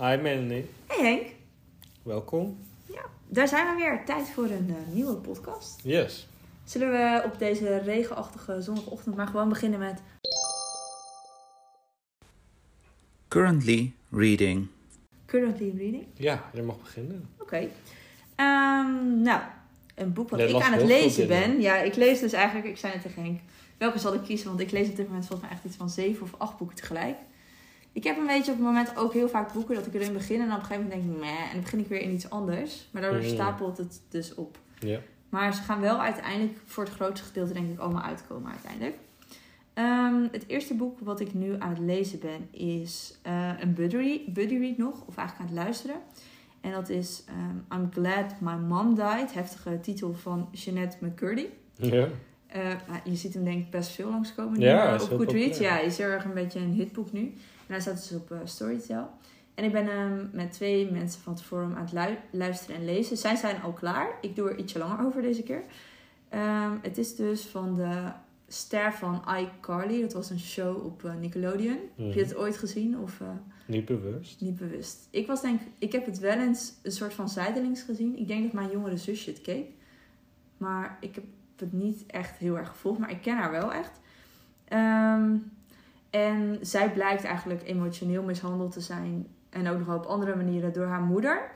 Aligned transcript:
Hi 0.00 0.16
Melanie, 0.16 0.66
Hey 0.86 1.04
Henk, 1.04 1.26
welkom. 2.02 2.58
ja, 2.86 3.00
daar 3.28 3.48
zijn 3.48 3.66
we 3.66 3.82
weer. 3.82 4.04
Tijd 4.04 4.28
voor 4.28 4.44
een 4.44 4.68
eh, 4.68 4.94
nieuwe 4.94 5.14
podcast. 5.14 5.80
Yes. 5.82 6.28
Zullen 6.64 6.90
we 6.90 7.22
op 7.24 7.38
deze 7.38 7.78
regenachtige 7.78 8.62
zondagochtend 8.62 9.16
maar 9.16 9.26
gewoon 9.26 9.48
beginnen 9.48 9.78
met... 9.78 10.02
Currently 13.28 13.92
reading 14.10 14.66
Currently 15.26 15.72
reading? 15.76 16.06
Ja, 16.14 16.50
je 16.52 16.62
mag 16.62 16.78
beginnen. 16.78 17.28
Oké. 17.38 17.68
Ehm, 18.34 19.22
nou, 19.22 19.40
een 19.94 20.12
boek 20.12 20.28
wat 20.30 20.38
Jij 20.38 20.48
ik 20.48 20.54
aan 20.54 20.72
het 20.72 20.82
heel 20.82 20.88
veel 20.88 21.00
lezen 21.02 21.28
ben. 21.28 21.60
Ja, 21.60 21.76
ik 21.76 21.94
lees 21.94 22.20
dus 22.20 22.32
eigenlijk, 22.32 22.66
ik 22.66 22.76
zei 22.76 22.92
het 22.92 23.02
tegen 23.02 23.22
Henk, 23.22 23.40
welke 23.78 23.98
zal 23.98 24.14
ik 24.14 24.22
kiezen? 24.22 24.48
Want 24.48 24.60
ik 24.60 24.70
lees 24.70 24.88
op 24.88 24.96
dit 24.96 25.06
moment 25.06 25.26
volgens 25.26 25.48
mij 25.48 25.56
echt 25.58 25.66
iets 25.66 25.76
van 25.76 25.90
zeven 25.90 26.22
of 26.22 26.34
acht 26.38 26.58
boeken 26.58 26.76
tegelijk. 26.76 27.16
Ik 27.98 28.04
heb 28.04 28.16
een 28.18 28.26
beetje 28.26 28.52
op 28.52 28.58
het 28.58 28.66
moment 28.66 28.96
ook 28.96 29.12
heel 29.12 29.28
vaak 29.28 29.52
boeken 29.52 29.74
dat 29.74 29.86
ik 29.86 29.94
erin 29.94 30.12
begin 30.12 30.40
en 30.40 30.46
dan 30.46 30.56
op 30.56 30.60
een 30.60 30.66
gegeven 30.66 30.88
moment 30.88 31.02
denk 31.02 31.14
ik, 31.14 31.20
meh, 31.20 31.42
en 31.42 31.52
dan 31.52 31.60
begin 31.60 31.78
ik 31.78 31.86
weer 31.88 32.00
in 32.00 32.12
iets 32.12 32.30
anders. 32.30 32.88
Maar 32.90 33.02
daardoor 33.02 33.20
Mm. 33.20 33.28
stapelt 33.28 33.78
het 33.78 34.00
dus 34.08 34.34
op. 34.34 34.58
Ja. 34.78 34.98
Maar 35.28 35.54
ze 35.54 35.62
gaan 35.62 35.80
wel 35.80 36.00
uiteindelijk 36.00 36.58
voor 36.64 36.84
het 36.84 36.92
grootste 36.92 37.26
gedeelte 37.26 37.52
denk 37.52 37.70
ik 37.70 37.78
allemaal 37.78 38.02
uitkomen 38.02 38.50
uiteindelijk. 38.50 38.96
Ehm, 39.74 40.22
het 40.32 40.44
eerste 40.46 40.74
boek 40.74 40.98
wat 41.00 41.20
ik 41.20 41.34
nu 41.34 41.54
aan 41.58 41.68
het 41.70 41.78
lezen 41.78 42.18
ben 42.18 42.48
is 42.60 43.18
eh, 43.22 43.50
een 43.60 43.74
buddy, 43.74 44.20
buddy 44.32 44.56
read 44.58 44.76
nog, 44.76 44.94
of 45.06 45.16
eigenlijk 45.16 45.50
aan 45.50 45.56
het 45.56 45.64
luisteren. 45.64 45.96
En 46.60 46.72
dat 46.72 46.88
is 46.88 47.24
ehm, 47.26 47.80
I'm 47.80 47.88
Glad 47.92 48.40
My 48.40 48.52
Mom 48.68 48.94
Died, 48.94 49.34
heftige 49.34 49.80
titel 49.80 50.14
van 50.14 50.48
Jeanette 50.52 50.96
McCurdy. 51.00 51.46
Ja. 51.76 52.08
Eh, 52.46 52.62
nou, 52.64 53.00
je 53.04 53.14
ziet 53.16 53.34
hem 53.34 53.44
denk 53.44 53.64
ik 53.64 53.70
best 53.70 53.90
veel 53.90 54.10
langskomen 54.10 54.58
nu 54.58 54.64
Ja, 54.64 54.94
eh, 54.94 55.02
op 55.02 55.08
Goodreads. 55.08 55.58
Ja, 55.58 55.78
is 55.78 55.98
heel 55.98 56.06
erg 56.08 56.24
een 56.24 56.34
beetje 56.34 56.60
een 56.60 56.72
hitboek 56.72 57.12
nu. 57.12 57.32
En 57.68 57.74
hij 57.74 57.80
staat 57.80 57.96
dus 58.08 58.12
op 58.18 58.30
eh, 58.30 58.38
Storytel. 58.44 59.08
En 59.54 59.64
ik 59.64 59.72
ben 59.72 59.86
hem 59.86 60.30
met 60.32 60.52
twee 60.52 60.90
mensen 60.90 61.20
van 61.20 61.32
het 61.32 61.42
forum 61.42 61.74
aan 61.74 61.82
het 61.84 61.92
lu- 61.92 62.38
luisteren 62.38 62.76
en 62.76 62.84
lezen. 62.84 63.16
Zij 63.16 63.36
zijn 63.36 63.62
al 63.62 63.72
klaar. 63.72 64.08
Ik 64.20 64.36
doe 64.36 64.50
er 64.50 64.58
ietsje 64.58 64.78
langer 64.78 65.06
over 65.06 65.22
deze 65.22 65.42
keer. 65.42 65.62
Ehm, 66.28 66.72
het 66.82 66.98
is 66.98 67.16
dus 67.16 67.42
van 67.46 67.74
de 67.74 68.10
ster 68.48 68.92
van 68.92 69.22
iCarly. 69.38 70.00
Dat 70.00 70.12
was 70.12 70.30
een 70.30 70.38
show 70.40 70.84
op 70.84 71.04
eh, 71.04 71.14
Nickelodeon. 71.14 71.78
Heb 71.96 72.12
je 72.14 72.20
het 72.20 72.36
ooit 72.36 72.56
gezien? 72.56 72.98
Of... 72.98 73.20
eh, 73.20 73.26
Niet 73.66 73.84
bewust. 73.84 74.40
niet 74.40 74.56
bewust. 74.56 75.08
Ik 75.10 75.26
was 75.26 75.40
denk 75.40 75.60
ik 75.78 75.92
heb 75.92 76.06
het 76.06 76.18
wel 76.18 76.38
eens 76.38 76.72
een 76.82 76.92
soort 76.92 77.14
van 77.14 77.28
zijdelings 77.28 77.82
gezien. 77.82 78.18
Ik 78.18 78.28
denk 78.28 78.42
dat 78.42 78.52
mijn 78.52 78.70
jongere 78.70 78.96
zusje 78.96 79.30
het 79.30 79.40
keek. 79.40 79.66
Maar 80.56 80.96
ik 81.00 81.14
heb 81.14 81.24
het 81.56 81.72
niet 81.72 82.06
echt 82.06 82.36
heel 82.38 82.58
erg 82.58 82.68
gevolgd. 82.68 82.98
Maar 82.98 83.10
ik 83.10 83.22
ken 83.22 83.36
haar 83.36 83.50
wel 83.50 83.72
echt. 83.72 84.00
Ehm, 84.64 85.36
en 86.10 86.58
zij 86.60 86.92
blijkt 86.92 87.24
eigenlijk 87.24 87.62
emotioneel 87.68 88.22
mishandeld 88.22 88.72
te 88.72 88.80
zijn. 88.80 89.26
En 89.50 89.68
ook 89.68 89.78
nog 89.86 89.96
op 89.96 90.04
andere 90.06 90.36
manieren 90.36 90.72
door 90.72 90.86
haar 90.86 91.00
moeder. 91.00 91.50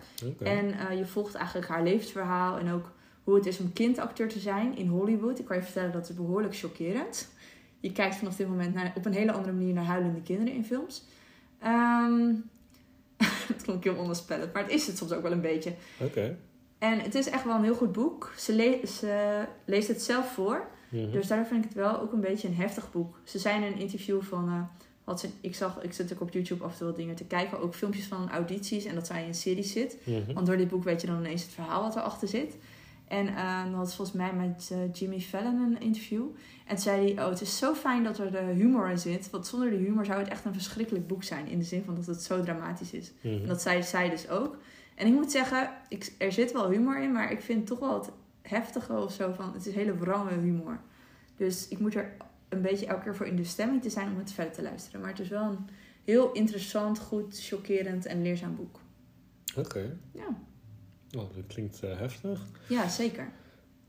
En 0.46 0.72
eh, 0.88 0.98
je 0.98 1.06
volgt 1.06 1.34
eigenlijk 1.34 1.68
haar 1.68 1.82
levensverhaal. 1.82 2.58
En 2.58 2.70
ook 2.70 2.90
hoe 3.24 3.34
het 3.34 3.46
is 3.46 3.58
om 3.58 3.72
kindacteur 3.72 4.28
te 4.28 4.38
zijn 4.38 4.76
in 4.76 4.86
Hollywood. 4.88 5.38
Ik 5.38 5.44
kan 5.44 5.56
je 5.56 5.62
vertellen 5.62 5.92
dat 5.92 6.08
is 6.08 6.14
behoorlijk 6.14 6.56
chockerend. 6.56 7.28
Je 7.80 7.92
kijkt 7.92 8.14
vanaf 8.14 8.36
dit 8.36 8.48
moment 8.48 8.74
naar, 8.74 8.92
op 8.96 9.06
een 9.06 9.12
hele 9.12 9.32
andere 9.32 9.52
manier 9.52 9.74
naar 9.74 9.84
huilende 9.84 10.22
kinderen 10.22 10.54
in 10.54 10.64
films. 10.64 11.04
Ehm 11.58 12.30
het 13.52 13.62
klonk 13.62 13.84
heel 13.84 13.94
onvoorspellend, 13.94 14.52
maar 14.52 14.62
het 14.62 14.72
is 14.72 14.86
het 14.86 14.96
soms 14.96 15.12
ook 15.12 15.22
wel 15.22 15.32
een 15.32 15.40
beetje. 15.40 15.74
Oké. 16.00 16.36
En 16.78 17.00
het 17.00 17.14
is 17.14 17.28
echt 17.30 17.44
wel 17.44 17.54
een 17.56 17.62
heel 17.64 17.74
goed 17.74 17.92
boek. 17.92 18.32
Ze, 18.36 18.54
le- 18.54 18.86
ze 18.86 19.44
leest 19.64 19.88
het 19.88 20.02
zelf 20.02 20.32
voor. 20.32 20.66
Mhm. 20.92 21.10
Dus 21.10 21.26
daardoor 21.26 21.46
vind 21.46 21.64
ik 21.64 21.70
het 21.70 21.78
wel 21.78 22.00
ook 22.00 22.12
een 22.12 22.20
beetje 22.20 22.48
een 22.48 22.54
heftig 22.54 22.92
boek. 22.92 23.18
Ze 23.24 23.38
zijn 23.38 23.62
in 23.62 23.72
een 23.72 23.78
interview 23.78 24.22
van. 24.22 24.48
eh, 24.48 24.62
wat 25.04 25.20
ze, 25.20 25.28
ik, 25.40 25.54
zag, 25.54 25.82
ik 25.82 25.92
zit 25.92 26.12
ook 26.12 26.20
op 26.20 26.30
YouTube 26.32 26.64
af 26.64 26.72
en 26.72 26.78
toe 26.78 26.86
wat 26.86 26.96
dingen 26.96 27.14
te 27.14 27.24
kijken. 27.24 27.60
Ook 27.60 27.74
filmpjes 27.74 28.06
van 28.06 28.30
audities 28.30 28.84
en 28.84 28.94
dat 28.94 29.06
zij 29.06 29.22
in 29.22 29.28
een 29.28 29.34
serie 29.34 29.62
zit. 29.62 29.96
Mhm. 30.04 30.32
Want 30.32 30.46
door 30.46 30.56
dit 30.56 30.68
boek 30.68 30.84
weet 30.84 31.00
je 31.00 31.06
dan 31.06 31.18
ineens 31.18 31.42
het 31.42 31.50
verhaal 31.52 31.82
wat 31.82 31.96
erachter 31.96 32.28
zit. 32.28 32.56
En 33.08 33.26
dan 33.64 33.74
had 33.74 33.90
ze 33.90 33.96
volgens 33.96 34.16
mij 34.16 34.32
met 34.32 34.70
eh, 34.72 34.78
Jimmy 34.92 35.20
Fallon 35.20 35.60
een 35.60 35.80
interview. 35.80 36.22
En 36.66 36.78
zei 36.78 37.12
hij, 37.14 37.24
oh 37.24 37.30
het 37.30 37.40
is 37.40 37.58
zo 37.58 37.74
fijn 37.74 38.04
dat 38.04 38.18
er 38.18 38.30
de 38.32 38.38
humor 38.38 38.90
in 38.90 38.98
zit. 38.98 39.30
Want 39.30 39.46
zonder 39.46 39.70
de 39.70 39.76
humor 39.76 40.04
zou 40.04 40.18
het 40.18 40.28
echt 40.28 40.44
een 40.44 40.52
verschrikkelijk 40.52 41.06
boek 41.06 41.22
zijn. 41.22 41.46
In 41.48 41.58
de 41.58 41.64
zin 41.64 41.82
van 41.84 41.94
dat 41.94 42.06
het 42.06 42.22
zo 42.22 42.40
dramatisch 42.42 42.92
is. 42.92 43.12
Mhm. 43.20 43.34
En 43.34 43.46
dat 43.46 43.62
zei 43.62 43.82
zij 43.82 44.10
dus 44.10 44.28
ook. 44.28 44.56
En 44.94 45.06
ik 45.06 45.12
moet 45.12 45.30
zeggen, 45.30 45.70
ik, 45.88 46.12
er 46.18 46.32
zit 46.32 46.52
wel 46.52 46.70
humor 46.70 47.02
in. 47.02 47.12
Maar 47.12 47.32
ik 47.32 47.40
vind 47.40 47.66
toch 47.66 47.78
wel 47.78 47.94
het 47.94 48.10
heftige 48.42 48.92
of 48.92 49.12
zo 49.12 49.32
van... 49.32 49.52
Het 49.52 49.66
is 49.66 49.74
hele 49.74 49.96
wrange 49.96 50.34
humor. 50.34 50.80
Dus 51.36 51.68
ik 51.68 51.78
moet 51.78 51.94
er 51.94 52.12
een 52.48 52.62
beetje 52.62 52.86
elke 52.86 53.02
keer 53.02 53.16
voor 53.16 53.26
in 53.26 53.36
de 53.36 53.44
stemming 53.44 53.82
te 53.82 53.90
zijn 53.90 54.08
om 54.12 54.18
het 54.18 54.32
verder 54.32 54.52
te 54.52 54.62
luisteren. 54.62 55.00
Maar 55.00 55.10
het 55.10 55.20
is 55.20 55.28
wel 55.28 55.44
een 55.44 55.68
heel 56.04 56.32
interessant, 56.32 56.98
goed, 56.98 57.40
chockerend 57.40 58.06
en 58.06 58.22
leerzaam 58.22 58.56
boek. 58.56 58.80
Oké. 59.56 59.96
Ja, 60.12 60.36
Oh, 61.18 61.34
dat 61.34 61.46
klinkt 61.46 61.82
eh, 61.82 61.98
heftig. 61.98 62.46
ja 62.68 62.88
zeker. 62.88 63.32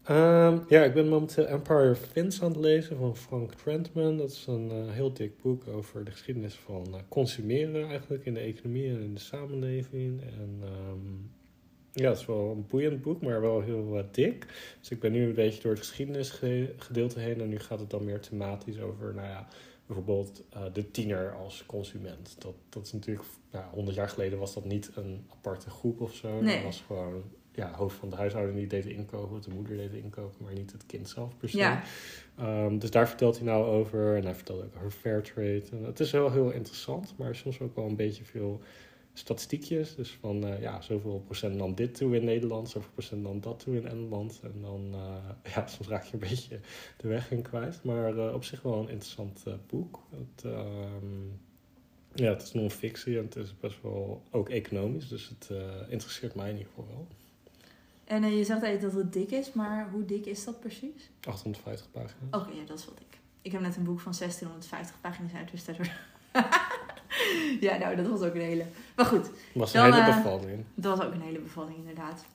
Ehm, 0.03 0.59
ja, 0.67 0.83
ik 0.83 0.93
ben 0.93 1.09
momenteel 1.09 1.45
Empire 1.45 1.89
of 1.91 1.99
Fins 1.99 2.41
aan 2.41 2.51
het 2.51 2.59
lezen 2.59 2.97
van 2.97 3.15
Frank 3.15 3.53
Trentman. 3.53 4.17
Dat 4.17 4.29
is 4.29 4.45
een 4.47 4.69
eh, 4.71 4.91
heel 4.91 5.13
dik 5.13 5.41
boek 5.41 5.67
over 5.67 6.03
de 6.05 6.11
geschiedenis 6.11 6.55
van 6.55 6.85
eh, 6.93 6.99
consumeren 7.09 7.87
eigenlijk 7.87 8.25
in 8.25 8.33
de 8.33 8.39
economie 8.39 8.89
en 8.89 9.01
in 9.01 9.13
de 9.13 9.19
samenleving. 9.19 10.21
En 10.21 10.59
ehm, 10.61 10.99
ja, 11.93 12.09
het 12.09 12.19
is 12.19 12.25
wel 12.25 12.51
een 12.51 12.65
boeiend 12.67 13.01
boek, 13.01 13.21
maar 13.21 13.41
wel 13.41 13.61
heel 13.61 13.97
eh, 13.97 14.03
dik. 14.11 14.45
Dus 14.79 14.89
ik 14.89 14.99
ben 14.99 15.11
nu 15.11 15.23
een 15.23 15.33
beetje 15.33 15.61
door 15.61 15.71
het 15.71 15.79
geschiedenisgedeelte 15.79 17.19
heen 17.19 17.41
en 17.41 17.49
nu 17.49 17.59
gaat 17.59 17.79
het 17.79 17.89
dan 17.89 18.03
meer 18.03 18.19
thematisch 18.19 18.79
over, 18.79 19.13
nou 19.13 19.27
ja, 19.27 19.47
bijvoorbeeld 19.85 20.43
eh, 20.49 20.61
de 20.73 20.91
tiener 20.91 21.33
als 21.33 21.63
consument. 21.65 22.35
Dat, 22.39 22.55
dat 22.69 22.85
is 22.85 22.91
natuurlijk, 22.93 23.25
nou, 23.51 23.65
100 23.71 23.95
jaar 23.95 24.09
geleden 24.09 24.39
was 24.39 24.53
dat 24.53 24.65
niet 24.65 24.91
een 24.95 25.25
aparte 25.31 25.69
groep 25.69 26.01
of 26.01 26.13
zo. 26.13 26.41
Nee. 26.41 26.55
Dat 26.55 26.63
was 26.63 26.83
gewoon 26.87 27.23
ja, 27.51 27.71
hoofd 27.71 27.95
van 27.95 28.09
de 28.09 28.15
huishouden 28.15 28.55
die 28.55 28.67
deed 28.67 28.83
de 28.83 28.93
inkopen, 28.93 29.41
de 29.41 29.53
moeder 29.53 29.77
deed 29.77 29.91
de 29.91 30.01
inkopen, 30.01 30.43
maar 30.43 30.53
niet 30.53 30.71
het 30.71 30.85
kind 30.85 31.09
zelf 31.09 31.37
per 31.37 31.49
se. 31.49 31.57
Ja. 31.57 31.83
Ehm, 32.37 32.77
dus 32.77 32.91
daar 32.91 33.07
vertelt 33.07 33.37
hij 33.37 33.45
nou 33.45 33.65
over. 33.65 34.15
En 34.15 34.23
hij 34.23 34.35
vertelt 34.35 34.63
ook 34.63 34.75
over 34.75 34.91
Fairtrade. 34.91 35.63
En 35.71 35.83
het 35.83 35.99
is 35.99 36.11
wel 36.11 36.31
heel 36.31 36.51
interessant, 36.51 37.13
maar 37.17 37.35
soms 37.35 37.59
ook 37.59 37.75
wel 37.75 37.85
een 37.85 37.95
beetje 37.95 38.23
veel 38.23 38.61
statistiekjes. 39.13 39.95
Dus 39.95 40.17
van 40.19 40.45
eh, 40.45 40.61
ja, 40.61 40.81
zoveel 40.81 41.19
procent 41.19 41.55
nam 41.55 41.75
dit 41.75 41.95
toe 41.95 42.15
in 42.15 42.23
Nederland, 42.23 42.69
zoveel 42.69 42.91
procent 42.93 43.21
nam 43.21 43.41
dat 43.41 43.59
toe 43.59 43.75
in 43.75 43.87
Engeland. 43.87 44.39
En 44.43 44.61
dan, 44.61 44.93
eh, 44.93 45.51
ja, 45.53 45.67
soms 45.67 45.87
raak 45.87 46.03
je 46.03 46.13
een 46.13 46.19
beetje 46.19 46.59
de 46.97 47.07
weg 47.07 47.31
in 47.31 47.41
kwijt. 47.41 47.83
Maar 47.83 48.17
eh, 48.17 48.33
op 48.33 48.43
zich 48.43 48.61
wel 48.61 48.79
een 48.79 48.89
interessant 48.89 49.43
boek. 49.67 49.99
Het, 50.09 50.45
ehm, 50.45 51.25
ja, 52.13 52.29
het 52.29 52.41
is 52.41 52.53
non-fictie 52.53 53.17
en 53.17 53.23
het 53.23 53.35
is 53.35 53.57
best 53.57 53.81
wel 53.81 54.23
ook 54.31 54.49
economisch. 54.49 55.07
Dus 55.07 55.29
het 55.29 55.49
interesseert 55.89 56.35
mij 56.35 56.49
in 56.49 56.57
ieder 56.57 56.69
geval 56.75 56.87
wel. 56.87 57.07
En 58.03 58.23
je 58.23 58.43
zegt 58.43 58.61
eigenlijk 58.61 58.93
dat 58.93 59.03
het 59.03 59.13
dik 59.13 59.31
is, 59.31 59.53
maar 59.53 59.89
hoe 59.89 60.05
dik 60.05 60.25
is 60.25 60.43
dat 60.43 60.59
precies? 60.59 61.09
850 61.27 61.91
pagina's. 61.91 62.41
Oké, 62.41 62.51
ja, 62.51 62.65
dat 62.65 62.79
is 62.79 62.85
wel 62.85 62.95
dik. 62.95 63.19
Ik 63.41 63.51
heb 63.51 63.61
net 63.61 63.75
een 63.75 63.83
boek 63.83 63.99
van 63.99 64.13
1650 64.17 65.01
pagina's 65.01 65.33
uit, 65.33 65.51
dus 65.51 65.65
daardoor... 65.65 66.11
ja, 67.67 67.77
nou, 67.77 67.95
dat 67.95 68.07
was 68.07 68.21
ook 68.21 68.33
een 68.35 68.41
hele... 68.41 68.65
Maar 68.95 69.05
goed, 69.05 69.29
was 69.53 69.73
een 69.73 69.81
Dan, 69.81 69.93
hele 69.93 70.05
eh, 70.09 70.15
bevalling. 70.23 70.63
dat 70.75 70.97
was 70.97 71.07
ook 71.07 71.13
een 71.13 71.21
hele 71.21 71.39
bevalling, 71.39 71.77
inderdaad. 71.77 72.25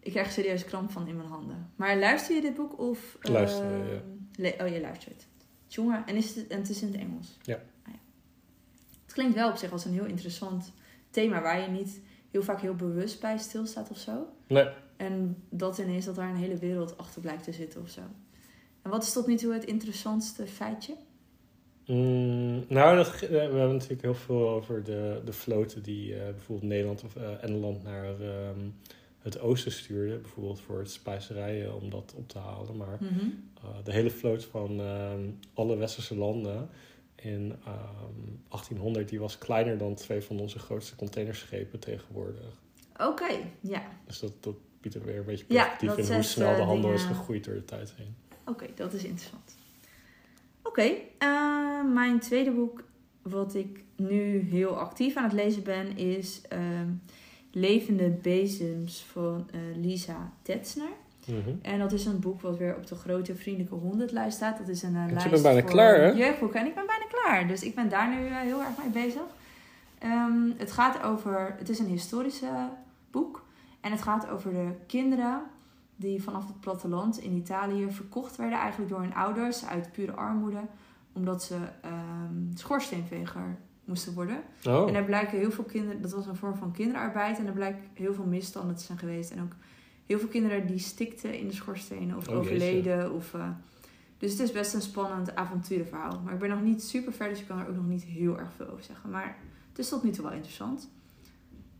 Ik 0.00 0.12
krijg 0.12 0.32
serieus 0.32 0.64
kramp 0.64 0.90
van 0.90 1.06
in 1.08 1.16
mijn 1.16 1.28
handen. 1.28 1.70
Maar 1.76 1.98
luister 1.98 2.34
je 2.34 2.40
dit 2.40 2.54
boek 2.54 2.78
of... 2.78 3.16
eh, 3.20 3.30
Luisteren, 3.32 3.90
ja. 3.90 4.00
le- 4.36 4.64
oh, 4.64 4.68
je 4.72 4.80
luistert. 4.80 5.26
Jongen, 5.66 6.06
en, 6.06 6.16
is 6.16 6.34
het, 6.34 6.46
en 6.46 6.58
het 6.58 6.68
is 6.68 6.82
in 6.82 6.88
het 6.92 7.00
Engels? 7.00 7.36
Ja. 7.42 7.54
Ah, 7.54 7.92
ja. 7.92 7.98
Het 9.04 9.12
klinkt 9.12 9.34
wel 9.34 9.50
op 9.50 9.56
zich 9.56 9.72
als 9.72 9.84
een 9.84 9.92
heel 9.92 10.04
interessant 10.06 10.72
thema... 11.10 11.40
waar 11.42 11.60
je 11.60 11.66
niet 11.68 12.00
heel 12.30 12.42
vaak 12.42 12.60
heel 12.60 12.74
bewust 12.74 13.20
bij 13.20 13.38
stilstaat 13.38 13.90
of 13.90 13.98
zo. 13.98 14.26
Nee. 14.46 14.68
En 14.96 15.42
dat 15.50 15.78
ineens 15.78 16.04
dat 16.04 16.14
daar 16.14 16.28
een 16.30 16.36
hele 16.36 16.56
wereld 16.56 16.98
achter 16.98 17.20
blijkt 17.20 17.44
te 17.44 17.52
zitten 17.52 17.80
of 17.80 17.88
zo. 17.88 18.00
En 18.82 18.90
wat 18.90 19.02
is 19.02 19.12
tot 19.12 19.26
nu 19.26 19.36
toe 19.36 19.52
het 19.52 19.64
interessantste 19.64 20.46
feitje? 20.46 20.94
Mm, 21.88 22.64
nou, 22.68 22.96
dat, 22.96 23.18
we 23.20 23.36
hebben 23.36 23.72
natuurlijk 23.72 24.02
heel 24.02 24.14
veel 24.14 24.48
over 24.48 24.84
de, 24.84 25.20
de 25.24 25.32
floten 25.32 25.82
die 25.82 26.14
eh, 26.14 26.20
bijvoorbeeld 26.30 26.68
Nederland 26.68 27.04
of 27.04 27.16
eh, 27.16 27.44
Engeland 27.44 27.82
naar 27.82 28.20
ehm, 28.20 28.58
het 29.18 29.40
oosten 29.40 29.72
stuurde. 29.72 30.16
Bijvoorbeeld 30.18 30.60
voor 30.60 30.78
het 30.78 30.90
spijzerijen 30.90 31.74
om 31.80 31.90
dat 31.90 32.14
op 32.16 32.28
te 32.28 32.38
halen. 32.38 32.76
Maar 32.76 32.96
Mhm. 33.00 33.24
eh, 33.62 33.68
de 33.84 33.92
hele 33.92 34.10
vloot 34.10 34.44
van 34.44 34.80
ehm, 34.80 35.20
alle 35.54 35.76
westerse 35.76 36.16
landen 36.16 36.68
in 37.16 37.54
ehm, 37.64 38.28
1800 38.48 39.08
die 39.08 39.20
was 39.20 39.38
kleiner 39.38 39.78
dan 39.78 39.94
twee 39.94 40.20
van 40.20 40.40
onze 40.40 40.58
grootste 40.58 40.96
containerschepen 40.96 41.78
tegenwoordig. 41.78 42.60
Oké, 43.00 43.38
ja. 43.60 43.82
Dus 44.06 44.18
dat, 44.18 44.32
dat 44.40 44.54
biedt 44.80 44.94
er 44.96 45.04
weer 45.04 45.18
een 45.18 45.24
beetje 45.24 45.44
perspectief 45.44 45.88
in 46.08 46.14
hoe 46.14 46.22
snel 46.22 46.56
de 46.56 46.62
handel 46.62 46.92
is 46.92 47.04
gegroeid 47.04 47.44
door 47.44 47.54
de 47.54 47.64
tijd 47.64 47.92
heen. 47.96 48.14
Oké, 48.46 48.66
dat 48.74 48.92
is 48.92 49.04
interessant. 49.04 49.56
Oké, 50.78 50.94
eh, 51.18 51.92
mijn 51.92 52.18
tweede 52.18 52.50
boek 52.50 52.82
wat 53.22 53.54
ik 53.54 53.84
nu 53.96 54.38
heel 54.38 54.78
actief 54.78 55.16
aan 55.16 55.24
het 55.24 55.32
lezen 55.32 55.62
ben 55.62 55.96
is 55.96 56.40
ehm, 56.48 56.88
Levende 57.52 58.08
Bezems 58.10 59.06
van 59.12 59.48
eh, 59.52 59.60
Lisa 59.76 60.32
Tetzner. 60.42 60.90
Mhm. 61.26 61.56
En 61.62 61.78
dat 61.78 61.92
is 61.92 62.06
een 62.06 62.20
boek 62.20 62.40
wat 62.40 62.56
weer 62.56 62.76
op 62.76 62.86
de 62.86 62.94
grote 62.94 63.34
vriendelijke 63.34 63.74
honderdlijst 63.74 64.36
staat. 64.36 64.58
Dat 64.58 64.68
is 64.68 64.82
een 64.82 64.96
eh, 64.96 65.06
je 65.06 65.12
lijst 65.12 65.30
bent 65.30 65.42
bijna 65.42 65.60
voor 65.60 65.70
klaar, 65.70 66.00
hè? 66.00 66.10
jeugdboeken. 66.10 66.60
En 66.60 66.66
ik 66.66 66.74
ben 66.74 66.86
bijna 66.86 67.04
klaar. 67.10 67.48
Dus 67.48 67.62
ik 67.62 67.74
ben 67.74 67.88
daar 67.88 68.08
nu 68.08 68.26
heel 68.26 68.60
erg 68.60 68.78
mee 68.82 69.04
bezig. 69.04 69.22
Ehm, 69.98 70.50
het 70.56 70.72
gaat 70.72 71.02
over, 71.02 71.54
het 71.58 71.68
is 71.68 71.78
een 71.78 71.86
historische 71.86 72.68
boek. 73.10 73.46
En 73.80 73.90
het 73.90 74.02
gaat 74.02 74.28
over 74.28 74.52
de 74.52 74.70
kinderen 74.86 75.42
die 75.98 76.22
vanaf 76.22 76.46
het 76.46 76.60
platteland 76.60 77.18
in 77.20 77.36
Italië 77.36 77.90
verkocht 77.90 78.36
werden 78.36 78.58
eigenlijk 78.58 78.90
door 78.90 79.00
hun 79.00 79.14
ouders 79.14 79.64
uit 79.66 79.92
pure 79.92 80.12
armoede. 80.12 80.60
Omdat 81.12 81.42
ze 81.42 81.56
ehm, 81.82 82.54
schoorsteenveger 82.54 83.56
moesten 83.84 84.14
worden. 84.14 84.42
Oh, 84.64 84.88
En 84.88 84.94
er 84.94 85.04
blijken 85.04 85.38
heel 85.38 85.50
veel 85.50 85.64
kinderen, 85.64 86.02
dat 86.02 86.12
was 86.12 86.26
een 86.26 86.36
vorm 86.36 86.56
van 86.56 86.72
kinderarbeid. 86.72 87.38
En 87.38 87.46
er 87.46 87.52
blijkt 87.52 87.78
heel 87.94 88.14
veel 88.14 88.24
misstanden 88.24 88.76
te 88.76 88.84
zijn 88.84 88.98
geweest. 88.98 89.30
En 89.30 89.42
ook 89.42 89.52
heel 90.06 90.18
veel 90.18 90.28
kinderen 90.28 90.66
die 90.66 90.78
stikten 90.78 91.38
in 91.38 91.46
de 91.48 91.54
schoorstenen 91.54 92.16
of 92.16 92.28
Oh, 92.28 92.36
overleden. 92.36 93.12
Of, 93.12 93.34
eh, 93.34 93.48
dus 94.18 94.30
het 94.30 94.40
is 94.40 94.52
best 94.52 94.74
een 94.74 94.82
spannend 94.82 95.34
avonturenverhaal. 95.34 96.20
Maar 96.24 96.32
ik 96.32 96.38
ben 96.38 96.48
nog 96.48 96.62
niet 96.62 96.82
super 96.82 97.12
ver, 97.12 97.28
dus 97.28 97.40
ik 97.40 97.46
kan 97.46 97.58
er 97.58 97.68
ook 97.68 97.76
nog 97.76 97.86
niet 97.86 98.04
heel 98.04 98.38
erg 98.38 98.52
veel 98.56 98.68
over 98.70 98.84
zeggen. 98.84 99.10
Maar 99.10 99.36
het 99.68 99.78
is 99.78 99.88
tot 99.88 100.02
nu 100.02 100.10
toe 100.10 100.24
wel 100.24 100.32
interessant. 100.32 100.88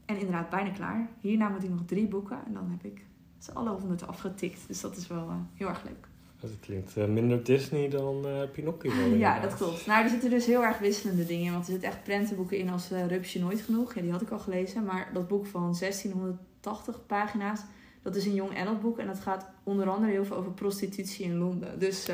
En 0.05 0.17
inderdaad, 0.17 0.51
bijna 0.51 0.71
klaar. 0.71 1.09
Hierna 1.21 1.49
moet 1.49 1.63
ik 1.63 1.71
nog 1.71 1.85
drie 1.87 2.07
boeken. 2.09 2.39
En 2.47 2.53
dan 2.53 2.71
heb 2.71 2.85
ik 2.93 3.05
ze 3.39 3.53
alle 3.53 3.71
honderd 3.71 4.07
afgetikt. 4.07 4.61
Dus 4.67 4.81
dat 4.81 4.97
is 4.97 5.07
wel 5.07 5.29
eh, 5.29 5.35
heel 5.55 5.69
erg 5.69 5.85
leuk. 5.85 6.07
dat 6.41 6.51
klinkt 6.61 6.97
eh, 6.97 7.07
minder 7.07 7.45
Disney 7.45 7.89
dan 7.89 8.27
eh, 8.27 8.51
Pinocchio. 8.53 8.91
Ja, 8.91 9.05
inderdaad. 9.05 9.43
dat 9.43 9.55
klopt. 9.55 9.87
Nou, 9.87 10.05
er 10.05 10.11
zitten 10.11 10.31
dus 10.31 10.47
heel 10.47 10.65
erg 10.65 10.79
wisselende 10.79 11.27
dingen 11.27 11.45
in. 11.45 11.53
Want 11.53 11.67
er 11.67 11.73
zitten 11.73 11.89
echt 11.89 12.03
prentenboeken 12.03 12.59
in 12.59 12.69
als 12.69 12.93
uh, 12.93 13.07
Rupsje 13.07 13.39
Nooit 13.39 13.61
Genoeg. 13.61 13.95
Ja, 13.95 14.01
die 14.01 14.11
had 14.11 14.23
ik 14.23 14.31
al 14.31 14.39
gelezen. 14.39 14.85
Maar 14.85 15.11
dat 15.13 15.29
boek 15.29 15.47
van 15.47 15.77
1680 15.79 17.07
pagina's, 17.07 17.61
dat 18.03 18.17
is 18.17 18.27
een 18.27 18.35
jong 18.35 18.59
adult 18.59 18.81
boek. 18.81 18.99
En 18.99 19.07
dat 19.07 19.21
gaat 19.21 19.47
onder 19.63 19.89
andere 19.89 20.13
heel 20.13 20.25
veel 20.25 20.37
over 20.37 20.53
prostitutie 20.53 21.25
in 21.25 21.37
Londen. 21.37 21.79
Dus 21.79 22.07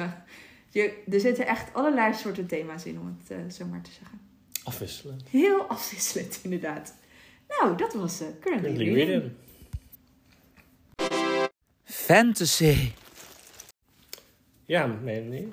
je, 0.68 1.02
er 1.10 1.20
zitten 1.20 1.46
echt 1.46 1.74
allerlei 1.74 2.14
soorten 2.14 2.46
thema's 2.46 2.84
in, 2.84 2.98
om 3.00 3.18
het 3.26 3.54
zo 3.54 3.66
maar 3.66 3.82
te 3.82 3.90
zeggen. 3.90 4.20
Afwisselen. 4.64 5.20
Heel 5.30 5.62
afwisselend, 5.62 6.40
inderdaad. 6.42 6.94
Nou, 7.48 7.76
dat 7.76 7.94
was 7.94 8.22
uh, 8.22 8.28
Currently 8.40 8.74
Currently. 8.74 9.32
Fantasy. 11.84 12.92
Ja, 14.64 14.86
Melanie. 14.86 15.52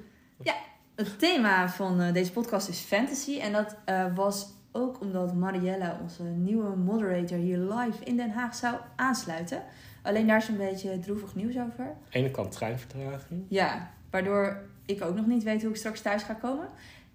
Het 1.01 1.19
thema 1.19 1.69
van 1.69 2.01
eh, 2.01 2.13
deze 2.13 2.31
podcast 2.31 2.69
is 2.69 2.79
fantasy. 2.79 3.39
En 3.39 3.51
dat 3.51 3.75
eh, 3.85 4.15
was 4.15 4.53
ook 4.71 5.01
omdat 5.01 5.35
Mariella, 5.35 5.99
onze 6.01 6.23
nieuwe 6.23 6.75
moderator, 6.75 7.37
hier 7.37 7.57
live 7.57 8.03
in 8.03 8.17
Den 8.17 8.31
Haag 8.31 8.55
zou 8.55 8.75
aansluiten. 8.95 9.63
Alleen 10.03 10.27
daar 10.27 10.37
is 10.37 10.47
een 10.47 10.57
beetje 10.57 10.99
droevig 10.99 11.35
nieuws 11.35 11.57
over. 11.57 11.85
Aan 11.85 11.95
de 12.09 12.17
ene 12.17 12.31
kant 12.31 12.51
treinvertraging. 12.51 13.45
Ja, 13.47 13.91
waardoor 14.09 14.61
ik 14.85 15.01
ook 15.01 15.15
nog 15.15 15.25
niet 15.25 15.43
weet 15.43 15.61
hoe 15.61 15.69
ik 15.69 15.75
straks 15.75 16.01
thuis 16.01 16.23
ga 16.23 16.33
komen. 16.33 16.69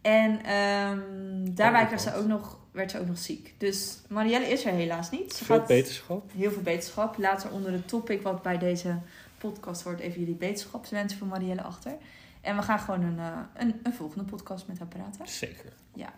En 0.06 0.44
ehm, 0.44 1.00
daarbij 1.54 1.82
Oh, 1.82 1.86
kreeg 1.86 2.00
ze 2.00 2.14
ook 2.14 2.26
nog, 2.26 2.58
werd 2.70 2.90
ze 2.90 3.00
ook 3.00 3.06
nog 3.06 3.18
ziek. 3.18 3.54
Dus 3.58 3.98
Marielle 4.08 4.46
is 4.48 4.64
er 4.64 4.72
helaas 4.72 5.10
niet. 5.10 5.32
Ze 5.32 5.44
Veel 5.44 5.56
gaat 5.56 5.66
beterschap. 5.66 6.30
heel 6.32 6.50
veel 6.50 6.62
beterschap. 6.62 7.18
Later 7.18 7.50
onder 7.50 7.72
het 7.72 7.88
topic 7.88 8.22
wat 8.22 8.42
bij 8.42 8.58
deze 8.58 8.98
podcast 9.38 9.82
hoort, 9.82 10.00
even 10.00 10.20
jullie 10.20 10.34
beterschapswensen 10.34 11.18
voor 11.18 11.26
Marielle 11.26 11.62
achter. 11.62 11.92
En 12.40 12.56
we 12.56 12.62
gaan 12.62 12.78
gewoon 12.78 13.02
een, 13.02 13.18
eh, 13.18 13.38
een, 13.54 13.80
een 13.82 13.94
volgende 13.94 14.24
podcast 14.24 14.66
met 14.66 14.78
haar 14.78 14.88
praten. 14.88 15.28
Zeker. 15.28 15.72
Ja. 15.94 16.12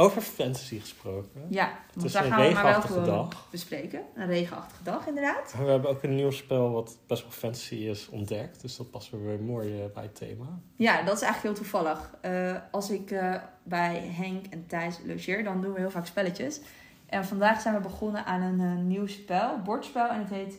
Over 0.00 0.22
fantasy 0.22 0.78
gesproken. 0.80 1.46
Ja, 1.48 1.72
Het 1.94 2.04
is 2.04 2.12
daar 2.12 2.24
een 2.24 2.32
gaan 2.32 2.46
we 2.48 2.52
maar 2.52 2.64
wel 2.64 2.80
gewoon 2.80 3.04
dag. 3.04 3.46
bespreken. 3.50 4.02
Een 4.14 4.26
regenachtige 4.26 4.82
dag, 4.82 5.06
inderdaad. 5.06 5.54
We 5.58 5.64
hebben 5.70 5.90
ook 5.90 6.02
een 6.02 6.14
nieuw 6.14 6.30
spel 6.30 6.70
wat 6.70 6.96
best 7.06 7.22
wel 7.22 7.30
fantasy 7.30 7.74
is 7.74 8.08
ontdekt. 8.08 8.60
Dus 8.60 8.76
dat 8.76 8.90
past 8.90 9.10
weer 9.10 9.40
mooi 9.40 9.82
eh, 9.82 9.90
bij 9.94 10.02
het 10.02 10.14
thema. 10.14 10.44
Ja, 10.76 11.02
dat 11.02 11.16
is 11.16 11.22
eigenlijk 11.22 11.42
heel 11.42 11.64
toevallig. 11.64 12.14
Eh, 12.20 12.56
als 12.70 12.90
ik 12.90 13.10
eh, 13.10 13.34
bij 13.62 13.96
Henk 13.98 14.46
en 14.46 14.66
Thijs 14.66 14.98
logeer, 15.06 15.44
dan 15.44 15.60
doen 15.60 15.72
we 15.72 15.78
heel 15.78 15.90
vaak 15.90 16.06
spelletjes. 16.06 16.60
En 17.06 17.24
vandaag 17.24 17.60
zijn 17.60 17.74
we 17.74 17.80
begonnen 17.80 18.24
aan 18.24 18.42
een 18.42 18.86
nieuw 18.86 19.06
spel, 19.06 19.58
bordspel. 19.64 20.08
En 20.08 20.18
het 20.20 20.30
heet, 20.30 20.58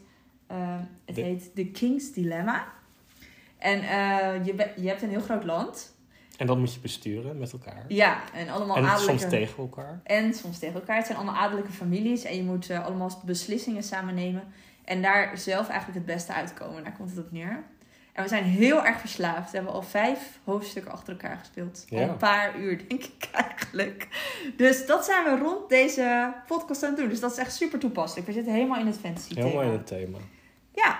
het 1.05 1.15
De- 1.15 1.21
heet 1.21 1.55
The 1.55 1.65
King's 1.65 2.11
Dilemma. 2.13 2.67
En 3.57 3.81
je, 4.45 4.71
je 4.75 4.87
hebt 4.87 5.01
een 5.01 5.09
heel 5.09 5.21
groot 5.21 5.43
land. 5.43 5.95
En 6.41 6.47
dat 6.47 6.57
moet 6.57 6.73
je 6.73 6.79
besturen 6.79 7.37
met 7.37 7.51
elkaar. 7.51 7.85
Ja, 7.87 8.21
en 8.33 8.49
allemaal 8.49 8.77
en 8.77 8.85
adellijke... 8.85 9.19
soms 9.19 9.31
tegen 9.31 9.57
elkaar. 9.57 10.01
En 10.03 10.33
soms 10.33 10.59
tegen 10.59 10.75
elkaar. 10.75 10.95
Het 10.95 11.05
zijn 11.05 11.17
allemaal 11.17 11.35
adellijke 11.35 11.71
families. 11.71 12.23
En 12.23 12.35
je 12.35 12.43
moet 12.43 12.69
eh, 12.69 12.85
allemaal 12.85 13.21
beslissingen 13.25 13.83
samen 13.83 14.15
nemen. 14.15 14.43
En 14.83 15.01
daar 15.01 15.37
zelf 15.37 15.69
eigenlijk 15.69 15.97
het 15.97 16.15
beste 16.15 16.33
uitkomen. 16.33 16.83
Daar 16.83 16.95
komt 16.97 17.09
het 17.09 17.19
op 17.19 17.31
neer. 17.31 17.63
En 18.13 18.23
we 18.23 18.29
zijn 18.29 18.43
heel 18.43 18.85
erg 18.85 18.99
verslaafd. 18.99 19.51
We 19.51 19.55
hebben 19.57 19.73
al 19.73 19.81
vijf 19.81 20.39
hoofdstukken 20.43 20.91
achter 20.91 21.13
elkaar 21.13 21.37
gespeeld. 21.37 21.85
Al 21.89 21.99
een 21.99 22.17
paar 22.17 22.59
uur, 22.59 22.77
denk 22.87 23.03
ik 23.03 23.29
eigenlijk. 23.47 24.07
Dus 24.57 24.85
dat 24.85 25.05
zijn 25.05 25.23
we 25.23 25.43
rond 25.43 25.69
deze 25.69 26.33
podcast 26.47 26.83
aan 26.83 26.89
het 26.89 26.99
doen. 26.99 27.09
Dus 27.09 27.19
dat 27.19 27.31
is 27.31 27.37
echt 27.37 27.53
super 27.55 27.79
toepasselijk. 27.79 28.27
We 28.27 28.33
zitten 28.33 28.53
helemaal 28.53 28.79
in 28.79 28.87
het 28.87 28.97
fantasy 28.97 29.33
Helemaal 29.33 29.51
thema. 29.51 29.71
in 29.71 29.77
het 29.77 29.87
thema. 29.87 30.17
Ja. 30.73 30.99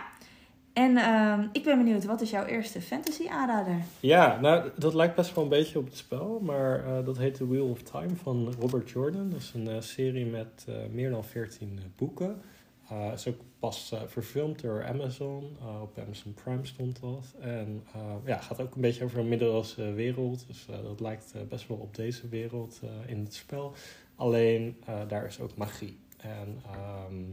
En 0.81 0.97
ehm, 0.97 1.47
ik 1.51 1.63
ben 1.63 1.77
benieuwd, 1.77 2.05
wat 2.05 2.21
is 2.21 2.29
jouw 2.29 2.45
eerste 2.45 2.81
fantasy 2.81 3.27
aanrader? 3.27 3.75
Ja, 3.99 4.39
nou, 4.39 4.69
dat 4.75 4.93
lijkt 4.93 5.15
best 5.15 5.35
wel 5.35 5.43
een 5.43 5.49
beetje 5.49 5.79
op 5.79 5.85
het 5.85 5.97
spel. 5.97 6.39
Maar 6.43 6.85
eh, 6.85 7.05
dat 7.05 7.17
heet 7.17 7.33
The 7.33 7.47
Wheel 7.47 7.69
of 7.69 7.81
Time 7.81 8.15
van 8.15 8.53
Robert 8.59 8.89
Jordan. 8.89 9.29
Dat 9.29 9.39
is 9.39 9.53
een 9.55 9.67
eh, 9.67 9.81
serie 9.81 10.25
met 10.25 10.65
eh, 10.67 10.75
meer 10.91 11.09
dan 11.09 11.23
14 11.23 11.71
eh, 11.77 11.83
boeken. 11.95 12.41
Is 13.13 13.27
ook 13.27 13.39
pas 13.59 13.93
verfilmd 14.05 14.61
door 14.61 14.85
Amazon. 14.85 15.57
Op 15.81 15.99
Amazon 15.99 16.33
Prime 16.33 16.65
stond 16.65 17.01
dat. 17.01 17.35
En 17.39 17.83
ja, 18.25 18.37
gaat 18.37 18.61
ook 18.61 18.75
een 18.75 18.81
beetje 18.81 19.03
over 19.03 19.19
een 19.19 19.27
middeleeuwse 19.27 19.93
wereld. 19.93 20.47
Dus 20.47 20.67
dat 20.83 20.99
lijkt 20.99 21.33
best 21.49 21.67
wel 21.67 21.77
op 21.77 21.95
deze 21.95 22.27
wereld 22.27 22.81
in 23.05 23.19
het 23.19 23.33
spel. 23.33 23.73
Alleen 24.15 24.77
daar 25.07 25.25
is 25.25 25.39
ook 25.39 25.55
magie. 25.55 25.99
En 26.17 26.61
ehm, 26.65 27.23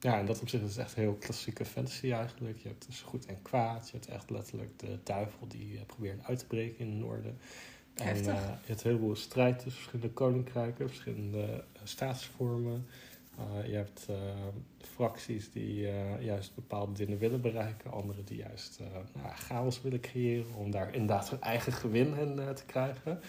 ja, 0.00 0.18
in 0.18 0.26
dat 0.26 0.40
opzicht 0.40 0.62
is 0.62 0.76
het 0.76 0.84
echt 0.84 0.94
heel 0.94 1.14
klassieke 1.14 1.64
fantasy 1.64 2.12
eigenlijk. 2.12 2.58
Je 2.58 2.68
hebt 2.68 2.86
dus 2.86 3.00
goed 3.00 3.26
en 3.26 3.42
kwaad. 3.42 3.88
Je 3.90 3.96
hebt 3.96 4.08
echt 4.08 4.30
letterlijk 4.30 4.78
de 4.78 4.98
duivel 5.02 5.48
die 5.48 5.76
eh, 5.76 5.86
probeert 5.86 6.24
uit 6.24 6.38
te 6.38 6.46
breken 6.46 6.78
in 6.78 6.90
het 6.90 6.98
noorden. 6.98 7.38
En 7.94 8.16
eh, 8.16 8.22
je 8.22 8.66
hebt 8.66 8.82
heel 8.82 8.98
veel 8.98 9.16
strijd 9.16 9.54
tussen 9.54 9.72
verschillende 9.72 10.12
koninkrijken, 10.12 10.88
verschillende 10.88 11.42
eh, 11.42 11.80
staatsvormen. 11.84 12.86
Je 13.66 13.74
hebt 13.74 14.06
fracties 14.80 15.50
die 15.50 15.80
juist 16.20 16.54
bepaalde 16.54 16.92
dingen 16.92 17.18
willen 17.18 17.40
bereiken, 17.40 17.90
anderen 17.90 18.24
die 18.24 18.36
juist 18.36 18.80
nou, 19.14 19.34
chaos 19.34 19.82
willen 19.82 20.00
creëren 20.00 20.54
om 20.54 20.70
daar 20.70 20.94
inderdaad 20.94 21.30
hun 21.30 21.40
eigen 21.40 21.72
gewin 21.72 22.16
in 22.16 22.54
te 22.54 22.64
krijgen. 22.66 23.20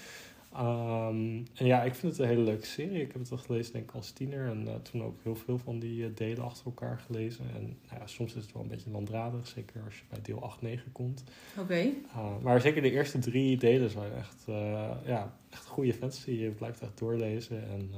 Ehm, 0.53 1.43
en 1.55 1.65
ja, 1.65 1.83
ik 1.83 1.95
vind 1.95 2.11
het 2.11 2.21
een 2.21 2.27
hele 2.27 2.41
leuke 2.41 2.65
serie. 2.65 3.01
Ik 3.01 3.11
heb 3.11 3.21
het 3.21 3.31
al 3.31 3.37
gelezen 3.37 3.73
denk 3.73 3.89
ik 3.89 3.95
als 3.95 4.11
tiener 4.11 4.47
en 4.47 4.67
eh, 4.67 4.75
toen 4.75 5.03
ook 5.03 5.19
heel 5.23 5.35
veel 5.35 5.57
van 5.57 5.79
die 5.79 6.05
eh, 6.05 6.09
delen 6.15 6.43
achter 6.43 6.65
elkaar 6.65 6.99
gelezen. 6.99 7.45
En 7.55 7.61
nou 7.61 7.99
ja, 7.99 8.07
soms 8.07 8.35
is 8.35 8.43
het 8.43 8.53
wel 8.53 8.61
een 8.61 8.67
beetje 8.67 8.91
landdradig, 8.91 9.47
zeker 9.47 9.81
als 9.85 9.95
je 9.95 10.03
bij 10.09 10.21
deel 10.21 10.43
8, 10.43 10.61
9 10.61 10.91
komt. 10.91 11.23
Oké. 11.59 11.79
Uh, 12.15 12.37
maar 12.41 12.61
zeker 12.61 12.81
de 12.81 12.91
eerste 12.91 13.19
drie 13.19 13.57
delen 13.57 13.89
zijn 13.89 14.13
echt, 14.13 14.45
uh, 14.49 14.91
ja, 15.05 15.33
echt 15.49 15.65
goede 15.65 15.93
fantasy. 15.93 16.31
Je 16.31 16.49
blijft 16.49 16.81
echt 16.81 16.97
doorlezen. 16.97 17.69
En 17.69 17.91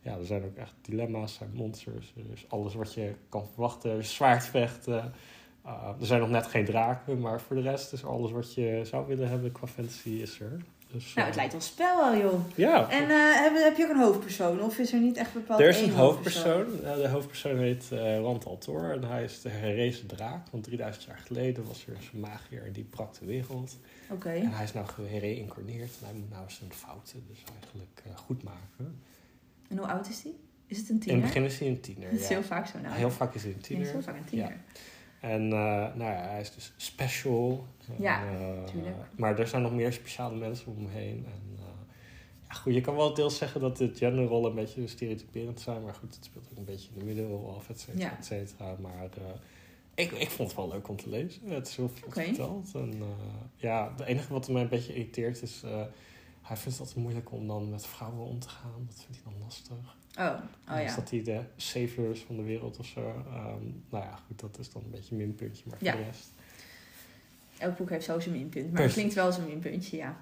ja, 0.00 0.16
er 0.18 0.26
zijn 0.26 0.44
ook 0.44 0.56
echt 0.56 0.74
dilemma's, 0.80 1.32
er 1.32 1.38
zijn 1.38 1.50
monsters. 1.54 2.12
Dus 2.28 2.44
alles 2.48 2.74
wat 2.74 2.94
je 2.94 3.14
kan 3.28 3.46
verwachten. 3.46 4.04
Zwaardvechten. 4.04 5.12
Uh, 5.66 5.88
er 6.00 6.06
zijn 6.06 6.20
nog 6.20 6.30
net 6.30 6.46
geen 6.46 6.64
draken. 6.64 7.20
Maar 7.20 7.40
voor 7.40 7.56
de 7.56 7.62
rest 7.62 7.92
is 7.92 8.04
alles 8.04 8.30
wat 8.30 8.54
je 8.54 8.80
zou 8.84 9.06
willen 9.06 9.28
hebben 9.28 9.52
qua 9.52 9.66
fantasy 9.66 10.10
is 10.10 10.40
er. 10.40 10.60
Dus, 10.92 11.14
Nou, 11.14 11.26
het 11.26 11.36
lijkt 11.36 11.52
wel 11.52 11.60
spel 11.60 11.96
wel, 11.96 12.20
joh. 12.20 12.40
Ja. 12.54 12.90
En 12.90 13.02
uh, 13.02 13.40
heb, 13.40 13.54
heb 13.54 13.76
je 13.76 13.84
ook 13.84 13.90
een 13.90 14.00
hoofdpersoon? 14.00 14.62
Of 14.62 14.78
is 14.78 14.92
er 14.92 15.00
niet 15.00 15.16
echt 15.16 15.32
bepaald 15.32 15.60
Er 15.60 15.68
is 15.68 15.80
een 15.80 15.90
hoofdpersoon. 15.90 16.52
hoofdpersoon. 16.52 17.02
de 17.02 17.08
hoofdpersoon 17.08 17.58
heet 17.58 17.88
uh, 17.92 18.18
Rand 18.18 18.46
Altor. 18.46 18.92
En 18.92 19.04
hij 19.04 19.24
is 19.24 19.40
de 19.40 19.48
herrezen 19.48 20.06
draak. 20.06 20.48
Want 20.50 20.64
3000 20.64 21.04
jaar 21.04 21.20
geleden 21.26 21.66
was 21.66 21.86
er 21.86 21.96
een 22.12 22.20
magier 22.20 22.64
en 22.64 22.72
die 22.72 22.84
brak 22.84 23.18
de 23.18 23.26
wereld. 23.26 23.78
Oké. 24.04 24.14
Okay. 24.14 24.40
En 24.40 24.52
hij 24.52 24.64
is 24.64 24.72
nou 24.72 24.86
gereïncarneerd. 24.86 25.90
En 26.00 26.04
hij 26.06 26.14
moet 26.14 26.30
nou 26.30 26.44
zijn 26.46 26.72
fouten 26.72 27.24
dus 27.28 27.42
eigenlijk 27.52 28.02
uh, 28.06 28.16
goed 28.16 28.42
maken. 28.42 29.02
En 29.68 29.78
hoe 29.78 29.86
oud 29.86 30.08
is 30.08 30.22
hij? 30.22 30.32
Is 30.66 30.78
het 30.78 30.88
een 30.88 30.98
tiener? 30.98 31.16
In 31.16 31.22
het 31.22 31.32
begin 31.32 31.48
is 31.48 31.58
hij 31.58 31.68
een 31.68 31.80
tiener, 31.80 32.10
Dat 32.10 32.20
is 32.20 32.28
ja. 32.28 32.34
heel 32.34 32.42
vaak 32.42 32.66
zo 32.66 32.78
nou. 32.78 32.94
Heel 32.94 33.10
vaak 33.10 33.34
is 33.34 33.42
hij 33.42 33.52
een 33.52 33.60
tiener. 33.60 33.86
Ja, 33.86 33.92
heel 33.92 34.02
vaak 34.02 34.16
een 34.16 34.24
tiener. 34.24 34.48
Ja. 34.48 34.80
En 35.20 35.42
uh, 35.42 35.50
nou 35.94 35.98
ja, 35.98 36.28
hij 36.28 36.40
is 36.40 36.54
dus 36.54 36.72
special. 36.76 37.66
Ja, 37.98 38.26
en, 38.26 38.64
tuurlijk. 38.64 38.96
Maar 39.16 39.38
er 39.38 39.46
zijn 39.48 39.62
nog 39.62 39.72
meer 39.72 39.92
speciale 39.92 40.36
mensen 40.36 40.66
om 40.66 40.76
hem 40.76 40.88
heen. 40.88 41.26
En, 41.26 41.42
uh, 41.54 41.64
ja, 42.48 42.54
goed, 42.54 42.74
je 42.74 42.80
kan 42.80 42.96
wel 42.96 43.14
deels 43.14 43.36
zeggen 43.36 43.60
dat 43.60 43.76
de 43.76 43.90
genderrollen 43.94 44.50
een 44.50 44.56
beetje 44.56 44.86
stereotyperend 44.86 45.60
zijn. 45.60 45.82
Maar 45.82 45.94
goed, 45.94 46.14
het 46.14 46.24
speelt 46.24 46.48
ook 46.50 46.58
een 46.58 46.64
beetje 46.64 46.88
in 46.92 46.98
de 46.98 47.04
middeleeuwen 47.04 47.54
af, 47.54 47.68
et 47.68 47.80
cetera, 47.80 48.04
Ja. 48.04 48.16
et 48.18 48.24
cetera. 48.24 48.74
Maar 48.80 49.08
ik, 49.94 50.10
ik 50.12 50.30
vond 50.30 50.48
het 50.48 50.58
wel 50.58 50.68
leuk 50.68 50.88
om 50.88 50.96
te 50.96 51.08
lezen. 51.08 51.42
Het 51.50 51.68
is 51.68 51.76
heel 51.76 51.88
veel 51.88 52.10
verteld. 52.10 52.74
En 52.74 53.02
ja, 53.56 53.90
het 53.96 54.06
enige 54.06 54.32
wat 54.32 54.48
mij 54.48 54.62
een 54.62 54.68
beetje 54.68 54.94
irriteert 54.94 55.42
is... 55.42 55.62
hij 56.42 56.56
vindt 56.56 56.78
het 56.78 56.80
altijd 56.80 56.96
moeilijk 56.96 57.32
om 57.32 57.46
dan 57.46 57.70
met 57.70 57.86
vrouwen 57.86 58.26
om 58.26 58.38
te 58.38 58.48
gaan. 58.48 58.86
Dat 58.86 59.04
vindt 59.04 59.22
hij 59.22 59.32
dan 59.32 59.42
lastig. 59.42 59.96
Oh, 60.18 60.34
oh 60.70 60.82
ja. 60.82 60.94
dat 60.94 61.10
hij 61.10 61.22
de 61.22 61.40
saviors 61.56 62.20
van 62.20 62.36
de 62.36 62.42
wereld 62.42 62.78
of 62.78 62.86
zo. 62.86 63.00
Um, 63.00 63.82
nou 63.90 64.04
ja, 64.04 64.18
goed, 64.26 64.40
dat 64.40 64.58
is 64.58 64.72
dan 64.72 64.82
een 64.84 64.90
beetje 64.90 65.10
een 65.10 65.16
minpuntje. 65.16 65.64
Maar 65.68 65.78
Ja. 65.80 65.92
voor 65.92 66.00
de 66.00 66.06
rest... 66.06 66.32
Elk 67.58 67.76
boek 67.76 67.90
heeft 67.90 68.04
zo 68.04 68.20
zijn 68.20 68.34
minpunt. 68.34 68.72
Maar 68.72 68.82
het 68.82 68.92
klinkt 68.92 69.14
wel 69.14 69.32
een 69.32 69.46
minpuntje, 69.46 69.96
ja. 69.96 70.16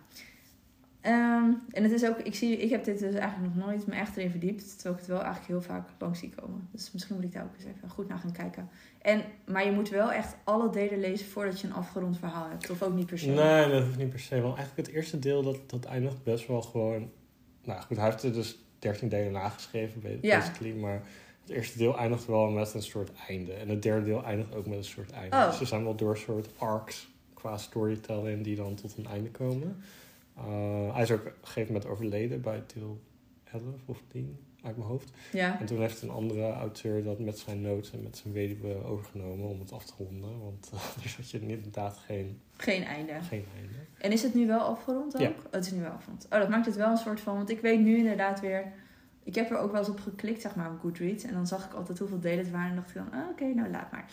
Ehm, 1.01 1.51
en 1.71 1.83
het 1.83 1.93
is 1.93 2.07
ook, 2.07 2.19
ik, 2.19 2.35
zie, 2.35 2.57
ik 2.57 2.71
heb 2.71 2.85
dit 2.85 2.99
dus 2.99 3.15
eigenlijk 3.15 3.55
nog 3.55 3.67
nooit 3.67 3.87
me 3.87 3.95
echt 3.95 4.17
erin 4.17 4.31
verdiept. 4.31 4.75
Terwijl 4.75 4.95
ik 4.95 5.01
het 5.01 5.11
wel 5.11 5.23
eigenlijk 5.23 5.47
heel 5.49 5.63
vaak 5.63 5.89
langs 5.99 6.19
zie 6.19 6.31
komen. 6.41 6.69
Dus 6.73 6.93
misschien 6.93 7.15
moet 7.15 7.25
ik 7.25 7.33
daar 7.33 7.45
ook 7.45 7.55
eens 7.55 7.65
even 7.77 7.89
goed 7.89 8.09
naar 8.09 8.19
gaan 8.19 8.33
kijken. 8.33 8.69
En, 9.03 9.23
maar 9.47 9.65
je 9.65 9.71
moet 9.71 9.89
wel 9.89 10.13
echt 10.13 10.37
alle 10.45 10.71
delen 10.71 11.01
lezen 11.01 11.27
voordat 11.27 11.61
je 11.61 11.67
een 11.67 11.73
afgerond 11.73 12.19
verhaal 12.19 12.49
hebt. 12.49 12.71
Of 12.71 12.83
ook 12.83 12.95
niet 12.95 13.07
per 13.07 13.19
se. 13.19 13.29
Nee, 13.29 13.71
dat 13.71 13.85
hoeft 13.85 13.99
niet 13.99 14.11
per 14.11 14.21
se. 14.21 14.41
Want 14.41 14.57
eigenlijk 14.57 14.87
het 14.87 14.97
eerste 14.97 15.19
deel, 15.19 15.43
dat, 15.43 15.71
dat 15.71 15.85
eindigt 15.85 16.23
best 16.23 16.47
wel 16.47 16.63
gewoon... 16.63 17.11
Nou 17.65 17.83
goed, 17.83 17.97
hij 17.97 18.07
heeft 18.07 18.23
er 18.23 18.33
dus 18.33 18.59
13 18.87 19.09
delen 19.09 19.33
nageschreven, 19.33 20.19
Ja. 20.21 20.39
basically. 20.39 20.73
Maar 20.75 21.03
het 21.43 21.51
eerste 21.51 21.79
deel 21.79 21.99
eindigt 21.99 22.27
wel 22.27 22.51
met 22.51 22.75
een 22.75 22.83
soort 22.83 23.11
einde. 23.29 23.53
En 23.53 23.69
het 23.69 23.83
derde 23.83 24.05
deel 24.05 24.25
eindigt 24.25 24.55
ook 24.55 24.67
met 24.67 24.79
een 24.79 24.85
soort 24.85 25.11
einde. 25.11 25.37
Oh. 25.37 25.51
Dus 25.51 25.61
er 25.61 25.67
zijn 25.67 25.85
wel 25.85 25.95
door 25.95 26.17
soort 26.17 26.49
arcs 26.59 27.09
qua 27.35 27.57
storytelling 27.59 28.45
die 28.45 28.57
dan 28.57 28.75
tot 28.75 28.97
een 28.97 29.07
einde 29.07 29.31
komen. 29.31 29.83
Uh, 30.39 30.95
hij 30.95 31.03
is 31.03 31.11
ook 31.11 31.21
op 31.21 31.27
een 31.27 31.33
gegeven 31.43 31.73
moment 31.73 31.91
overleden 31.91 32.41
bij 32.41 32.63
deel 32.75 33.01
11 33.53 33.63
of 33.85 34.03
10 34.09 34.39
uit 34.67 34.77
mijn 34.77 34.89
hoofd. 34.89 35.11
Ja. 35.33 35.61
En 35.61 35.67
toen 35.67 35.79
heeft 35.81 36.03
een 36.03 36.11
andere 36.11 36.53
auteur 36.53 37.05
dat 37.05 37.19
met 37.19 37.39
zijn 37.39 37.61
notes 37.61 37.93
en 37.93 38.03
met 38.03 38.17
zijn 38.17 38.35
weduwe 38.35 38.85
overgenomen 38.85 39.49
om 39.49 39.61
het 39.61 39.73
af 39.73 39.85
te 39.85 39.93
ronden. 39.99 40.41
Want 40.43 40.71
uh, 40.75 40.81
er 41.05 41.09
zat 41.09 41.31
je 41.31 41.41
inderdaad 41.41 41.99
geen, 42.07 42.41
Geen 42.57 42.85
einde. 42.85 43.13
geen 43.13 43.45
einde. 43.57 43.75
En 43.99 44.13
is 44.13 44.23
het 44.23 44.35
nu 44.35 44.47
wel 44.47 44.61
afgerond 44.61 45.15
ook? 45.15 45.21
Ja. 45.21 45.29
Oh, 45.29 45.35
het 45.51 45.67
is 45.67 45.73
nu 45.73 45.81
wel 45.81 45.91
afgerond. 45.91 46.27
Oh, 46.31 46.39
dat 46.39 46.49
maakt 46.49 46.67
het 46.67 46.77
wel 46.77 46.91
een 46.91 46.97
soort 46.97 47.21
van... 47.21 47.35
Want 47.35 47.51
ik 47.51 47.61
weet 47.61 47.81
nu 47.81 47.97
inderdaad 47.97 48.41
weer... 48.41 48.73
Ik 49.23 49.35
heb 49.35 49.51
er 49.51 49.59
ook 49.59 49.71
wel 49.71 49.81
eens 49.81 49.91
op 49.91 50.01
geklikt, 50.01 50.43
zeg 50.43 50.55
maar, 50.55 50.71
op 50.71 50.81
Goodreads. 50.81 51.25
En 51.25 51.33
dan 51.33 51.47
zag 51.47 51.65
ik 51.65 51.73
altijd 51.73 51.99
hoeveel 51.99 52.21
delen 52.21 52.39
het 52.39 52.51
waren. 52.51 52.69
En 52.71 52.77
dacht 52.77 52.89
ik 52.89 52.95
dan, 52.95 53.13
ah, 53.13 53.29
oké, 53.31 53.45
nou 53.45 53.71
laat 53.71 53.93
maar. 53.93 54.05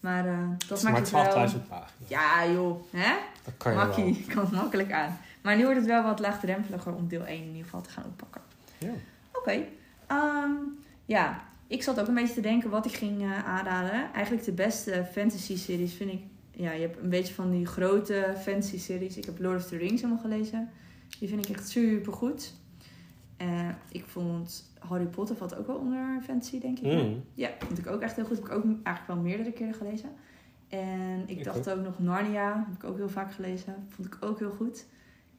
Maar 0.00 0.26
eh, 0.26 0.48
dat 0.48 0.68
Het 0.68 0.78
is 0.78 0.84
maakt 0.84 1.12
maar 1.12 1.24
het 1.24 1.34
wel... 1.34 1.48
12.000 1.48 1.68
pagina's. 1.68 2.08
Ja, 2.08 2.46
joh. 2.46 2.82
Hè? 2.90 3.14
Dat 3.44 3.54
kan 3.56 3.72
je. 3.72 3.78
Makkie. 3.78 4.24
Kan 4.34 4.44
het 4.44 4.52
makkelijk 4.52 4.92
aan. 4.92 5.18
Maar 5.42 5.56
nu 5.56 5.62
wordt 5.62 5.78
het 5.78 5.88
wel 5.88 6.02
wat 6.02 6.18
laagdrempeliger 6.18 6.94
om 6.94 7.08
deel 7.08 7.26
1 7.26 7.38
in 7.38 7.46
ieder 7.46 7.64
geval 7.64 7.80
te 7.80 7.90
gaan 7.90 8.04
oppakken. 8.04 8.40
Ja. 8.78 8.90
Oké. 9.32 9.64
Ehm, 10.16 10.50
ja, 11.04 11.42
ik 11.66 11.82
zat 11.82 12.00
ook 12.00 12.06
een 12.08 12.14
beetje 12.14 12.34
te 12.34 12.40
denken 12.40 12.70
wat 12.70 12.86
ik 12.86 12.92
ging 12.92 13.22
eh, 13.22 13.44
aanraden. 13.48 14.12
Eigenlijk 14.12 14.44
de 14.44 14.52
beste 14.52 15.06
fantasy-series 15.12 15.94
vind 15.94 16.12
ik... 16.12 16.20
Ja, 16.50 16.72
je 16.72 16.80
hebt 16.80 16.98
een 17.02 17.08
beetje 17.08 17.34
van 17.34 17.50
die 17.50 17.66
grote 17.66 18.34
fantasy-series. 18.38 19.16
Ik 19.16 19.24
heb 19.24 19.38
Lord 19.38 19.56
of 19.56 19.66
the 19.66 19.76
Rings 19.76 20.00
helemaal 20.02 20.22
gelezen. 20.22 20.70
Die 21.18 21.28
vind 21.28 21.48
ik 21.48 21.56
echt 21.56 21.68
super 21.68 22.12
goed. 22.12 22.52
ik 23.90 24.04
vond 24.06 24.70
Harry 24.78 25.04
Potter 25.06 25.36
valt 25.36 25.54
ook 25.56 25.66
wel 25.66 25.76
onder 25.76 26.20
fantasy, 26.22 26.60
denk 26.60 26.78
ik. 26.78 26.84
hè? 26.84 27.02
Mm. 27.02 27.22
Ja, 27.34 27.50
vond 27.58 27.78
ik 27.78 27.86
ook 27.86 28.00
echt 28.00 28.16
heel 28.16 28.24
goed. 28.24 28.36
Heb 28.36 28.46
ik 28.46 28.52
ook 28.52 28.64
eigenlijk 28.64 29.06
wel 29.06 29.16
meerdere 29.16 29.52
keren 29.52 29.74
gelezen. 29.74 30.08
En 30.68 31.22
ik, 31.26 31.38
Ik 31.38 31.44
dacht 31.44 31.70
ook. 31.70 31.82
nog 31.84 31.98
Narnia. 31.98 32.66
Heb 32.68 32.76
ik 32.82 32.84
ook 32.90 32.96
heel 32.96 33.08
vaak 33.08 33.32
gelezen. 33.32 33.74
Vond 33.88 34.06
ik 34.08 34.16
ook 34.20 34.38
heel 34.38 34.50
goed. 34.50 34.86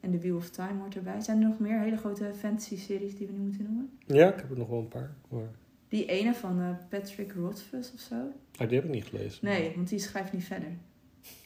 En 0.04 0.10
The 0.10 0.18
Wheel 0.18 0.36
of 0.36 0.50
Time 0.50 0.80
hoort 0.80 0.96
erbij. 0.96 1.20
Zijn 1.20 1.42
er 1.42 1.48
nog 1.48 1.58
meer 1.58 1.78
hele 1.78 1.96
grote 1.96 2.30
fantasy-series 2.38 3.16
die 3.16 3.26
we 3.26 3.32
nu 3.32 3.38
moeten 3.38 3.62
noemen? 3.62 3.98
Ja, 4.06 4.28
ik 4.28 4.36
heb 4.36 4.50
er 4.50 4.58
nog 4.58 4.68
wel 4.68 4.78
een 4.78 4.88
paar. 4.88 5.14
Maar... 5.28 5.48
Die 5.88 6.06
ene 6.06 6.34
van 6.34 6.60
eh, 6.60 6.68
Patrick 6.88 7.32
Rothfuss 7.32 7.92
of 7.94 8.00
zo? 8.00 8.14
Ah, 8.56 8.68
die 8.68 8.76
heb 8.76 8.84
ik 8.84 8.90
niet 8.90 9.04
gelezen. 9.04 9.38
Nee, 9.44 9.72
want 9.74 9.88
die 9.88 9.98
schrijft 9.98 10.32
niet 10.32 10.44
verder. 10.44 10.68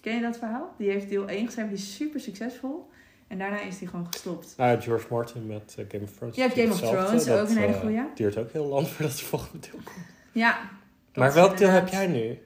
Ken 0.01 0.15
je 0.15 0.21
dat 0.21 0.39
verhaal? 0.39 0.75
Die 0.79 0.91
heeft 0.91 1.09
deel 1.09 1.29
1 1.29 1.47
geschreven. 1.47 1.71
Die 1.71 1.79
is 1.79 1.95
super 1.95 2.21
succesvol. 2.21 2.91
En 3.27 3.39
daarna 3.39 3.61
is 3.61 3.79
die 3.79 3.89
gewoon 3.89 4.07
gestopt. 4.07 4.55
Ah, 4.57 4.81
George 4.83 5.07
Martin 5.11 5.47
met 5.47 5.75
eh, 5.79 5.85
Game 5.89 6.05
of 6.05 6.11
Thrones. 6.13 6.37
Hebt 6.37 6.55
Game 6.55 6.71
of. 6.73 6.79
Thrones, 6.81 7.25
Dat, 7.25 7.41
ook 7.41 7.49
een 7.49 7.57
hele 7.57 7.73
eh, 7.73 7.81
goeie. 7.81 8.03
duurt 8.15 8.39
ook 8.39 8.53
heel 8.53 8.67
lang 8.67 8.89
voordat 8.89 9.13
het 9.13 9.21
volgende 9.21 9.69
deel 9.71 9.81
komt. 9.85 10.07
Ja. 10.33 10.59
maar 11.15 11.35
welk 11.35 11.57
deel 11.57 11.69
heb 11.71 11.89
jij 11.89 12.07
nu? 12.07 12.39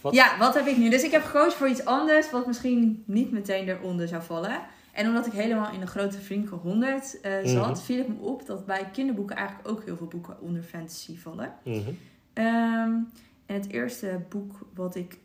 Wat? 0.00 0.14
Ja, 0.14 0.38
wat 0.38 0.54
heb 0.54 0.66
ik 0.66 0.76
nu? 0.76 0.90
Dus 0.90 1.02
ik 1.02 1.10
heb 1.10 1.22
gekozen 1.22 1.58
voor 1.58 1.68
iets 1.68 1.84
anders, 1.84 2.30
wat 2.30 2.46
misschien 2.46 3.02
niet 3.06 3.32
meteen 3.32 3.68
eronder 3.68 4.08
zou 4.08 4.22
vallen. 4.22 4.60
En 4.94 5.06
omdat 5.08 5.26
ik 5.26 5.32
helemaal 5.32 5.72
in 5.72 5.80
de 5.80 5.86
grote 5.86 6.20
Vrienden 6.20 6.50
100 6.58 7.20
eh, 7.20 7.32
zat, 7.44 7.66
Mhm. 7.74 7.76
viel 7.84 7.98
het 7.98 8.08
me 8.08 8.14
op 8.20 8.46
dat 8.46 8.66
bij 8.66 8.88
kinderboeken 8.92 9.36
eigenlijk 9.36 9.68
ook 9.68 9.84
heel 9.84 9.96
veel 9.96 10.06
boeken 10.06 10.40
onder 10.40 10.62
fantasy 10.62 11.18
vallen. 11.18 11.52
Mhm. 11.64 11.78
Ehm, 12.32 12.92
en 13.46 13.54
het 13.54 13.68
eerste 13.70 14.20
boek 14.28 14.58
wat 14.74 14.94
ik 14.94 15.18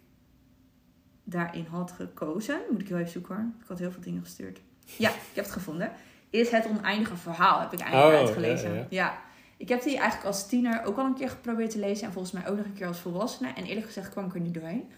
daarin 1.24 1.66
had 1.66 1.92
gekozen, 1.92 2.60
moet 2.70 2.82
ik 2.82 2.88
heel 2.88 2.98
even 2.98 3.12
zoeken 3.12 3.36
hoor. 3.36 3.46
Ik 3.62 3.68
had 3.68 3.80
heel 3.80 3.92
veel 3.92 4.02
dingen 4.02 4.22
gestuurd. 4.24 4.60
Ja, 4.98 5.10
ik 5.10 5.16
heb 5.34 5.44
het 5.44 5.54
gevonden. 5.54 5.92
Is 6.30 6.50
Het 6.50 6.68
Oneindige 6.68 7.16
Verhaal, 7.16 7.60
heb 7.60 7.74
ik 7.74 7.80
eindelijk 7.80 8.14
Oh, 8.14 8.20
uitgelezen. 8.20 8.70
ja, 8.74 8.76
ja. 8.76 8.86
ja. 8.90 9.20
Ik 9.58 9.70
heb 9.70 9.84
die 9.84 9.98
eigenlijk 9.98 10.26
als 10.28 10.48
tiener 10.48 10.84
ook 10.84 10.98
al 10.98 11.06
een 11.06 11.14
keer 11.14 11.30
geprobeerd 11.30 11.72
te 11.72 11.80
lezen. 11.80 12.06
En 12.08 12.14
volgens 12.14 12.34
mij 12.34 12.48
ook 12.50 12.58
nog 12.58 12.66
een 12.66 12.74
keer 12.74 12.88
als 12.88 13.00
volwassene. 13.00 13.54
En 13.54 13.64
eerlijk 13.66 13.86
gezegd 13.86 14.10
kwam 14.10 14.26
ik 14.26 14.34
er 14.34 14.40
niet 14.40 14.54
doorheen. 14.54 14.90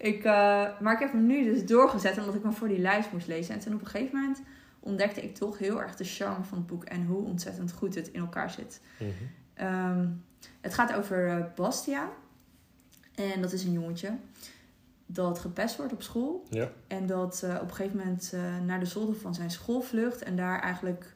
Ik, 0.00 0.24
eh, 0.24 0.80
maar 0.80 0.92
ik 0.92 0.98
heb 0.98 1.12
hem 1.12 1.26
nu 1.26 1.44
dus 1.44 1.66
doorgezet 1.66 2.18
omdat 2.18 2.34
ik 2.34 2.42
hem 2.42 2.52
voor 2.52 2.68
die 2.68 2.78
lijst 2.78 3.12
moest 3.12 3.26
lezen. 3.26 3.54
En 3.54 3.60
toen 3.60 3.74
op 3.74 3.80
een 3.80 3.86
gegeven 3.86 4.18
moment 4.18 4.42
ontdekte 4.80 5.22
ik 5.22 5.34
toch 5.34 5.58
heel 5.58 5.80
erg 5.80 5.96
de 5.96 6.04
charme 6.04 6.44
van 6.44 6.58
het 6.58 6.66
boek. 6.66 6.84
En 6.84 7.06
hoe 7.06 7.24
ontzettend 7.24 7.72
goed 7.72 7.94
het 7.94 8.08
in 8.08 8.20
elkaar 8.20 8.50
zit. 8.50 8.80
Mhm. 8.98 9.10
Ehm, 9.54 10.06
het 10.60 10.74
gaat 10.74 10.94
over 10.94 11.28
eh, 11.28 11.44
Bastiaan. 11.54 12.08
En 13.14 13.42
dat 13.42 13.52
is 13.52 13.64
een 13.64 13.72
jongetje 13.72 14.16
dat 15.06 15.38
gepest 15.38 15.76
wordt 15.76 15.92
op 15.92 16.02
school. 16.02 16.46
Ja. 16.50 16.70
En 16.86 17.06
dat 17.06 17.42
eh, 17.42 17.54
op 17.54 17.68
een 17.68 17.74
gegeven 17.74 17.96
moment 17.96 18.34
naar 18.66 18.80
de 18.80 18.86
zolder 18.86 19.14
van 19.14 19.34
zijn 19.34 19.50
school 19.50 19.80
vlucht. 19.80 20.22
En 20.22 20.36
daar 20.36 20.60
eigenlijk, 20.60 21.14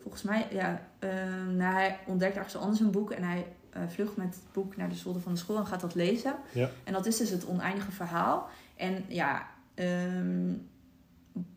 volgens 0.00 0.22
mij, 0.22 0.46
ja, 0.50 0.88
eh, 0.98 1.10
nou, 1.56 1.74
hij 1.74 1.98
ontdekt 2.06 2.36
ergens 2.36 2.56
anders 2.56 2.80
een 2.80 2.90
boek. 2.90 3.10
En 3.10 3.22
hij 3.22 3.46
eh, 3.70 3.82
vlucht 3.88 4.16
met 4.16 4.34
het 4.34 4.52
boek 4.52 4.76
naar 4.76 4.88
de 4.88 4.94
zolder 4.94 5.22
van 5.22 5.32
de 5.32 5.38
school 5.38 5.56
en 5.56 5.66
gaat 5.66 5.80
dat 5.80 5.94
lezen. 5.94 6.34
Ja. 6.52 6.70
En 6.84 6.92
dat 6.92 7.06
is 7.06 7.16
dus 7.16 7.30
het 7.30 7.46
oneindige 7.46 7.92
verhaal. 7.92 8.48
En 8.76 9.04
ja, 9.08 9.46
ehm, 9.74 10.54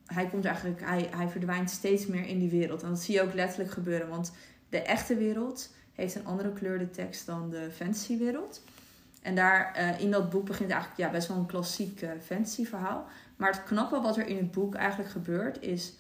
hij 0.05 0.27
komt 0.27 0.45
eigenlijk, 0.45 0.81
hij, 0.81 1.09
hij 1.15 1.27
verdwijnt 1.27 1.69
steeds 1.69 2.07
meer 2.07 2.25
in 2.25 2.39
die 2.39 2.49
wereld. 2.49 2.83
En 2.83 2.89
dat 2.89 2.99
zie 2.99 3.15
je 3.15 3.21
ook 3.21 3.33
letterlijk 3.33 3.71
gebeuren. 3.71 4.09
Want 4.09 4.33
de 4.69 4.81
echte 4.81 5.15
wereld 5.15 5.73
heeft 5.93 6.15
een 6.15 6.25
andere 6.25 6.53
kleur 6.53 6.79
de 6.79 6.89
tekst 6.89 7.25
dan 7.25 7.49
de 7.49 7.69
fantasywereld. 7.71 8.61
En 9.21 9.35
daar 9.35 9.73
eh, 9.73 9.99
in 9.99 10.11
dat 10.11 10.29
boek 10.29 10.45
begint 10.45 10.71
eigenlijk 10.71 11.01
ja, 11.01 11.11
best 11.11 11.27
wel 11.27 11.37
een 11.37 11.45
klassiek 11.45 12.01
eh, 12.01 12.09
fantasy 12.25 12.65
verhaal. 12.65 13.07
Maar 13.35 13.51
het 13.51 13.63
knappe 13.63 14.01
wat 14.01 14.17
er 14.17 14.27
in 14.27 14.37
het 14.37 14.51
boek 14.51 14.75
eigenlijk 14.75 15.11
gebeurt 15.11 15.61
is... 15.61 15.93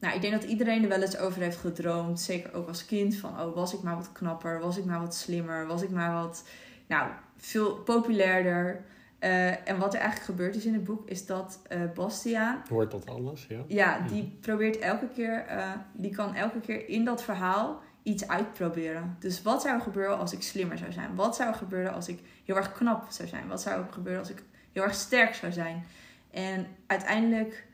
Nou, 0.00 0.14
ik 0.14 0.20
denk 0.20 0.32
dat 0.32 0.50
iedereen 0.50 0.82
er 0.82 0.88
wel 0.88 1.02
eens 1.02 1.18
over 1.18 1.42
heeft 1.42 1.56
gedroomd. 1.56 2.20
Zeker 2.20 2.54
ook 2.54 2.68
als 2.68 2.84
kind. 2.84 3.16
Van, 3.16 3.40
oh, 3.40 3.54
was 3.54 3.74
ik 3.74 3.82
maar 3.82 3.96
wat 3.96 4.12
knapper? 4.12 4.60
Was 4.60 4.76
ik 4.76 4.84
maar 4.84 5.00
wat 5.00 5.14
slimmer? 5.14 5.66
Was 5.66 5.82
ik 5.82 5.90
maar 5.90 6.12
wat, 6.12 6.44
nou, 6.86 7.10
veel 7.36 7.74
populairder? 7.74 8.84
Eh, 9.18 9.68
en 9.68 9.78
wat 9.78 9.94
er 9.94 10.00
eigenlijk 10.00 10.30
gebeurt 10.30 10.56
is 10.56 10.64
in 10.64 10.72
het 10.72 10.84
boek... 10.84 11.08
is 11.08 11.26
dat 11.26 11.60
eh, 11.68 11.80
Bastiaan 11.94 12.62
Hoort 12.68 12.90
dat 12.90 13.06
alles, 13.06 13.46
ja. 13.48 13.64
ja, 13.66 14.00
die 14.00 14.38
probeert 14.40 14.78
elke 14.78 15.08
keer, 15.08 15.44
eh, 15.46 15.70
die 15.92 16.14
kan 16.14 16.34
elke 16.34 16.60
keer 16.60 16.88
in 16.88 17.04
dat 17.04 17.22
verhaal 17.22 17.80
iets 18.02 18.28
uitproberen. 18.28 19.16
Dus 19.18 19.42
wat 19.42 19.62
zou 19.62 19.74
er 19.74 19.80
gebeuren 19.80 20.18
als 20.18 20.32
ik 20.32 20.42
slimmer 20.42 20.78
zou 20.78 20.92
zijn? 20.92 21.14
Wat 21.14 21.36
zou 21.36 21.48
er 21.48 21.54
gebeuren 21.54 21.92
als 21.92 22.08
ik 22.08 22.18
heel 22.44 22.56
erg 22.56 22.72
knap 22.72 23.06
zou 23.08 23.28
zijn? 23.28 23.48
Wat 23.48 23.62
zou 23.62 23.80
er 23.80 23.92
gebeuren 23.92 24.20
als 24.20 24.30
ik 24.30 24.42
heel 24.72 24.82
erg 24.82 24.94
sterk 24.94 25.34
zou 25.34 25.52
zijn? 25.52 25.84
En 26.30 26.66
uiteindelijk 26.86 27.66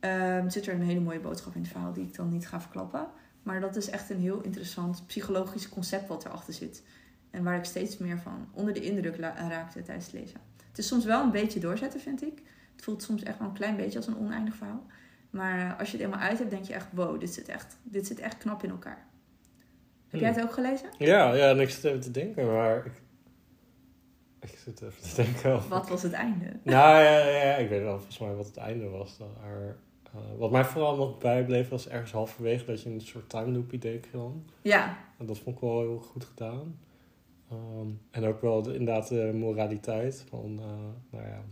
ehm, 0.00 0.48
zit 0.48 0.66
er 0.66 0.74
een 0.74 0.82
hele 0.82 1.00
mooie 1.00 1.20
boodschap 1.20 1.54
in 1.54 1.60
het 1.60 1.70
verhaal 1.70 1.92
die 1.92 2.04
ik 2.04 2.14
dan 2.14 2.28
niet 2.28 2.48
ga 2.48 2.60
verklappen. 2.60 3.06
Maar 3.42 3.60
dat 3.60 3.76
is 3.76 3.90
echt 3.90 4.10
een 4.10 4.20
heel 4.20 4.40
interessant 4.40 5.06
psychologisch 5.06 5.68
concept 5.68 6.08
wat 6.08 6.24
erachter 6.24 6.52
zit. 6.54 6.82
En 7.30 7.42
waar 7.42 7.56
ik 7.56 7.64
steeds 7.64 7.98
meer 7.98 8.18
van 8.18 8.48
onder 8.52 8.74
de 8.74 8.80
indruk 8.80 9.16
raakte 9.16 9.82
tijdens 9.82 10.06
het 10.06 10.14
lezen. 10.14 10.40
Het 10.68 10.78
is 10.78 10.86
soms 10.86 11.04
wel 11.04 11.22
een 11.22 11.30
beetje 11.30 11.60
doorzetten, 11.60 12.00
vind 12.00 12.22
ik. 12.22 12.42
Het 12.72 12.84
voelt 12.84 13.02
soms 13.02 13.22
echt 13.22 13.38
wel 13.38 13.48
een 13.48 13.54
klein 13.54 13.76
beetje 13.76 13.98
als 13.98 14.06
een 14.06 14.18
oneindig 14.18 14.54
verhaal. 14.54 14.86
Maar 15.30 15.58
eh, 15.58 15.78
als 15.78 15.90
je 15.90 15.96
het 15.96 16.06
eenmaal 16.06 16.20
uit 16.20 16.38
hebt, 16.38 16.50
denk 16.50 16.64
je 16.64 16.74
echt, 16.74 16.86
wow, 16.92 17.20
dit 17.20 17.34
zit 17.34 17.48
echt, 17.48 17.76
dit 17.82 18.06
zit 18.06 18.18
echt 18.18 18.38
knap 18.38 18.62
in 18.62 18.70
elkaar. 18.70 19.06
Heb 20.08 20.20
jij 20.20 20.28
het 20.28 20.42
ook 20.42 20.52
gelezen? 20.52 20.88
Ja, 20.98 21.34
ja, 21.34 21.50
en 21.50 21.60
ik 21.60 21.70
zit 21.70 21.84
even 21.84 22.00
te 22.00 22.10
denken, 22.10 22.46
maar... 22.46 22.86
Ik, 22.86 23.02
ik 24.40 24.58
zit 24.58 24.82
even 24.82 25.02
te 25.02 25.22
denken 25.22 25.52
over... 25.52 25.68
Wat 25.68 25.88
was 25.88 26.02
het 26.02 26.12
einde? 26.12 26.44
Nou 26.62 27.02
ja, 27.02 27.18
ja, 27.18 27.44
ja, 27.44 27.54
ik 27.54 27.68
weet 27.68 27.82
wel 27.82 27.96
volgens 27.96 28.18
mij 28.18 28.34
wat 28.34 28.46
het 28.46 28.56
einde 28.56 28.88
was. 28.88 29.18
Maar, 29.18 29.76
eh, 30.14 30.20
wat 30.38 30.50
mij 30.50 30.64
vooral 30.64 30.96
nog 30.96 31.18
bijbleef 31.18 31.68
was 31.68 31.88
ergens 31.88 32.12
halverwege 32.12 32.64
dat 32.64 32.82
je 32.82 32.90
een 32.90 33.00
soort 33.00 33.28
time 33.28 33.50
loop 33.52 33.72
idee 33.72 33.98
kwam. 34.00 34.44
Ja, 34.62 34.98
En 35.18 35.26
dat 35.26 35.38
vond 35.38 35.56
ik 35.56 35.62
wel 35.62 35.80
heel 35.80 35.98
goed 35.98 36.24
gedaan. 36.24 36.78
Ehm, 37.50 37.88
en 38.10 38.24
ook 38.24 38.40
wel 38.40 38.62
de, 38.62 38.74
inderdaad 38.74 39.08
de 39.08 39.30
moraliteit 39.34 40.24
van, 40.28 40.58
eh, 40.60 40.66
nou 41.18 41.26
ja... 41.28 41.42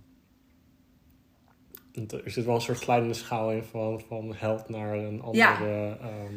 Er 2.25 2.31
zit 2.31 2.45
wel 2.45 2.55
een 2.55 2.61
soort 2.61 2.79
glijdende 2.79 3.15
schaal 3.15 3.53
in 3.53 3.63
van, 3.63 4.01
van 4.01 4.35
held 4.35 4.69
naar 4.69 4.99
een 4.99 5.21
andere, 5.23 5.39
Ja. 5.69 5.97
ehm, 5.99 6.35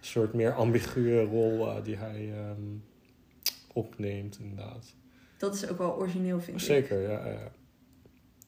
soort 0.00 0.32
meer 0.34 0.54
ambiguë 0.54 1.20
rol 1.22 1.68
eh, 1.68 1.84
die 1.84 1.96
hij 1.96 2.32
ehm, 2.32 2.62
opneemt, 3.72 4.38
inderdaad. 4.38 4.94
dat 5.38 5.54
is 5.54 5.68
ook 5.70 5.78
wel 5.78 5.94
origineel, 5.96 6.40
vind 6.40 6.56
ik. 6.60 6.66
Zeker, 6.66 7.00
ja, 7.10 7.26
ja. 7.28 7.50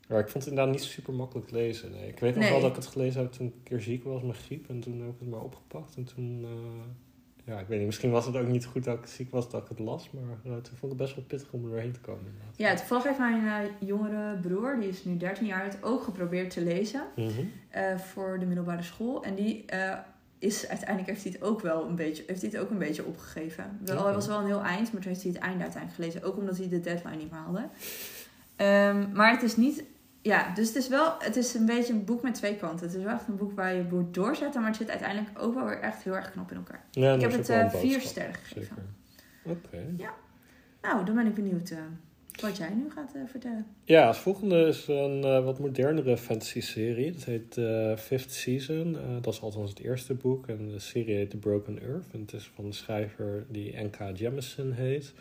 Maar 0.06 0.18
ik 0.18 0.28
vond 0.28 0.44
het 0.44 0.52
inderdaad 0.52 0.74
niet 0.74 0.84
super 0.84 1.14
makkelijk 1.14 1.50
lezen. 1.50 1.90
Nee. 1.90 2.08
Ik 2.08 2.18
weet 2.18 2.34
nog 2.34 2.42
Nee. 2.42 2.52
wel 2.52 2.60
dat 2.60 2.70
ik 2.70 2.76
het 2.76 2.86
gelezen 2.86 3.20
heb 3.22 3.32
toen 3.32 3.46
ik 3.46 3.52
een 3.54 3.62
keer 3.62 3.80
ziek 3.80 4.04
was 4.04 4.22
met 4.22 4.36
griep. 4.36 4.68
En 4.68 4.80
toen 4.80 5.00
heb 5.00 5.08
ik 5.08 5.18
het 5.18 5.28
maar 5.28 5.40
opgepakt. 5.40 5.96
En 5.96 6.04
toen, 6.04 6.40
eh, 6.44 7.52
ja, 7.52 7.58
ik 7.60 7.66
weet 7.66 7.76
niet, 7.78 7.86
misschien 7.86 8.10
was 8.10 8.26
het 8.26 8.36
ook 8.36 8.46
niet 8.46 8.66
goed 8.66 8.84
dat 8.84 8.98
ik 8.98 9.06
ziek 9.06 9.30
was 9.30 9.50
dat 9.50 9.62
ik 9.62 9.68
het 9.68 9.78
las. 9.78 10.10
Maar 10.10 10.22
eh, 10.44 10.50
toen 10.52 10.76
vond 10.76 10.82
ik 10.82 10.88
het 10.88 10.96
best 10.96 11.14
wel 11.14 11.24
pittig 11.24 11.52
om 11.52 11.64
er 11.64 11.70
doorheen 11.70 11.92
te 11.92 12.00
komen. 12.00 12.24
inderdaad. 12.26 12.56
Ja, 12.56 12.74
toevallig 12.74 13.04
heeft 13.04 13.18
mijn 13.18 13.46
eh, 13.46 13.88
jongere 13.88 14.38
broer, 14.40 14.80
die 14.80 14.88
is 14.88 15.04
nu 15.04 15.16
13 15.16 15.46
jaar 15.46 15.62
oud, 15.62 15.82
ook 15.82 16.02
geprobeerd 16.02 16.50
te 16.50 16.60
lezen. 16.62 17.02
Mhm. 17.16 17.96
voor 17.96 18.38
de 18.38 18.46
middelbare 18.46 18.82
school. 18.82 19.22
En 19.24 19.34
die, 19.34 19.64
is 20.38 20.68
uiteindelijk 20.68 21.08
heeft 21.08 21.22
hij 21.22 21.32
het 21.32 21.42
ook 21.42 21.60
wel 21.60 21.86
een 21.88 21.94
beetje, 21.96 22.24
heeft 22.26 22.40
hij 22.40 22.50
het 22.50 22.60
ook 22.60 22.70
een 22.70 22.78
beetje 22.78 23.04
opgegeven. 23.04 23.78
Wel. 23.84 24.04
Hij 24.04 24.14
was 24.14 24.26
wel 24.26 24.38
een 24.38 24.46
heel 24.46 24.62
eind, 24.62 24.92
maar 24.92 25.00
toen 25.02 25.10
heeft 25.10 25.22
hij 25.22 25.32
het 25.32 25.40
einde 25.40 25.62
uiteindelijk 25.62 26.02
gelezen. 26.02 26.22
Ook 26.22 26.36
omdat 26.36 26.56
hij 26.58 26.68
de 26.68 26.80
deadline 26.80 27.16
niet 27.16 27.30
meer 27.30 27.40
haalde. 27.40 27.68
Ehm, 28.56 29.12
maar 29.12 29.30
het 29.30 29.42
is 29.42 29.56
niet, 29.56 29.84
ja, 30.26 30.54
dus 30.54 30.66
het 30.66 30.76
is 30.76 30.88
wel, 30.88 31.14
het 31.18 31.36
is 31.36 31.54
een 31.54 31.66
beetje 31.66 31.92
een 31.92 32.04
boek 32.04 32.22
met 32.22 32.34
twee 32.34 32.56
kanten. 32.56 32.86
Het 32.86 32.96
is 32.96 33.02
wel 33.02 33.12
echt 33.12 33.28
een 33.28 33.36
boek 33.36 33.52
waar 33.52 33.74
je 33.74 33.84
moet 33.90 34.14
doorzetten, 34.14 34.60
maar 34.60 34.70
het 34.70 34.78
zit 34.78 34.90
uiteindelijk 34.90 35.42
ook 35.42 35.54
wel 35.54 35.64
weer 35.64 35.80
echt 35.80 36.02
heel 36.02 36.14
erg 36.14 36.30
knap 36.30 36.50
in 36.50 36.56
elkaar. 36.56 36.84
Ja, 36.90 37.14
Ik 37.14 37.20
heb 37.20 37.32
het 37.32 37.48
eh, 37.48 37.70
vier 37.70 38.00
sterren 38.00 38.34
gegeven. 38.34 38.76
Oké. 39.42 39.96
Nou, 40.82 41.04
dan 41.04 41.14
ben 41.14 41.26
ik 41.26 41.34
benieuwd 41.34 41.70
eh, 41.70 41.78
wat 42.40 42.56
jij 42.56 42.74
nu 42.74 42.90
gaat 42.90 43.14
eh, 43.14 43.20
vertellen. 43.26 43.66
Ja, 43.84 44.06
het 44.06 44.16
volgende 44.16 44.66
is 44.66 44.86
een 44.88 45.20
wat 45.20 45.58
modernere 45.58 46.16
fantasy-serie. 46.16 47.12
Dat 47.12 47.24
heet 47.24 47.60
Fifth 48.00 48.32
Season. 48.32 48.96
Dat 49.20 49.34
is 49.34 49.40
althans 49.40 49.70
het 49.70 49.80
eerste 49.80 50.14
boek. 50.14 50.46
En 50.46 50.68
de 50.68 50.78
serie 50.78 51.14
heet 51.14 51.30
The 51.30 51.36
Broken 51.36 51.82
Earth. 51.82 52.06
En 52.12 52.20
het 52.20 52.32
is 52.32 52.50
van 52.54 52.64
een 52.64 52.72
schrijver 52.72 53.46
die 53.48 53.76
N.K. 53.82 53.98
Jemisin 54.14 54.70
heet. 54.70 55.12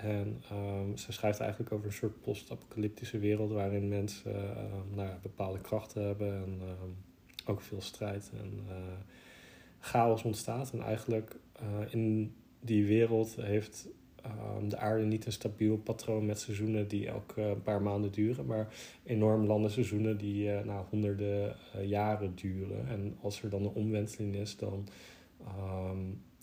En 0.00 0.42
ehm, 0.50 0.96
ze 0.96 1.12
schrijft 1.12 1.40
eigenlijk 1.40 1.72
over 1.72 1.86
een 1.86 1.92
soort 1.92 2.20
post-apocalyptische 2.20 3.18
wereld... 3.18 3.52
waarin 3.52 3.88
mensen 3.88 4.56
eh, 4.56 4.62
nou 4.94 5.10
bepaalde 5.22 5.60
krachten 5.60 6.02
hebben 6.02 6.32
en 6.32 6.58
ehm, 6.60 6.90
ook 7.46 7.60
veel 7.60 7.80
strijd 7.80 8.30
en 8.40 8.60
eh, 8.68 8.76
chaos 9.80 10.22
ontstaat. 10.22 10.72
En 10.72 10.80
eigenlijk 10.80 11.36
eh, 11.52 11.92
in 11.92 12.34
die 12.60 12.86
wereld 12.86 13.36
heeft 13.40 13.88
ehm, 14.22 14.68
de 14.68 14.76
aarde 14.76 15.04
niet 15.04 15.26
een 15.26 15.32
stabiel 15.32 15.76
patroon 15.76 16.26
met 16.26 16.40
seizoenen 16.40 16.88
die 16.88 17.06
elke 17.08 17.56
paar 17.62 17.82
maanden 17.82 18.12
duren, 18.12 18.46
maar 18.46 18.74
enorm 19.04 19.46
lange 19.46 19.68
seizoenen 19.68 20.18
die 20.18 20.52
eh, 20.52 20.64
nou, 20.64 20.84
honderden 20.90 21.56
jaren 21.82 22.34
duren. 22.34 22.88
En 22.88 23.16
als 23.20 23.42
er 23.42 23.50
dan 23.50 23.62
een 23.62 23.74
omwenteling 23.74 24.34
is, 24.34 24.56
dan. 24.56 24.88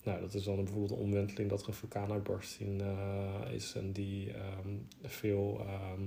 Ehm, 0.04 0.10
nou, 0.10 0.20
dat 0.20 0.34
is 0.34 0.44
dan 0.44 0.56
bijvoorbeeld 0.56 0.90
een 0.90 0.96
omwenteling 1.06 1.50
dat 1.50 1.62
er 1.62 1.68
een 1.68 1.74
vulkaanuitbarsting 1.74 2.80
eh, 2.80 3.52
is 3.54 3.74
en 3.74 3.92
die 3.92 4.32
ehm, 4.32 4.68
veel. 5.02 5.60
ehm, 5.60 6.02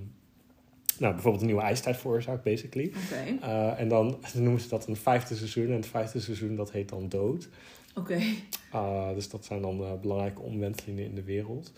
nou, 0.99 1.13
bijvoorbeeld 1.13 1.41
een 1.41 1.47
nieuwe 1.47 1.61
ijstijd 1.63 1.97
veroorzaakt, 1.97 2.43
basically. 2.43 2.87
Oké, 2.87 3.45
Eh, 3.45 3.79
en 3.79 3.87
dan 3.87 4.17
noemen 4.33 4.61
ze 4.61 4.69
dat 4.69 4.87
een 4.87 4.95
vijfde 4.95 5.35
seizoen. 5.35 5.65
En 5.65 5.71
het 5.71 5.85
vijfde 5.85 6.19
seizoen 6.19 6.55
dat 6.55 6.71
heet 6.71 6.89
dan 6.89 7.09
dood. 7.09 7.49
oké. 7.95 8.19
Uh, 8.73 9.13
dus 9.13 9.29
dat 9.29 9.45
zijn 9.45 9.61
dan 9.61 9.81
uh, 9.81 9.93
belangrijke 10.01 10.41
omwentelingen 10.41 11.03
in 11.03 11.15
de 11.15 11.23
wereld. 11.23 11.71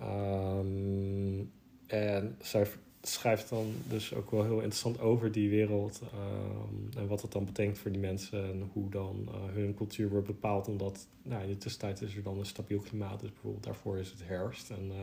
Um, 0.00 1.50
en 1.86 2.36
zij 2.40 2.66
schrijft 3.08 3.48
dan 3.48 3.66
dus 3.88 4.14
ook 4.14 4.30
wel 4.30 4.42
heel 4.42 4.54
interessant 4.54 5.00
over 5.00 5.32
die 5.32 5.50
wereld. 5.50 6.00
Um, 6.00 6.88
en 7.00 7.06
wat 7.06 7.20
dat 7.20 7.32
dan 7.32 7.44
betekent 7.44 7.78
voor 7.78 7.90
die 7.90 8.00
mensen. 8.00 8.44
En 8.44 8.70
hoe 8.72 8.88
dan 8.88 9.28
uh, 9.28 9.54
hun 9.54 9.74
cultuur 9.74 10.08
wordt 10.08 10.26
bepaald. 10.26 10.68
Omdat 10.68 11.06
nou, 11.22 11.42
in 11.42 11.48
de 11.48 11.58
tussentijd 11.58 12.02
is 12.02 12.16
er 12.16 12.22
dan 12.22 12.38
een 12.38 12.46
stabiel 12.46 12.78
klimaat. 12.78 13.20
Dus 13.20 13.30
bijvoorbeeld 13.30 13.64
daarvoor 13.64 13.98
is 13.98 14.10
het 14.10 14.20
herfst. 14.24 14.70
En 14.70 14.84
uh, 14.86 14.94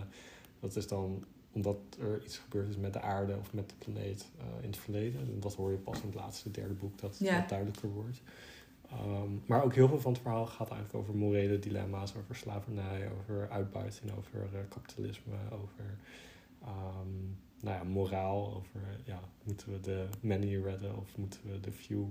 dat 0.60 0.76
is 0.76 0.88
dan 0.88 1.24
omdat 1.52 1.78
er 2.00 2.22
iets 2.26 2.38
gebeurd 2.38 2.70
is 2.70 2.78
met 2.78 2.94
de 2.94 3.02
aarde 3.02 3.38
of 3.40 3.54
met 3.54 3.70
de 3.70 3.76
planeet 3.78 4.30
uh, 4.38 4.44
in 4.64 4.70
het 4.70 4.78
verleden. 4.78 5.20
En 5.20 5.40
dat 5.40 5.56
hoor 5.56 5.72
je 5.72 5.78
pas 5.78 6.00
in 6.02 6.06
het 6.06 6.16
laatste 6.16 6.52
derde 6.52 6.74
boek 6.74 7.00
dat 7.00 7.16
Ja. 7.20 7.40
wat 7.40 7.50
duidelijker 7.50 7.90
wordt. 7.90 8.22
Um, 8.92 9.42
maar 9.46 9.64
ook 9.64 9.74
heel 9.74 9.88
veel 9.88 10.00
van 10.00 10.12
het 10.12 10.22
verhaal 10.22 10.46
gaat 10.46 10.70
eigenlijk 10.70 11.00
over 11.00 11.16
morele 11.16 11.60
dilemma's, 11.60 12.16
over 12.16 12.36
slavernij, 12.36 13.10
over 13.20 13.50
uitbuiting, 13.50 14.12
over 14.18 14.48
kapitalisme, 14.70 15.34
over 15.52 15.98
um, 16.64 17.38
nou 17.64 17.78
ja, 17.78 17.84
moraal, 17.84 18.56
over 18.56 18.82
ja, 19.06 19.20
moeten 19.44 19.72
we 19.72 19.80
de 19.80 20.06
many 20.20 20.62
redden 20.64 20.98
of 20.98 21.18
moeten 21.18 21.40
we 21.44 21.60
de 21.60 21.72
few 21.72 22.00
uh, 22.00 22.06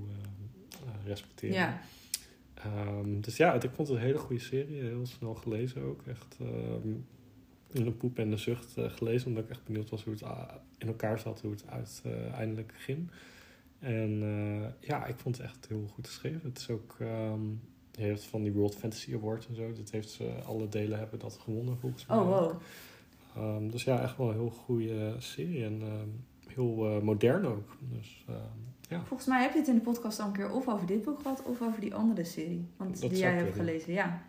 uh, 0.85 1.07
respecteren. 1.07 1.57
Ja. 1.57 1.81
Um, 2.67 3.21
dus 3.21 3.37
ja, 3.37 3.53
ik 3.53 3.71
vond 3.75 3.88
het 3.88 3.97
een 3.97 4.03
hele 4.03 4.19
goede 4.19 4.43
serie, 4.43 4.83
heel 4.83 5.07
snel 5.07 5.35
gelezen 5.35 5.83
ook. 5.83 6.03
Echt 6.07 6.37
um, 6.41 7.07
in 7.73 7.85
de 7.85 7.91
poep 7.91 8.19
en 8.19 8.31
de 8.31 8.37
zucht 8.37 8.77
uh, 8.79 8.91
gelezen, 8.91 9.29
omdat 9.29 9.45
ik 9.45 9.51
echt 9.51 9.65
benieuwd 9.65 9.91
was 9.91 10.05
hoe 10.05 10.12
het 10.12 10.23
uh, 10.23 10.43
in 10.79 10.87
elkaar 10.87 11.19
zat, 11.19 11.41
hoe 11.41 11.51
het 11.51 11.65
uiteindelijk 11.67 12.73
ging. 12.77 13.11
En 13.79 14.23
uh, 14.23 14.88
ja, 14.88 15.07
ik 15.07 15.19
vond 15.19 15.37
het 15.37 15.47
echt 15.47 15.67
heel 15.69 15.91
goed 15.95 16.07
geschreven. 16.07 16.41
Het 16.43 16.59
is 16.59 16.71
ook, 16.71 16.97
um, 17.01 17.61
je 17.91 18.19
van 18.19 18.43
die 18.43 18.53
World 18.53 18.75
Fantasy 18.75 19.15
Award 19.15 19.47
en 19.47 19.55
zo. 19.55 19.73
Dat 19.73 19.91
heeft 19.91 20.11
ze, 20.11 20.33
alle 20.45 20.69
delen 20.69 20.99
hebben 20.99 21.19
dat 21.19 21.38
gewonnen 21.38 21.79
volgens 21.79 22.07
mij. 22.07 22.17
Oh, 22.17 22.29
wow. 22.29 22.61
Um, 23.37 23.71
dus 23.71 23.85
ja, 23.85 24.03
echt 24.03 24.16
wel 24.16 24.29
een 24.29 24.35
heel 24.35 24.51
goede 24.51 25.14
serie 25.18 25.64
en 25.64 25.83
um, 25.83 26.25
heel 26.49 26.97
uh, 26.97 27.03
modern 27.03 27.47
ook. 27.47 27.77
Dus, 27.81 28.25
ja. 28.88 29.05
Volgens 29.05 29.29
mij 29.29 29.42
heb 29.42 29.53
je 29.53 29.59
het 29.59 29.68
in 29.68 29.75
de 29.75 29.81
podcast 29.81 30.21
al 30.21 30.27
een 30.27 30.33
keer 30.33 30.51
of 30.51 30.68
over 30.68 30.87
dit 30.87 31.03
boek 31.03 31.21
gehad 31.21 31.42
of 31.42 31.62
over 31.62 31.81
die 31.81 31.95
andere 31.95 32.25
serie. 32.25 32.66
Want 32.77 33.01
Dat 33.01 33.11
die 33.11 33.18
jij 33.18 33.35
hebt 33.35 33.55
gelezen, 33.55 33.92
ja. 33.92 34.23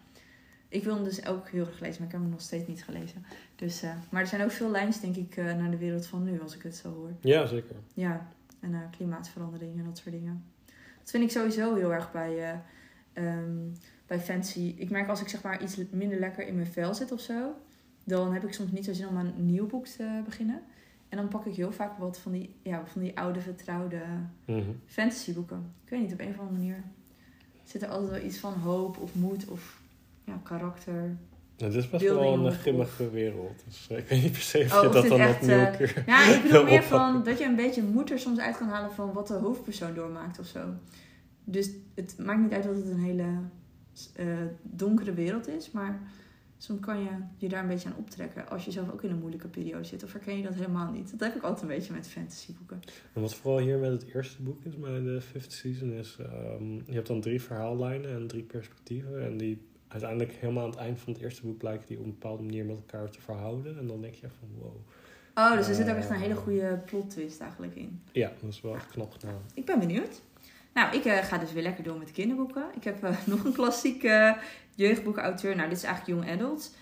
Ik 0.67 0.83
wil 0.83 0.95
hem 0.95 1.03
dus 1.03 1.25
ook 1.25 1.49
heel 1.49 1.65
erg 1.65 1.79
lezen, 1.79 1.97
maar 1.97 2.07
ik 2.07 2.13
heb 2.13 2.21
hem 2.21 2.29
nog 2.29 2.41
steeds 2.41 2.67
niet 2.67 2.83
gelezen. 2.83 3.25
Dus, 3.55 3.83
uh, 3.83 3.93
maar 4.09 4.21
er 4.21 4.27
zijn 4.27 4.43
ook 4.43 4.51
veel 4.51 4.69
lijns, 4.69 4.99
denk 4.99 5.15
ik, 5.15 5.37
uh, 5.37 5.45
naar 5.45 5.71
de 5.71 5.77
wereld 5.77 6.07
van 6.07 6.23
nu, 6.23 6.41
als 6.41 6.55
ik 6.55 6.61
het 6.61 6.75
zo 6.75 6.93
hoor. 6.93 7.11
Ja, 7.19 7.45
zeker. 7.45 7.75
Ja, 7.93 8.27
en 8.59 8.89
klimaatverandering 8.91 9.77
en 9.77 9.85
dat 9.85 9.97
soort 9.97 10.15
dingen. 10.15 10.43
Dat 10.99 11.09
vind 11.11 11.23
ik 11.23 11.31
sowieso 11.31 11.75
heel 11.75 11.93
erg 11.93 12.11
bij, 12.11 12.53
uh, 13.15 13.37
um, 13.37 13.73
bij 14.07 14.19
fancy. 14.19 14.73
Ik 14.77 14.89
merk 14.89 15.07
als 15.07 15.21
ik 15.21 15.27
zeg 15.27 15.43
maar 15.43 15.63
iets 15.63 15.77
minder 15.91 16.19
lekker 16.19 16.47
in 16.47 16.55
mijn 16.55 16.67
vel 16.67 16.93
zit 16.93 17.11
of 17.11 17.19
zo, 17.19 17.53
dan 18.03 18.33
heb 18.33 18.43
ik 18.43 18.53
soms 18.53 18.71
niet 18.71 18.85
zo 18.85 18.93
zin 18.93 19.07
om 19.07 19.17
aan 19.17 19.33
een 19.37 19.45
nieuw 19.45 19.67
boek 19.67 19.87
te 19.87 20.21
beginnen. 20.25 20.61
En 21.09 21.17
dan 21.17 21.27
pak 21.27 21.45
ik 21.45 21.55
heel 21.55 21.71
vaak 21.71 21.97
wat 21.97 22.19
van 22.19 22.31
die, 22.31 22.55
ja, 22.61 22.83
van 22.85 23.01
die 23.01 23.17
oude 23.17 23.41
vertrouwde 23.41 24.01
mm 24.45 24.79
fantasyboeken. 24.85 25.73
Ik 25.83 25.89
weet 25.89 26.01
niet, 26.01 26.13
op 26.13 26.19
een 26.19 26.29
of 26.29 26.39
andere 26.39 26.57
manier 26.57 26.83
zit 27.63 27.81
er 27.81 27.87
altijd 27.87 28.11
wel 28.11 28.21
iets 28.21 28.37
van 28.37 28.53
hoop 28.53 28.97
of 28.97 29.15
moed 29.15 29.47
of 29.47 29.81
ja, 30.23 30.39
karakter. 30.43 31.17
Het 31.57 31.73
is 31.73 31.89
best 31.89 32.03
wel 32.03 32.45
een 32.45 32.51
grimmige 32.51 33.09
wereld. 33.09 33.63
Dus 33.65 33.87
ik 33.97 34.07
weet 34.07 34.21
niet 34.21 34.31
per 34.31 34.41
se 34.41 34.59
of 34.59 34.73
oh, 34.73 34.81
je 34.81 34.89
dat 34.89 35.07
dan 35.07 35.19
echt, 35.19 35.41
opnieuw 35.41 35.57
uh, 35.57 35.75
keer 35.75 36.03
Ja, 36.05 36.33
ik 36.33 36.41
bedoel 36.43 36.63
meer 36.73 36.83
van 36.83 37.23
dat 37.23 37.37
je 37.37 37.45
een 37.45 37.55
beetje 37.55 37.83
moed 37.83 38.11
er 38.11 38.19
soms 38.19 38.39
uit 38.39 38.57
kan 38.57 38.67
halen 38.67 38.91
van 38.91 39.13
wat 39.13 39.27
de 39.27 39.33
hoofdpersoon 39.33 39.93
doormaakt 39.93 40.39
of 40.39 40.45
zo. 40.45 40.59
Dus 41.43 41.69
het 41.95 42.15
maakt 42.17 42.41
niet 42.41 42.53
uit 42.53 42.63
dat 42.63 42.75
het 42.75 42.85
een 42.85 43.03
hele 43.03 43.25
uh, 44.19 44.25
donkere 44.61 45.13
wereld 45.13 45.47
is, 45.47 45.71
maar 45.71 45.99
soms 46.63 46.79
kan 46.79 46.99
je 46.99 47.09
je 47.37 47.49
daar 47.49 47.61
een 47.61 47.67
beetje 47.67 47.89
aan 47.89 47.97
optrekken 47.97 48.49
als 48.49 48.65
je 48.65 48.71
zelf 48.71 48.91
ook 48.91 49.03
in 49.03 49.09
een 49.09 49.19
moeilijke 49.19 49.47
periode 49.47 49.83
zit. 49.83 50.03
Of 50.03 50.13
herken 50.13 50.37
je 50.37 50.43
dat 50.43 50.53
helemaal 50.53 50.91
niet? 50.91 51.11
Dat 51.11 51.19
heb 51.19 51.35
ik 51.35 51.43
altijd 51.43 51.61
een 51.61 51.77
beetje 51.77 51.93
met 51.93 52.07
fantasyboeken. 52.07 52.79
En 53.13 53.21
wat 53.21 53.35
vooral 53.35 53.59
hier 53.59 53.77
met 53.77 53.91
het 53.91 54.05
eerste 54.13 54.41
boek 54.41 54.63
is, 54.63 54.77
bij 54.77 55.01
de 55.01 55.21
fifth 55.21 55.51
season, 55.51 55.93
is 55.93 56.17
um, 56.19 56.75
je 56.85 56.93
hebt 56.93 57.07
dan 57.07 57.21
drie 57.21 57.41
verhaallijnen 57.41 58.15
en 58.15 58.27
drie 58.27 58.43
perspectieven. 58.43 59.23
En 59.23 59.37
die 59.37 59.61
uiteindelijk 59.87 60.31
helemaal 60.31 60.63
aan 60.63 60.69
het 60.69 60.79
eind 60.79 60.99
van 60.99 61.13
het 61.13 61.21
eerste 61.21 61.41
boek 61.41 61.57
blijken 61.57 61.87
die 61.87 61.97
op 61.97 62.03
een 62.03 62.11
bepaalde 62.11 62.43
manier 62.43 62.65
met 62.65 62.75
elkaar 62.75 63.09
te 63.09 63.21
verhouden. 63.21 63.77
En 63.77 63.87
dan 63.87 64.01
denk 64.01 64.13
je 64.13 64.27
van 64.39 64.47
wow. 64.59 64.75
Oh, 65.35 65.57
dus 65.57 65.67
er 65.67 65.75
zit 65.75 65.89
ook 65.89 65.95
echt 65.95 66.09
een 66.09 66.15
hele 66.15 66.35
goede 66.35 66.81
plot 66.85 67.09
twist 67.09 67.39
eigenlijk 67.39 67.75
in. 67.75 68.01
Ja, 68.11 68.31
dat 68.41 68.49
is 68.49 68.61
wel 68.61 68.75
echt 68.75 68.91
knap 68.91 69.11
gedaan. 69.11 69.41
Ik 69.53 69.65
ben 69.65 69.79
benieuwd. 69.79 70.21
Nou, 70.73 70.95
ik 70.95 71.05
uh, 71.05 71.17
ga 71.17 71.37
dus 71.37 71.53
weer 71.53 71.63
lekker 71.63 71.83
door 71.83 71.97
met 71.97 72.11
kinderboeken. 72.11 72.65
Ik 72.75 72.83
heb 72.83 73.03
uh, 73.03 73.09
nog 73.25 73.43
een 73.43 73.53
klassieke 73.53 74.07
uh, 74.07 74.43
jeugdboekauteur. 74.75 75.55
Nou, 75.55 75.69
dit 75.69 75.77
is 75.77 75.83
eigenlijk 75.83 76.19
Young 76.19 76.39
Adult. 76.39 76.75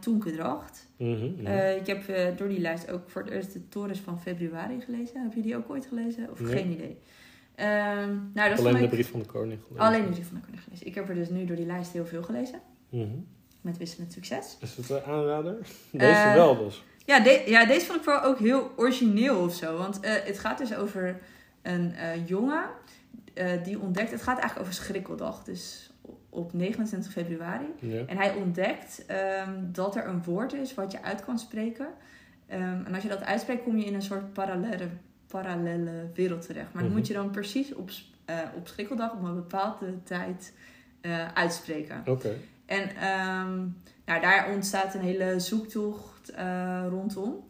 Toenke 0.00 0.32
Dracht. 0.32 0.88
Mm 0.96 1.14
-hmm, 1.14 1.34
mm. 1.38 1.46
ik 1.76 1.86
heb 1.86 2.02
door 2.36 2.48
die 2.48 2.60
lijst 2.60 2.90
ook 2.90 3.10
voor 3.10 3.22
het 3.22 3.30
eerst 3.30 3.52
de 3.52 3.68
Torres 3.68 3.98
van 3.98 4.20
februari 4.20 4.80
gelezen. 4.80 5.22
Heb 5.22 5.32
je 5.34 5.42
die 5.42 5.56
ook 5.56 5.70
ooit 5.70 5.86
gelezen? 5.86 6.30
Of 6.30 6.40
Nee. 6.40 6.52
geen 6.52 6.70
idee? 6.70 6.98
Um, 7.56 8.30
nou, 8.34 8.48
dat 8.50 8.58
Alleen 8.58 8.82
de 8.82 8.88
brief 8.88 9.10
van 9.10 9.20
de 9.20 9.26
koning 9.26 9.60
gelezen. 9.66 9.86
Alleen 9.86 10.04
de 10.04 10.10
brief 10.10 10.26
van 10.26 10.36
de 10.36 10.42
koning 10.42 10.62
gelezen. 10.62 10.86
Ik 10.86 10.94
heb 10.94 11.08
er 11.08 11.14
dus 11.14 11.28
nu 11.28 11.44
door 11.44 11.56
die 11.56 11.66
lijst 11.66 11.92
heel 11.92 12.06
veel 12.06 12.22
gelezen. 12.22 12.60
Mm 12.88 13.00
-hmm. 13.00 13.26
Met 13.60 13.76
wisselend 13.76 14.12
succes. 14.12 14.56
Is 14.60 14.76
het 14.76 14.90
een 14.90 15.02
aanrader? 15.02 15.56
Deze 15.90 16.32
wel 16.34 16.56
dus. 16.64 16.84
Ja, 17.04 17.20
de 17.20 17.42
ja, 17.46 17.66
deze 17.66 17.86
vond 17.86 17.98
ik 17.98 18.04
vooral 18.04 18.22
ook 18.22 18.38
heel 18.38 18.70
origineel 18.76 19.38
of 19.38 19.54
zo. 19.54 19.76
Want 19.76 19.98
het 20.02 20.38
gaat 20.38 20.58
dus 20.58 20.74
over 20.74 21.20
een 21.62 21.94
jongen 22.26 22.64
uh, 23.34 23.64
die 23.64 23.80
ontdekt, 23.80 24.10
het 24.10 24.22
gaat 24.22 24.38
eigenlijk 24.38 24.60
over 24.68 24.82
Schrikkeldag, 24.82 25.44
dus 25.44 25.90
op 26.28 26.52
29 26.52 27.12
februari. 27.12 27.66
Ja. 27.78 28.04
En 28.06 28.16
hij 28.16 28.34
ontdekt 28.34 29.04
um, 29.46 29.68
dat 29.72 29.96
er 29.96 30.06
een 30.06 30.22
woord 30.24 30.52
is 30.52 30.74
wat 30.74 30.92
je 30.92 31.02
uit 31.02 31.24
kan 31.24 31.38
spreken. 31.38 31.86
Um, 32.52 32.84
en 32.86 32.94
als 32.94 33.02
je 33.02 33.08
dat 33.08 33.22
uitspreekt, 33.22 33.62
kom 33.62 33.76
je 33.76 33.84
in 33.84 33.94
een 33.94 34.02
soort 34.02 34.32
parallele, 34.32 34.88
parallele 35.26 36.10
wereld 36.14 36.46
terecht. 36.46 36.72
Maar 36.72 36.82
Mhm. 36.82 36.84
dat 36.84 36.92
moet 36.92 37.06
je 37.06 37.14
dan 37.14 37.30
precies 37.30 37.74
op, 37.74 37.90
uh, 38.30 38.38
op 38.56 38.68
Schrikkeldag 38.68 39.12
op 39.12 39.22
een 39.22 39.34
bepaalde 39.34 40.02
tijd 40.02 40.52
uitspreken. 41.34 42.00
Oké. 42.00 42.10
Okay. 42.10 42.36
En 42.66 42.82
um, 42.82 43.76
nou, 44.04 44.20
daar 44.20 44.50
ontstaat 44.54 44.94
een 44.94 45.00
hele 45.00 45.40
zoektocht 45.40 46.32
rondom. 46.88 47.48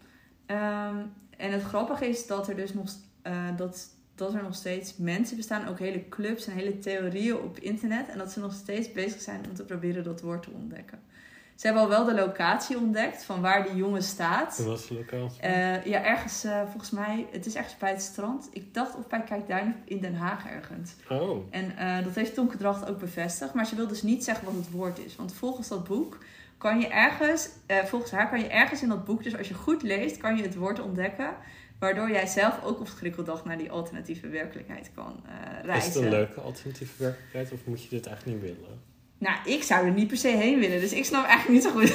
en 1.37 1.53
het 1.53 1.63
grappige 1.63 2.09
is 2.09 2.27
dat 2.27 2.49
er 2.49 2.57
dus 2.57 2.75
nog 2.75 2.87
uh, 3.27 3.57
dat 3.57 3.89
dat 4.23 4.35
er 4.35 4.43
nog 4.43 4.55
steeds 4.55 4.97
mensen 4.97 5.37
bestaan, 5.37 5.69
ook 5.69 5.79
hele 5.79 6.09
clubs 6.09 6.47
en 6.47 6.53
hele 6.53 6.79
theorieën 6.79 7.37
op 7.37 7.59
internet. 7.59 8.09
En 8.09 8.19
dat 8.19 8.33
ze 8.33 8.41
nog 8.41 8.53
steeds 8.53 8.93
bezig 8.93 9.21
zijn 9.21 9.41
om 9.49 9.55
te 9.55 9.65
proberen 9.65 10.05
dat 10.05 10.21
woord 10.21 10.43
te 10.43 10.51
ontdekken. 10.51 10.99
Ze 11.63 11.69
hebben 11.69 11.87
al 11.87 11.91
wel 11.91 12.05
de 12.05 12.15
locatie 12.15 12.77
ontdekt 12.77 13.25
van 13.25 13.41
waar 13.41 13.63
die 13.63 13.77
jongen 13.77 14.03
staat. 14.03 14.57
Dat 14.57 14.67
was 14.67 14.89
de 14.89 14.95
locatie. 14.95 15.41
Eh, 15.41 15.85
ja, 15.85 16.05
ergens, 16.05 16.45
eh, 16.45 16.61
volgens 16.61 16.91
mij, 16.91 17.27
het 17.31 17.47
is 17.47 17.55
ergens 17.55 17.77
bij 17.77 17.91
het 17.91 18.03
strand. 18.03 18.49
Ik 18.53 18.75
dacht 18.75 18.97
of 18.97 19.07
bij 19.07 19.23
Kijkduin 19.23 19.77
in 19.85 20.01
Den 20.01 20.15
Haag 20.15 20.47
ergens. 20.47 20.95
oh. 21.09 21.47
En 21.51 21.77
eh, 21.77 22.05
dat 22.05 22.15
heeft 22.15 22.35
Tonke 22.35 22.57
Dracht 22.57 22.89
ook 22.89 22.99
bevestigd. 22.99 23.55
Maar 23.55 23.67
ze 23.67 23.77
wil 23.77 23.87
dus 23.87 24.03
niet 24.03 24.25
zeggen 24.25 24.45
wat 24.45 24.55
het 24.55 24.71
woord 24.71 24.99
is. 24.99 25.17
Want 25.17 25.35
volgens 25.35 25.69
dat 25.69 25.85
boek 25.85 26.19
kan 26.59 26.81
je 26.81 26.89
ergens, 26.89 27.49
volgens 27.85 28.11
haar 28.11 28.29
kan 28.29 28.41
je 28.41 28.49
ergens 28.49 28.83
in 28.83 28.89
dat 28.89 29.05
boek, 29.05 29.23
dus 29.23 29.37
als 29.37 29.49
je 29.49 29.55
goed 29.55 29.83
leest, 29.83 30.17
kan 30.17 30.37
je 30.37 30.43
het 30.43 30.55
woord 30.55 30.81
ontdekken. 30.81 31.35
Waardoor 31.83 32.11
jij 32.11 32.27
zelf 32.27 32.65
ook 32.65 32.81
op 32.81 32.89
schrikkeldag 32.89 33.45
naar 33.45 33.59
die 33.59 33.71
alternatieve 33.71 34.29
werkelijkheid 34.29 34.91
kan 34.95 35.23
eh, 35.27 35.65
reizen. 35.65 35.89
Is 35.89 35.95
het 35.95 36.05
een 36.05 36.11
leuke 36.11 36.41
alternatieve 36.41 36.93
werkelijkheid 36.97 37.53
of 37.53 37.59
moet 37.65 37.83
je 37.83 37.89
dit 37.89 38.07
eigenlijk 38.07 38.39
niet 38.39 38.55
willen? 38.55 38.81
Nou, 39.19 39.37
ik 39.45 39.63
zou 39.63 39.87
er 39.87 39.93
niet 39.93 40.09
per 40.09 40.17
se 40.17 40.29
heen 40.29 40.59
willen. 40.59 40.81
Dus 40.81 40.93
ik 40.93 41.05
snap 41.05 41.25
eigenlijk 41.27 41.49
niet 41.49 41.63
zo 41.63 41.71
goed. 41.79 41.95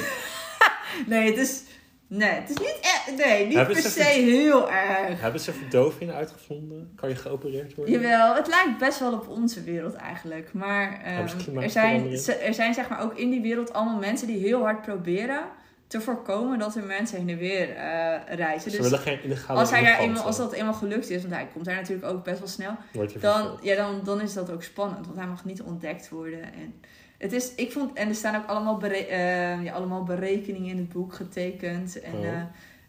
nee, 1.13 1.29
het 1.29 1.37
is, 1.37 1.61
nee, 2.07 2.29
het 2.29 2.49
is 2.49 2.57
niet, 2.57 2.79
echt, 2.81 3.17
nee, 3.25 3.45
niet 3.45 3.55
Hebben 3.55 3.75
per 3.75 3.91
se 3.91 4.03
heel 4.03 4.71
erg. 4.71 5.21
Hebben 5.21 5.41
ze 5.41 5.53
verdoving 5.53 6.11
uitgevonden? 6.11 6.91
Kan 6.95 7.09
je 7.09 7.15
geopereerd 7.15 7.75
worden? 7.75 7.93
Jawel, 7.93 8.35
het 8.35 8.47
lijkt 8.47 8.77
best 8.77 8.99
wel 8.99 9.13
op 9.13 9.27
onze 9.27 9.63
wereld 9.63 9.93
eigenlijk. 9.93 10.53
Maar 10.53 11.01
ehm, 11.03 11.57
er, 11.59 11.69
zijn, 11.69 12.11
er 12.41 12.53
zijn 12.53 12.73
zeg 12.73 12.89
maar 12.89 13.03
ook 13.03 13.17
in 13.17 13.29
die 13.29 13.41
wereld 13.41 13.73
allemaal 13.73 13.99
mensen 13.99 14.27
die 14.27 14.37
heel 14.37 14.61
hard 14.61 14.81
proberen 14.81 15.41
te 15.87 16.01
voorkomen 16.01 16.59
dat 16.59 16.75
er 16.75 16.83
mensen 16.83 17.17
heen 17.17 17.29
en 17.29 17.37
weer 17.37 17.69
eh, 17.75 18.35
reizen. 18.35 18.71
Ze 18.71 18.77
Dus 18.77 18.85
willen 18.89 18.99
geen 19.05 19.23
illegale 19.23 19.59
als, 19.59 19.69
hij 19.69 19.83
daar 19.83 19.99
eenmaal, 19.99 20.23
als 20.23 20.37
dat 20.37 20.53
eenmaal 20.53 20.73
gelukt 20.73 21.09
is, 21.09 21.21
want 21.21 21.33
hij 21.33 21.47
komt 21.53 21.65
daar 21.65 21.75
natuurlijk 21.75 22.07
ook 22.07 22.23
best 22.23 22.39
wel 22.39 22.47
snel, 22.47 22.75
dan, 23.19 23.57
ja, 23.61 23.75
dan, 23.75 24.01
dan 24.03 24.21
is 24.21 24.33
dat 24.33 24.51
ook 24.51 24.63
spannend. 24.63 25.05
Want 25.05 25.17
hij 25.17 25.27
mag 25.27 25.45
niet 25.45 25.61
ontdekt 25.61 26.09
worden. 26.09 26.43
En, 26.43 26.73
het 27.17 27.31
is, 27.33 27.55
ik 27.55 27.71
vond, 27.71 27.93
en 27.97 28.07
er 28.09 28.15
staan 28.15 28.35
ook 28.35 28.47
allemaal, 28.47 28.77
bere- 28.77 29.05
eh, 29.05 29.63
ja, 29.63 29.73
allemaal 29.73 30.03
berekeningen 30.03 30.69
in 30.69 30.77
het 30.77 30.89
boek 30.89 31.13
getekend. 31.13 31.99
En, 32.01 32.13
Oh. 32.13 32.25
eh, 32.27 32.41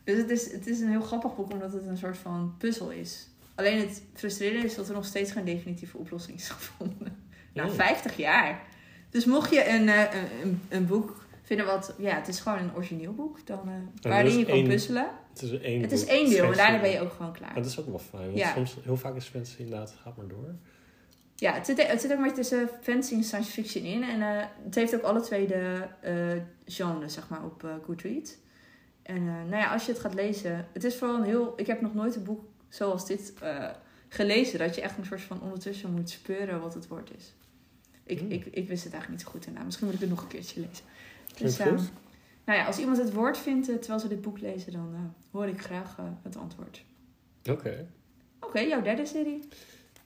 dus 0.04 0.16
het 0.16 0.30
is, 0.30 0.52
het 0.52 0.66
is 0.66 0.80
een 0.80 0.90
heel 0.90 1.00
grappig 1.00 1.36
boek 1.36 1.52
omdat 1.52 1.72
het 1.72 1.86
een 1.86 1.96
soort 1.96 2.18
van 2.18 2.54
puzzel 2.58 2.90
is. 2.90 3.28
Alleen 3.54 3.78
het 3.80 4.02
frustrerende 4.14 4.66
is 4.66 4.74
dat 4.74 4.88
er 4.88 4.94
nog 4.94 5.04
steeds 5.04 5.32
geen 5.32 5.44
definitieve 5.44 5.96
oplossing 5.96 6.36
is 6.36 6.48
gevonden. 6.48 7.16
Na 7.52 7.64
Oh. 7.66 7.70
50 7.72 8.16
jaar. 8.16 8.60
Dus 9.10 9.24
mocht 9.24 9.50
je 9.50 9.68
een, 9.68 9.88
een, 9.88 10.06
een, 10.42 10.62
een 10.68 10.86
boek 10.86 11.26
vinden 11.48 11.66
wat... 11.66 11.94
Ja, 11.98 12.14
het 12.14 12.28
is 12.28 12.40
gewoon 12.40 12.58
een 12.58 12.74
origineel 12.74 13.12
boek. 13.12 13.46
Dan, 13.46 13.60
eh, 13.68 14.10
waarin 14.10 14.38
je 14.38 14.44
kan 14.44 14.54
één 14.54 14.68
puzzelen. 14.68 15.10
Het 15.32 15.42
is 15.42 15.60
één 15.60 15.80
Het 15.80 15.92
is 15.92 16.04
één 16.04 16.30
deel 16.30 16.44
en 16.44 16.56
daarna 16.56 16.80
ben 16.80 16.90
je 16.90 17.00
ook 17.00 17.12
gewoon 17.12 17.32
klaar. 17.32 17.52
Maar 17.52 17.62
dat 17.62 17.70
is 17.70 17.80
ook 17.80 17.86
wel 17.86 17.98
fijn, 17.98 18.24
want 18.24 18.38
Ja. 18.38 18.52
soms, 18.52 18.76
heel 18.82 18.96
vaak 18.96 19.16
is 19.16 19.24
fantasy 19.26 19.60
inderdaad, 19.60 19.94
gaat 20.02 20.16
maar 20.16 20.28
door. 20.28 20.54
Ja, 21.34 21.52
het 21.52 21.66
zit, 21.66 21.86
het 21.86 22.00
zit 22.00 22.12
ook 22.12 22.18
beetje 22.18 22.34
tussen 22.34 22.68
fantasy 22.82 23.14
en 23.14 23.24
science 23.24 23.50
fiction 23.50 23.84
in. 23.84 24.02
En 24.02 24.22
eh, 24.22 24.44
het 24.64 24.74
heeft 24.74 24.94
ook 24.94 25.02
alle 25.02 25.20
twee 25.20 25.46
de 25.46 25.82
eh 26.00 26.42
genres, 26.66 27.12
zeg 27.14 27.28
maar, 27.28 27.44
op 27.44 27.66
Goodreads. 27.84 28.36
En 29.02 29.24
nou 29.24 29.56
ja, 29.56 29.72
als 29.72 29.86
je 29.86 29.92
het 29.92 30.00
gaat 30.00 30.14
lezen... 30.14 30.66
Het 30.72 30.84
is 30.84 30.96
vooral 30.96 31.16
een 31.16 31.24
heel... 31.24 31.52
Ik 31.56 31.66
heb 31.66 31.80
nog 31.80 31.94
nooit 31.94 32.16
een 32.16 32.24
boek 32.24 32.44
zoals 32.68 33.06
dit 33.06 33.32
gelezen. 34.08 34.58
Dat 34.58 34.74
je 34.74 34.80
echt 34.80 34.98
een 34.98 35.04
soort 35.06 35.20
van 35.20 35.42
ondertussen 35.42 35.92
moet 35.92 36.10
speuren 36.10 36.60
wat 36.60 36.74
het 36.74 36.88
woord 36.88 37.10
is. 37.16 37.34
Ik, 38.04 38.18
Hmm. 38.18 38.30
ik, 38.30 38.46
ik 38.46 38.68
wist 38.68 38.84
het 38.84 38.92
eigenlijk 38.92 39.08
niet 39.08 39.20
zo 39.20 39.28
goed. 39.30 39.52
Nou, 39.52 39.64
misschien 39.64 39.86
moet 39.86 39.94
ik 39.94 40.00
het 40.00 40.10
nog 40.10 40.22
een 40.22 40.28
keertje 40.28 40.60
lezen. 40.60 40.84
Dus, 41.38 41.58
nou 41.58 42.58
ja, 42.58 42.66
als 42.66 42.78
iemand 42.78 42.98
het 42.98 43.12
woord 43.12 43.38
vindt 43.38 43.68
eh, 43.68 43.76
terwijl 43.76 44.00
ze 44.00 44.08
dit 44.08 44.20
boek 44.20 44.40
lezen... 44.40 44.72
dan 44.72 44.90
eh, 44.94 45.00
hoor 45.30 45.46
ik 45.46 45.60
graag 45.60 45.98
eh, 45.98 46.04
het 46.22 46.36
antwoord. 46.36 46.84
Oké. 47.50 47.86
Oké, 48.40 48.60
jouw 48.60 48.82
derde 48.82 49.06
serie. 49.06 49.48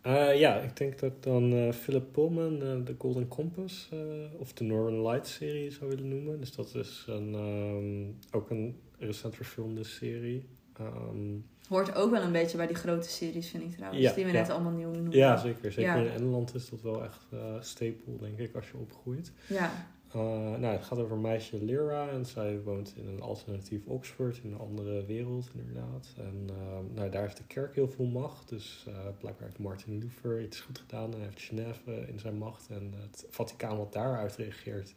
Eh, 0.01 0.39
ja, 0.39 0.57
ik 0.57 0.77
denk 0.77 0.99
dat 0.99 1.13
ik 1.13 1.23
dan 1.23 1.53
eh, 1.53 1.73
Philip 1.73 2.13
Pullman 2.13 2.59
de 2.59 2.95
Golden 2.99 3.29
Compass 3.29 3.89
eh, 3.93 3.99
of 4.39 4.53
de 4.53 4.65
Northern 4.65 5.03
Lights 5.07 5.35
serie 5.35 5.71
zou 5.71 5.91
willen 5.91 6.09
noemen. 6.09 6.41
Dus 6.41 6.55
dat 6.55 6.75
is 6.75 7.05
een, 7.09 7.35
ehm, 7.35 8.37
ook 8.37 8.51
een 8.51 8.81
recent 8.99 9.35
verfilmde 9.37 9.85
serie. 9.85 10.49
Ehm, 10.79 11.37
Hoort 11.69 11.95
ook 11.95 12.11
wel 12.11 12.23
een 12.23 12.33
beetje 12.33 12.57
bij 12.57 12.67
die 12.67 12.77
grote 12.77 13.09
series, 13.09 13.49
vind 13.49 13.63
ik 13.63 13.71
trouwens. 13.71 14.03
Ja, 14.03 14.13
die 14.13 14.25
we 14.25 14.33
ja. 14.33 14.39
net 14.41 14.51
allemaal 14.51 14.73
nieuw 14.73 14.91
noemen. 14.91 15.13
ja, 15.13 15.37
zeker. 15.37 15.73
Zeker 15.73 15.97
Ja. 15.97 15.97
in 15.97 16.11
Engeland 16.11 16.55
is 16.55 16.69
dat 16.71 16.83
wel 16.83 17.05
echt 17.05 17.27
eh 17.33 17.55
stapel, 17.61 18.17
denk 18.21 18.39
ik, 18.39 18.55
als 18.55 18.71
je 18.71 18.77
opgroeit. 18.77 19.33
Ja. 19.47 19.87
Eh, 20.15 20.21
nou, 20.59 20.65
het 20.65 20.85
gaat 20.85 20.99
over 20.99 21.17
meisje 21.17 21.65
Lyra 21.65 22.09
en 22.09 22.27
zij 22.27 22.61
woont 22.63 22.95
in 22.97 23.07
een 23.07 23.21
alternatief 23.21 23.87
Oxford, 23.87 24.41
in 24.43 24.53
een 24.53 24.59
andere 24.59 25.07
wereld 25.07 25.51
inderdaad. 25.55 26.15
En 26.17 26.47
eh, 26.49 26.95
nou, 26.95 27.11
daar 27.11 27.23
heeft 27.23 27.37
de 27.37 27.47
kerk 27.47 27.75
heel 27.75 27.89
veel 27.89 28.05
macht, 28.05 28.49
dus 28.49 28.85
eh, 28.89 28.95
blijkbaar 29.19 29.47
heeft 29.47 29.59
Martin 29.59 29.99
Luther 29.99 30.43
iets 30.43 30.61
goed 30.61 30.79
gedaan 30.79 31.15
en 31.15 31.21
heeft 31.21 31.41
Genève 31.41 32.07
in 32.09 32.19
zijn 32.19 32.39
macht. 32.39 32.69
En 32.71 32.95
het 33.01 33.27
Vaticaan 33.31 33.77
wat 33.77 33.93
daaruit 33.93 34.37
reageert, 34.37 34.95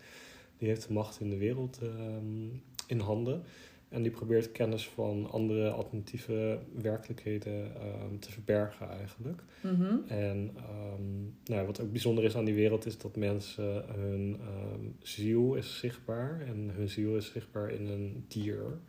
die 0.57 0.67
heeft 0.67 0.87
de 0.87 0.93
macht 0.93 1.19
in 1.19 1.29
de 1.29 1.37
wereld 1.37 1.79
ehm, 1.81 2.47
in 2.87 2.99
handen. 2.99 3.43
En 3.89 4.01
die 4.01 4.11
probeert 4.11 4.51
kennis 4.51 4.87
van 4.87 5.31
andere 5.31 5.69
alternatieve 5.69 6.59
werkelijkheden 6.81 7.75
ehm, 7.75 8.17
te 8.19 8.31
verbergen 8.31 8.89
eigenlijk. 8.89 9.41
Mhm. 9.61 9.95
En 10.07 10.51
ehm, 10.57 11.21
nou, 11.45 11.61
ja, 11.61 11.65
wat 11.65 11.81
ook 11.81 11.91
bijzonder 11.91 12.23
is 12.23 12.35
aan 12.35 12.45
die 12.45 12.53
wereld 12.53 12.85
is 12.85 12.97
dat 12.97 13.15
mensen 13.15 13.85
hun 13.95 14.39
ehm, 14.41 14.85
ziel 14.99 15.55
is 15.55 15.79
zichtbaar. 15.79 16.41
En 16.47 16.71
hun 16.75 16.89
ziel 16.89 17.15
is 17.15 17.31
zichtbaar 17.31 17.69
in 17.69 17.87
een 17.87 18.25
dier, 18.27 18.79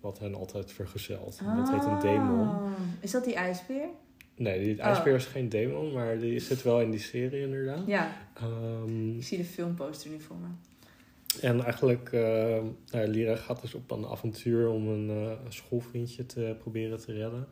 wat 0.00 0.18
hen 0.18 0.34
altijd 0.34 0.72
vergezelt. 0.72 1.40
Dat 1.56 1.70
heet 1.70 1.84
een 1.84 2.00
demon. 2.00 2.48
Ah. 2.48 2.72
Is 3.00 3.10
dat 3.10 3.24
die 3.24 3.34
ijsbeer? 3.34 3.88
Nee, 4.36 4.64
die 4.64 4.78
Oh. 4.78 4.84
ijsbeer 4.84 5.14
is 5.14 5.26
geen 5.26 5.48
demon, 5.48 5.92
maar 5.92 6.18
die 6.18 6.38
zit 6.40 6.62
wel 6.62 6.80
in 6.80 6.90
die 6.90 7.00
serie 7.00 7.42
inderdaad. 7.42 7.86
Ja, 7.86 8.16
ik 9.16 9.24
zie 9.24 9.38
de 9.38 9.44
filmposter 9.44 10.10
nu 10.10 10.20
voor 10.20 10.36
me. 10.36 10.46
En 11.40 11.64
eigenlijk, 11.64 12.12
uh, 12.12 12.62
Lyra 12.90 13.36
gaat 13.36 13.60
dus 13.60 13.74
op 13.74 13.90
een 13.90 14.06
avontuur 14.06 14.68
om 14.68 14.88
een, 14.88 15.10
eh, 15.10 15.32
schoolvriendje 15.48 16.26
te 16.26 16.56
proberen 16.58 16.98
te 16.98 17.12
redden. 17.12 17.46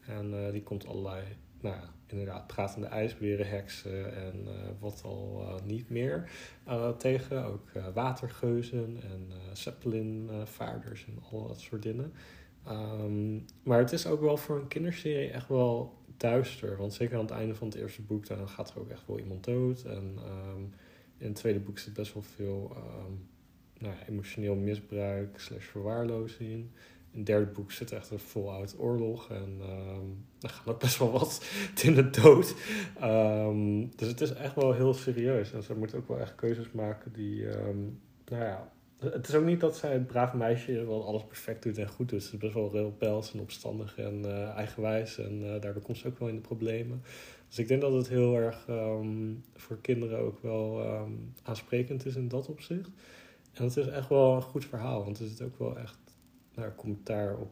En 0.00 0.34
eh, 0.34 0.52
die 0.52 0.62
komt 0.62 0.86
allerlei, 0.86 1.22
nou 1.60 1.76
ja, 1.76 1.94
inderdaad, 2.06 2.46
pratende 2.46 2.86
ijsberen, 2.86 3.48
heksen 3.48 4.14
en 4.14 4.46
wat 4.80 5.02
al 5.04 5.44
niet 5.64 5.90
meer 5.90 6.30
tegen. 6.98 7.44
Ook 7.44 7.70
watergeuzen 7.94 8.96
en 9.02 9.28
Zeppelin-vaarders 9.52 11.06
en 11.06 11.18
al 11.30 11.46
dat 11.46 11.60
soort 11.60 11.82
dingen. 11.82 12.12
Ehm, 12.66 13.34
maar 13.62 13.78
het 13.78 13.92
is 13.92 14.06
ook 14.06 14.20
wel 14.20 14.36
voor 14.36 14.56
een 14.56 14.68
kinderserie 14.68 15.30
echt 15.30 15.48
wel 15.48 15.94
duister. 16.16 16.76
Want 16.76 16.94
zeker 16.94 17.16
aan 17.16 17.24
het 17.24 17.30
einde 17.30 17.54
van 17.54 17.68
het 17.68 17.76
eerste 17.76 18.02
boek, 18.02 18.26
dan 18.26 18.48
gaat 18.48 18.70
er 18.70 18.80
ook 18.80 18.90
echt 18.90 19.06
wel 19.06 19.18
iemand 19.18 19.44
dood. 19.44 19.82
En 19.82 20.14
ehm, 20.16 20.62
in 21.22 21.28
het 21.28 21.36
tweede 21.36 21.60
boek 21.60 21.78
zit 21.78 21.92
best 21.92 22.14
wel 22.14 22.22
veel 22.22 22.72
ehm, 22.76 23.12
nou 23.78 23.94
emotioneel 24.08 24.54
misbruik 24.54 25.40
slash 25.40 25.64
verwaarlozing. 25.64 26.66
In 27.10 27.18
het 27.18 27.26
derde 27.26 27.50
boek 27.50 27.72
zit 27.72 27.92
echt 27.92 28.10
een 28.10 28.18
voluit 28.18 28.78
oorlog. 28.78 29.30
En 29.30 29.56
ehm 29.60 30.06
er 30.42 30.48
gaat 30.48 30.66
ook 30.66 30.80
best 30.80 30.98
wel 30.98 31.10
wat 31.10 31.44
in 31.82 31.94
de 31.94 32.10
dood. 32.10 32.54
Ehm, 33.00 33.86
dus 33.96 34.08
het 34.08 34.20
is 34.20 34.32
echt 34.32 34.54
wel 34.54 34.72
heel 34.72 34.94
serieus. 34.94 35.52
En 35.52 35.62
ze 35.62 35.74
moeten 35.74 35.98
ook 35.98 36.08
wel 36.08 36.18
echt 36.18 36.34
keuzes 36.34 36.70
maken 36.70 37.12
die... 37.12 37.48
ehm, 37.48 37.78
nou 38.24 38.44
ja, 38.44 38.72
het 38.98 39.28
is 39.28 39.34
ook 39.34 39.44
niet 39.44 39.60
dat 39.60 39.76
zij 39.76 39.92
het 39.92 40.06
brave 40.06 40.36
meisje 40.36 40.84
wel 40.84 41.06
alles 41.06 41.24
perfect 41.24 41.62
doet 41.62 41.78
en 41.78 41.88
goed 41.88 42.08
doet. 42.08 42.22
Ze 42.22 42.32
is 42.32 42.38
best 42.38 42.54
wel 42.54 42.70
rebels 42.72 43.32
en 43.32 43.40
opstandig 43.40 43.98
en 43.98 44.24
eh, 44.24 44.48
eigenwijs. 44.48 45.18
En 45.18 45.54
eh, 45.54 45.60
daardoor 45.60 45.82
komt 45.82 45.98
ze 45.98 46.08
ook 46.08 46.18
wel 46.18 46.28
in 46.28 46.34
de 46.34 46.40
problemen. 46.40 47.02
Dus 47.52 47.60
ik 47.60 47.68
denk 47.68 47.80
dat 47.80 47.92
het 47.92 48.08
heel 48.08 48.36
erg 48.36 48.64
ehm, 48.68 49.34
voor 49.54 49.78
kinderen 49.80 50.18
ook 50.18 50.42
wel 50.42 50.82
ehm, 50.82 51.12
aansprekend 51.42 52.06
is 52.06 52.16
in 52.16 52.28
dat 52.28 52.48
opzicht. 52.48 52.90
En 53.52 53.64
het 53.64 53.76
is 53.76 53.86
echt 53.86 54.08
wel 54.08 54.34
een 54.34 54.42
goed 54.42 54.64
verhaal, 54.64 55.04
want 55.04 55.18
er 55.18 55.26
zit 55.26 55.42
ook 55.42 55.58
wel 55.58 55.78
echt 55.78 55.98
nou, 56.54 56.70
commentaar 56.76 57.36
op 57.36 57.50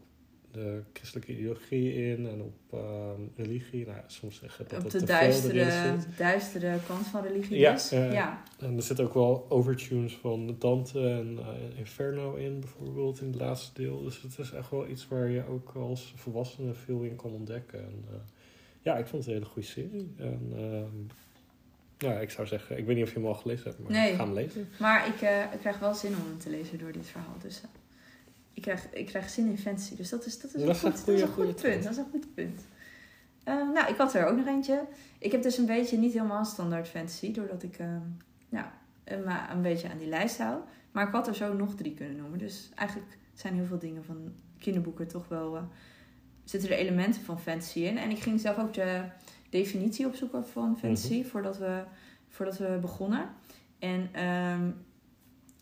de 0.51 0.83
christelijke 0.93 1.33
ideologie 1.33 1.95
in 1.95 2.27
en 2.27 2.43
op 2.43 2.55
ehm, 2.73 3.21
religie. 3.37 3.87
Nou, 3.87 3.99
soms 4.07 4.37
zeggen 4.37 4.69
dat 4.69 4.85
Op 4.85 4.91
de 4.91 5.05
duistere, 5.05 5.97
duistere 6.17 6.79
kant 6.87 7.07
van 7.07 7.23
religie 7.23 7.59
Ja, 7.59 7.73
dus. 7.73 7.91
eh, 7.91 8.13
ja. 8.13 8.43
En 8.59 8.77
er 8.77 8.83
zitten 8.83 9.05
ook 9.05 9.15
wel 9.15 9.47
overtunes 9.49 10.17
van 10.17 10.57
Dante 10.59 11.09
en 11.09 11.39
eh, 11.39 11.79
Inferno 11.79 12.35
in, 12.35 12.61
bijvoorbeeld, 12.61 13.21
in 13.21 13.27
het 13.27 13.41
laatste 13.41 13.83
deel. 13.83 14.03
Dus 14.03 14.23
het 14.23 14.39
is 14.39 14.53
echt 14.53 14.71
wel 14.71 14.89
iets 14.89 15.09
waar 15.09 15.29
je 15.29 15.47
ook 15.47 15.73
als 15.75 16.13
volwassene 16.17 16.75
veel 16.75 17.03
in 17.03 17.17
kan 17.17 17.31
ontdekken. 17.31 17.81
En, 17.81 18.05
eh, 18.09 18.15
ja, 18.81 18.97
ik 18.97 19.07
vond 19.07 19.25
het 19.25 19.27
een 19.27 19.39
hele 19.39 19.51
goede 19.53 19.69
serie. 19.69 20.13
En, 20.17 20.53
ehm, 20.57 21.19
ja, 21.99 22.21
ik 22.21 22.31
zou 22.31 22.47
zeggen, 22.47 22.79
ik 22.79 22.87
weet 22.87 22.97
niet 22.97 23.05
of 23.05 23.13
je 23.13 23.19
hem 23.19 23.27
al 23.29 23.35
gelezen 23.35 23.65
hebt, 23.65 23.79
maar 23.79 23.93
Nee. 23.93 24.15
ga 24.15 24.25
hem 24.25 24.35
lezen. 24.35 24.69
Maar 24.79 25.07
ik, 25.09 25.21
eh, 25.21 25.53
ik 25.53 25.59
krijg 25.59 25.79
wel 25.79 25.95
zin 25.95 26.11
om 26.15 26.25
hem 26.27 26.39
te 26.39 26.51
lezen 26.51 26.79
door 26.79 26.93
dit 26.93 27.07
verhaal. 27.07 27.37
Dus 27.43 27.61
eh, 27.61 27.69
ik, 28.53 28.63
krijg, 28.63 28.87
ik 28.93 29.07
krijg 29.07 29.31
zin 29.31 29.49
in 29.51 29.59
fantasy. 29.59 29.97
Dus 29.97 30.09
dat 30.09 30.27
is, 30.27 30.41
dat 30.41 30.55
is, 30.55 30.65
Dat 30.65 30.83
een, 30.83 30.93
is 30.93 30.99
goed, 30.99 30.99
een 30.99 31.05
dat 31.07 31.15
is 31.15 31.21
een 31.23 31.29
goed 31.29 31.61
punt. 31.63 31.83
Dat 31.83 31.93
is 31.93 31.99
een 31.99 32.09
goed 32.11 32.35
punt. 32.35 32.61
Ehm, 33.45 33.73
nou, 33.73 33.91
ik 33.91 33.97
had 33.97 34.15
er 34.15 34.27
ook 34.27 34.37
nog 34.37 34.47
eentje. 34.47 34.85
Ik 35.19 35.33
heb 35.33 35.43
dus 35.43 35.59
een 35.59 35.67
beetje 35.67 35.99
niet 35.99 36.13
helemaal 36.13 36.45
standaard 36.45 36.89
fantasy. 36.89 37.33
Doordat 37.33 37.63
ik 37.63 37.79
ehm, 37.79 38.01
nou, 38.49 38.67
een, 39.05 39.25
maar 39.25 39.51
een 39.53 39.63
beetje 39.63 39.91
aan 39.91 39.99
die 39.99 40.09
lijst 40.09 40.39
hou. 40.39 40.61
Maar 40.93 41.07
ik 41.07 41.13
had 41.13 41.27
er 41.29 41.35
zo 41.35 41.55
nog 41.55 41.75
drie 41.75 41.95
kunnen 41.95 42.17
noemen. 42.17 42.39
Dus 42.39 42.69
eigenlijk 42.75 43.19
zijn 43.35 43.55
heel 43.55 43.65
veel 43.65 43.79
dingen 43.79 44.05
van 44.05 44.33
kinderboeken 44.59 45.09
toch 45.09 45.29
wel... 45.29 45.69
zitten 46.51 46.71
er 46.71 46.77
elementen 46.77 47.23
van 47.23 47.41
fantasy 47.41 47.79
in. 47.79 47.99
En 47.99 48.11
ik 48.11 48.19
ging 48.19 48.41
zelf 48.41 48.59
ook 48.59 48.75
de 48.75 49.03
definitie 49.51 50.07
opzoeken 50.07 50.47
van 50.47 50.79
fantasy 50.79 51.25
voordat, 51.25 51.59
we, 51.59 51.83
voordat 52.29 52.59
we 52.59 52.79
begonnen. 52.81 53.29
En 53.79 54.09
ehm, 54.13 54.71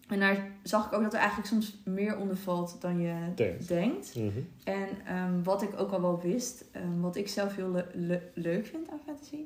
En 0.09 0.21
daar 0.21 0.51
zag 0.63 0.87
ik 0.87 0.93
ook 0.93 1.03
dat 1.03 1.13
er 1.13 1.19
eigenlijk 1.19 1.49
soms 1.49 1.77
meer 1.85 2.17
onder 2.19 2.37
valt 2.37 2.77
dan 2.81 3.01
je 3.01 3.33
Denkt. 3.35 3.69
denkt. 3.69 4.15
Mhm. 4.15 4.29
En 4.65 4.89
ehm, 5.07 5.43
wat 5.43 5.63
ik 5.63 5.81
ook 5.81 5.91
al 5.91 6.01
wel 6.01 6.21
wist, 6.21 6.65
ehm, 6.73 7.01
wat 7.01 7.17
ik 7.17 7.29
zelf 7.29 7.55
heel 7.57 7.71
le- 7.71 7.91
le- 7.95 8.31
leuk 8.35 8.67
vind 8.67 8.91
aan 8.91 9.01
fantasy, 9.07 9.43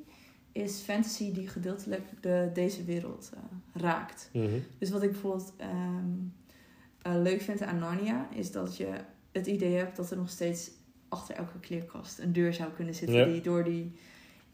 is 0.52 0.80
fantasy 0.80 1.32
die 1.32 1.48
gedeeltelijk 1.48 2.02
de, 2.20 2.50
deze 2.54 2.84
wereld 2.84 3.30
eh, 3.34 3.40
raakt. 3.82 4.30
Mhm. 4.32 4.46
Dus 4.78 4.90
wat 4.90 5.02
ik 5.02 5.10
bijvoorbeeld 5.10 5.52
eh, 5.56 7.14
leuk 7.22 7.40
vind 7.40 7.62
aan 7.62 7.78
Narnia, 7.78 8.28
is 8.34 8.50
dat 8.52 8.76
je 8.76 8.88
het 9.32 9.46
idee 9.46 9.74
hebt 9.76 9.96
dat 9.96 10.10
er 10.10 10.16
nog 10.16 10.30
steeds 10.30 10.70
achter 11.12 11.34
elke 11.36 11.58
kleerkast 11.60 12.18
een 12.18 12.32
deur 12.32 12.54
zou 12.54 12.70
kunnen 12.70 12.94
zitten 12.94 13.16
Ja. 13.16 13.24
die 13.24 13.40
door 13.40 13.64
die, 13.64 13.92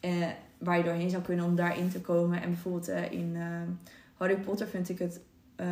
eh, 0.00 0.26
waar 0.58 0.78
je 0.78 0.84
doorheen 0.84 1.10
zou 1.10 1.22
kunnen 1.22 1.44
om 1.44 1.56
daarin 1.56 1.90
te 1.90 2.00
komen. 2.00 2.42
En 2.42 2.50
bijvoorbeeld 2.50 2.88
eh, 2.88 3.12
in 3.12 3.36
ehm, 3.36 3.68
Harry 4.16 4.36
Potter 4.36 4.66
vind 4.66 4.88
ik 4.88 4.98
het 4.98 5.20
eh, 5.56 5.66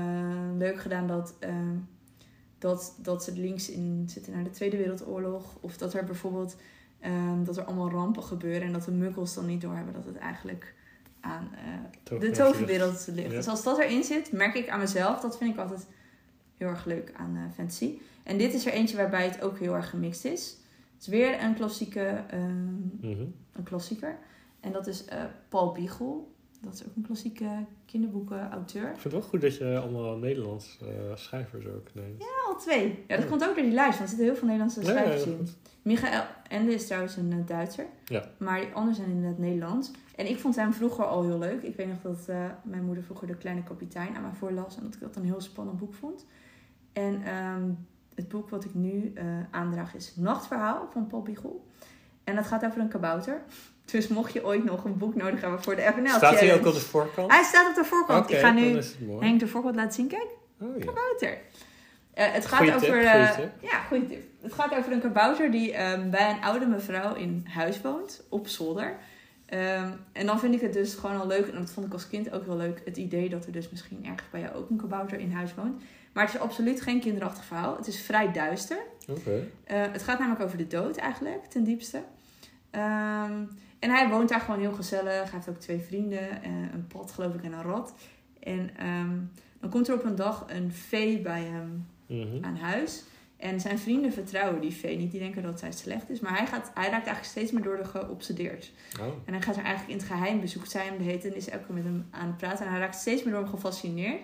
leuk 0.58 0.80
gedaan 0.80 1.06
dat, 1.06 1.34
dat, 2.58 2.94
dat 3.02 3.24
ze 3.24 3.32
links 3.32 3.70
in 3.70 4.04
zitten 4.06 4.32
naar 4.32 4.44
de 4.44 4.50
Tweede 4.50 4.76
Wereldoorlog. 4.76 5.56
Of 5.60 5.76
dat 5.76 5.94
er 5.94 6.04
bijvoorbeeld 6.04 6.56
dat 7.44 7.56
er 7.56 7.64
allemaal 7.64 7.90
rampen 7.90 8.22
gebeuren 8.22 8.62
en 8.62 8.72
dat 8.72 8.84
de 8.84 8.90
muggels 8.90 9.34
dan 9.34 9.46
niet 9.46 9.60
doorhebben 9.60 9.94
dat 9.94 10.04
het 10.04 10.16
eigenlijk 10.16 10.74
aan 11.26 11.50
eh, 11.54 12.18
de 12.20 12.30
Toverwereld. 12.30 13.06
ligt. 13.12 13.30
Ja. 13.30 13.36
Dus 13.36 13.48
als 13.48 13.62
dat 13.62 13.78
erin 13.78 14.04
zit, 14.04 14.32
merk 14.32 14.54
ik 14.54 14.68
aan 14.68 14.78
mezelf, 14.78 15.20
dat 15.20 15.38
vind 15.38 15.52
ik 15.52 15.60
altijd 15.60 15.86
heel 16.56 16.68
erg 16.68 16.84
leuk 16.84 17.12
aan 17.16 17.36
eh, 17.36 17.42
fantasy. 17.54 17.98
En 18.22 18.38
dit 18.38 18.54
is 18.54 18.66
er 18.66 18.72
eentje 18.72 18.96
waarbij 18.96 19.24
het 19.24 19.42
ook 19.42 19.58
heel 19.58 19.74
erg 19.74 19.90
gemixt 19.90 20.24
is. 20.24 20.56
Het 20.96 21.00
is 21.00 21.06
weer 21.06 21.42
een 21.42 21.54
klassieke, 21.54 22.24
ehm, 22.30 22.74
Mhm. 23.00 23.24
een 23.52 23.62
klassieker. 23.64 24.18
En 24.60 24.72
dat 24.72 24.86
is 24.86 25.04
eh, 25.04 25.24
Paul 25.48 25.72
Biegel. 25.72 26.34
Dat 26.60 26.74
is 26.74 26.84
ook 26.86 26.96
een 26.96 27.02
klassieke 27.02 27.48
kinderboekenauteur. 27.84 28.82
Ik 28.82 28.90
vind 28.90 29.02
het 29.02 29.12
wel 29.12 29.22
goed 29.22 29.40
dat 29.40 29.56
je 29.56 29.78
allemaal 29.78 30.16
Nederlandse 30.16 30.78
eh, 30.84 31.16
schrijvers 31.16 31.66
ook 31.66 31.88
neemt. 31.94 32.22
Ja, 32.22 32.26
al 32.52 32.56
twee. 32.58 32.88
Ja, 32.88 33.14
dat 33.16 33.24
Ja. 33.24 33.30
komt 33.30 33.44
ook 33.48 33.54
door 33.54 33.64
die 33.64 33.72
lijst, 33.72 33.98
want 33.98 34.00
er 34.02 34.08
zitten 34.08 34.26
heel 34.26 34.34
veel 34.36 34.44
Nederlandse 34.46 34.80
ja, 34.80 34.86
schrijvers 34.86 35.24
ja, 35.24 35.30
in. 35.30 35.48
Michael 35.82 36.24
Ende 36.48 36.72
is 36.74 36.86
trouwens 36.86 37.16
een 37.16 37.32
eh, 37.32 37.46
Duitser. 37.46 37.86
Ja. 38.04 38.24
Maar 38.38 38.60
die 38.60 38.68
anderen 38.72 38.94
zijn 38.94 39.10
in 39.10 39.24
het 39.24 39.38
Nederlands. 39.38 39.90
En 40.16 40.28
ik 40.30 40.38
vond 40.38 40.56
hem 40.56 40.72
vroeger 40.72 41.04
al 41.04 41.22
heel 41.24 41.38
leuk. 41.38 41.62
Ik 41.62 41.76
weet 41.76 41.88
nog 41.88 42.00
dat 42.16 42.26
mijn 42.64 42.84
moeder 42.84 43.04
vroeger 43.04 43.26
De 43.26 43.36
Kleine 43.36 43.62
Kapitein 43.62 44.16
aan 44.16 44.22
mij 44.22 44.32
voorlas. 44.32 44.76
En 44.76 44.82
dat 44.82 44.94
ik 44.94 45.00
dat 45.00 45.16
een 45.16 45.24
heel 45.24 45.40
spannend 45.40 45.78
boek 45.78 45.94
vond. 45.94 46.26
En 46.92 47.22
ehm, 47.24 47.70
het 48.16 48.28
boek 48.28 48.50
wat 48.50 48.64
ik 48.64 48.74
nu 48.74 49.12
eh, 49.14 49.24
aandraag 49.50 49.94
is 49.94 50.12
Nachtverhaal 50.16 50.88
van 50.92 51.06
Paul 51.06 51.22
Biegel. 51.22 51.66
En 52.24 52.34
dat 52.34 52.46
gaat 52.46 52.64
over 52.64 52.80
een 52.80 52.88
kabouter. 52.88 53.42
Dus 53.84 54.08
mocht 54.08 54.32
je 54.32 54.44
ooit 54.44 54.64
nog 54.64 54.84
een 54.84 54.98
boek 54.98 55.14
nodig 55.14 55.40
hebben 55.40 55.62
voor 55.62 55.76
de 55.76 55.82
FNL 55.82 56.08
Staat 56.08 56.40
hij 56.40 56.54
ook 56.54 56.66
op 56.66 56.74
de 56.74 56.80
voorkant? 56.80 57.32
Hij 57.32 57.42
staat 57.44 57.68
op 57.68 57.74
de 57.74 57.84
voorkant. 57.84 58.30
Ik 58.30 58.38
ga 58.38 58.50
nu. 58.50 58.80
Henk 59.20 59.40
de 59.40 59.46
voorkant 59.46 59.76
laten 59.76 59.92
zien. 59.92 60.08
Kijk, 60.08 60.26
Oh, 60.60 60.78
ja. 60.78 60.84
kabouter. 60.84 61.38
Eh, 62.14 62.32
het 62.32 62.46
gaat 62.46 62.58
Goeie 62.58 62.74
over. 62.74 62.86
tip, 62.86 63.04
eh, 63.04 63.30
goeie 63.30 63.48
ja, 63.60 63.78
goede 63.88 64.06
tip. 64.06 64.22
Het 64.42 64.52
gaat 64.52 64.74
over 64.74 64.92
een 64.92 65.00
kabouter 65.00 65.50
die 65.50 65.72
ehm, 65.72 66.10
bij 66.10 66.30
een 66.30 66.42
oude 66.42 66.66
mevrouw 66.66 67.14
in 67.14 67.46
huis 67.48 67.80
woont, 67.80 68.24
op 68.28 68.48
zolder. 68.48 68.96
Ehm, 69.46 69.90
en 70.12 70.26
dan 70.26 70.38
vind 70.38 70.54
ik 70.54 70.60
het 70.60 70.72
dus 70.72 70.94
gewoon 70.94 71.20
al 71.20 71.26
leuk, 71.26 71.46
en 71.46 71.58
dat 71.58 71.70
vond 71.70 71.86
ik 71.86 71.92
als 71.92 72.08
kind 72.08 72.32
ook 72.32 72.44
heel 72.44 72.56
leuk, 72.56 72.82
het 72.84 72.96
idee 72.96 73.28
dat 73.28 73.46
er 73.46 73.52
dus 73.52 73.70
misschien 73.70 74.04
ergens 74.04 74.30
bij 74.30 74.40
jou 74.40 74.54
ook 74.54 74.70
een 74.70 74.76
kabouter 74.76 75.18
in 75.18 75.32
huis 75.32 75.54
woont. 75.54 75.82
Maar 76.16 76.24
het 76.24 76.34
is 76.34 76.40
absoluut 76.40 76.80
geen 76.80 77.00
kinderachtig 77.00 77.44
verhaal. 77.44 77.76
Het 77.76 77.86
is 77.86 78.00
vrij 78.00 78.32
duister. 78.32 78.78
Oké. 79.08 79.48
Eh, 79.64 79.82
het 79.92 80.02
gaat 80.02 80.18
namelijk 80.18 80.44
over 80.44 80.58
de 80.58 80.66
dood 80.66 80.96
eigenlijk, 80.96 81.44
ten 81.44 81.64
diepste. 81.64 82.02
Ehm, 82.70 83.32
en 83.78 83.90
hij 83.90 84.08
woont 84.08 84.28
daar 84.28 84.40
gewoon 84.40 84.60
heel 84.60 84.72
gezellig. 84.72 85.22
Hij 85.22 85.30
heeft 85.32 85.48
ook 85.48 85.58
twee 85.60 85.78
vrienden, 85.80 86.42
eh, 86.42 86.50
een 86.72 86.86
pad 86.86 87.10
geloof 87.10 87.34
ik 87.34 87.42
en 87.42 87.52
een 87.52 87.62
rat. 87.62 87.94
En 88.40 88.70
ehm, 88.76 89.16
dan 89.60 89.70
komt 89.70 89.88
er 89.88 89.94
op 89.94 90.04
een 90.04 90.14
dag 90.16 90.44
een 90.46 90.72
vee 90.72 91.18
bij 91.20 91.42
hem 91.42 91.86
Mhm. 92.06 92.44
aan 92.44 92.56
huis. 92.56 93.02
En 93.36 93.60
zijn 93.60 93.78
vrienden 93.78 94.12
vertrouwen 94.12 94.60
die 94.60 94.72
vee 94.72 94.96
niet. 94.96 95.10
Die 95.10 95.20
denken 95.20 95.42
dat 95.42 95.58
zij 95.58 95.72
slecht 95.72 96.10
is. 96.10 96.20
Maar 96.20 96.36
hij, 96.36 96.46
gaat, 96.46 96.70
hij 96.74 96.82
raakt 96.84 96.92
eigenlijk 97.06 97.24
steeds 97.24 97.52
meer 97.52 97.62
door 97.62 97.76
de 97.76 97.84
geobsedeerd. 97.84 98.72
Oh. 99.00 99.06
En 99.06 99.32
hij 99.32 99.42
gaat 99.42 99.56
er 99.56 99.62
eigenlijk 99.64 99.92
in 99.92 99.98
het 99.98 100.06
geheim 100.16 100.40
bezoekt 100.40 100.70
zij 100.70 100.84
hem 100.86 100.98
de 100.98 101.04
hete 101.04 101.28
en 101.28 101.36
is 101.36 101.48
elke 101.48 101.64
keer 101.64 101.74
met 101.74 101.84
hem 101.84 102.06
aan 102.10 102.26
het 102.26 102.36
praten. 102.36 102.64
En 102.66 102.70
hij 102.70 102.80
raakt 102.80 102.94
steeds 102.96 103.22
meer 103.22 103.32
door 103.32 103.42
hem 103.42 103.50
gefascineerd. 103.50 104.20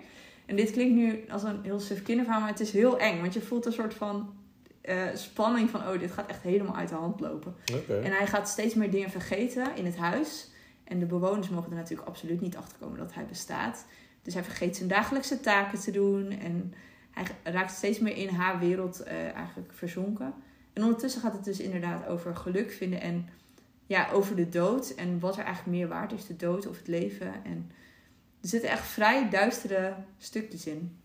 En 0.53 0.59
dit 0.59 0.71
klinkt 0.71 0.95
nu 0.95 1.25
als 1.31 1.43
een 1.43 1.59
heel 1.63 1.81
suf 1.81 2.03
kinderverhaal, 2.03 2.41
maar 2.43 2.51
het 2.51 2.61
is 2.61 2.73
heel 2.73 2.99
eng. 2.99 3.21
Want 3.21 3.35
je 3.35 3.41
voelt 3.41 3.67
een 3.67 3.73
soort 3.73 3.95
van 3.95 4.35
eh, 4.81 5.03
spanning 5.15 5.71
van, 5.71 5.81
oh, 5.81 5.99
dit 5.99 6.11
gaat 6.11 6.29
echt 6.29 6.43
helemaal 6.43 6.77
uit 6.77 6.89
de 6.89 6.95
hand 6.95 7.21
lopen. 7.21 7.55
En 7.89 8.13
hij 8.13 8.27
gaat 8.27 8.49
steeds 8.49 8.75
meer 8.75 8.91
dingen 8.91 9.11
vergeten 9.11 9.77
in 9.77 9.85
het 9.85 9.97
huis. 9.97 10.51
En 10.85 10.99
de 10.99 11.07
bewoners 11.07 11.49
mogen 11.49 11.71
er 11.71 11.77
natuurlijk 11.77 12.09
absoluut 12.09 12.41
niet 12.41 12.57
achter 12.57 12.79
komen 12.79 12.99
dat 12.99 13.15
hij 13.15 13.27
bestaat. 13.27 13.85
Dus 14.23 14.35
hij 14.35 14.45
vergeet 14.45 14.77
zijn 14.77 14.89
dagelijkse 14.89 15.41
taken 15.41 15.81
te 15.81 15.91
doen. 15.91 16.31
En 16.31 16.75
hij 17.11 17.53
raakt 17.53 17.73
steeds 17.73 17.99
meer 17.99 18.17
in 18.17 18.29
haar 18.29 18.59
wereld 18.59 19.03
eh, 19.03 19.35
eigenlijk 19.35 19.73
verzonken. 19.73 20.35
En 20.73 20.83
ondertussen 20.83 21.21
gaat 21.21 21.33
het 21.33 21.45
dus 21.45 21.61
inderdaad 21.61 22.07
over 22.07 22.37
geluk 22.37 22.71
vinden 22.71 23.01
en 23.01 23.29
ja, 23.87 24.11
over 24.11 24.37
de 24.37 24.49
dood. 24.49 24.91
En 24.91 25.21
wat 25.21 25.37
er 25.37 25.45
eigenlijk 25.45 25.77
meer 25.77 25.89
waard 25.89 26.13
is, 26.13 26.27
de 26.27 26.37
dood 26.37 26.67
of 26.67 26.79
het 26.79 26.89
leven. 26.89 27.45
En 27.45 27.71
er 28.43 28.49
zitten 28.49 28.71
echt 28.71 28.87
vrij 28.87 29.29
duistere 29.31 29.95
stukjes 30.19 30.67
in. 30.67 30.97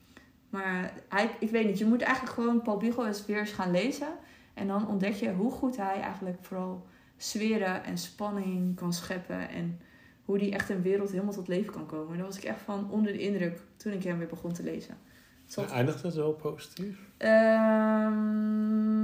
Maar 0.49 0.93
hij, 1.09 1.29
ik 1.39 1.49
weet 1.49 1.65
niet, 1.65 1.77
je 1.77 1.85
moet 1.85 2.01
eigenlijk 2.01 2.33
gewoon 2.35 2.61
Paul 2.61 2.77
Biegel 2.77 3.07
eens 3.07 3.25
weer 3.25 3.39
eens 3.39 3.51
gaan 3.51 3.71
lezen. 3.71 4.07
En 4.53 4.67
dan 4.67 4.87
ontdek 4.87 5.13
je 5.13 5.31
hoe 5.33 5.51
goed 5.51 5.77
hij 5.77 6.01
eigenlijk 6.01 6.37
vooral 6.41 6.87
sferen 7.17 7.83
en 7.83 7.97
spanning 7.97 8.75
kan 8.75 8.93
scheppen. 8.93 9.49
En 9.49 9.79
hoe 10.25 10.37
die 10.37 10.51
echt 10.53 10.69
een 10.69 10.81
wereld 10.81 11.11
helemaal 11.11 11.33
tot 11.33 11.47
leven 11.47 11.73
kan 11.73 11.85
komen. 11.85 12.11
En 12.11 12.17
daar 12.17 12.25
was 12.27 12.37
ik 12.37 12.43
echt 12.43 12.59
van 12.65 12.91
onder 12.91 13.11
de 13.11 13.19
indruk 13.19 13.59
toen 13.77 13.93
ik 13.93 14.03
hem 14.03 14.17
weer 14.17 14.27
begon 14.27 14.53
te 14.53 14.63
lezen. 14.63 14.97
Zat- 15.45 15.71
Eindigt 15.71 16.01
het 16.03 16.13
wel 16.15 16.31
positief? 16.33 16.97
Ehm, 17.17 18.15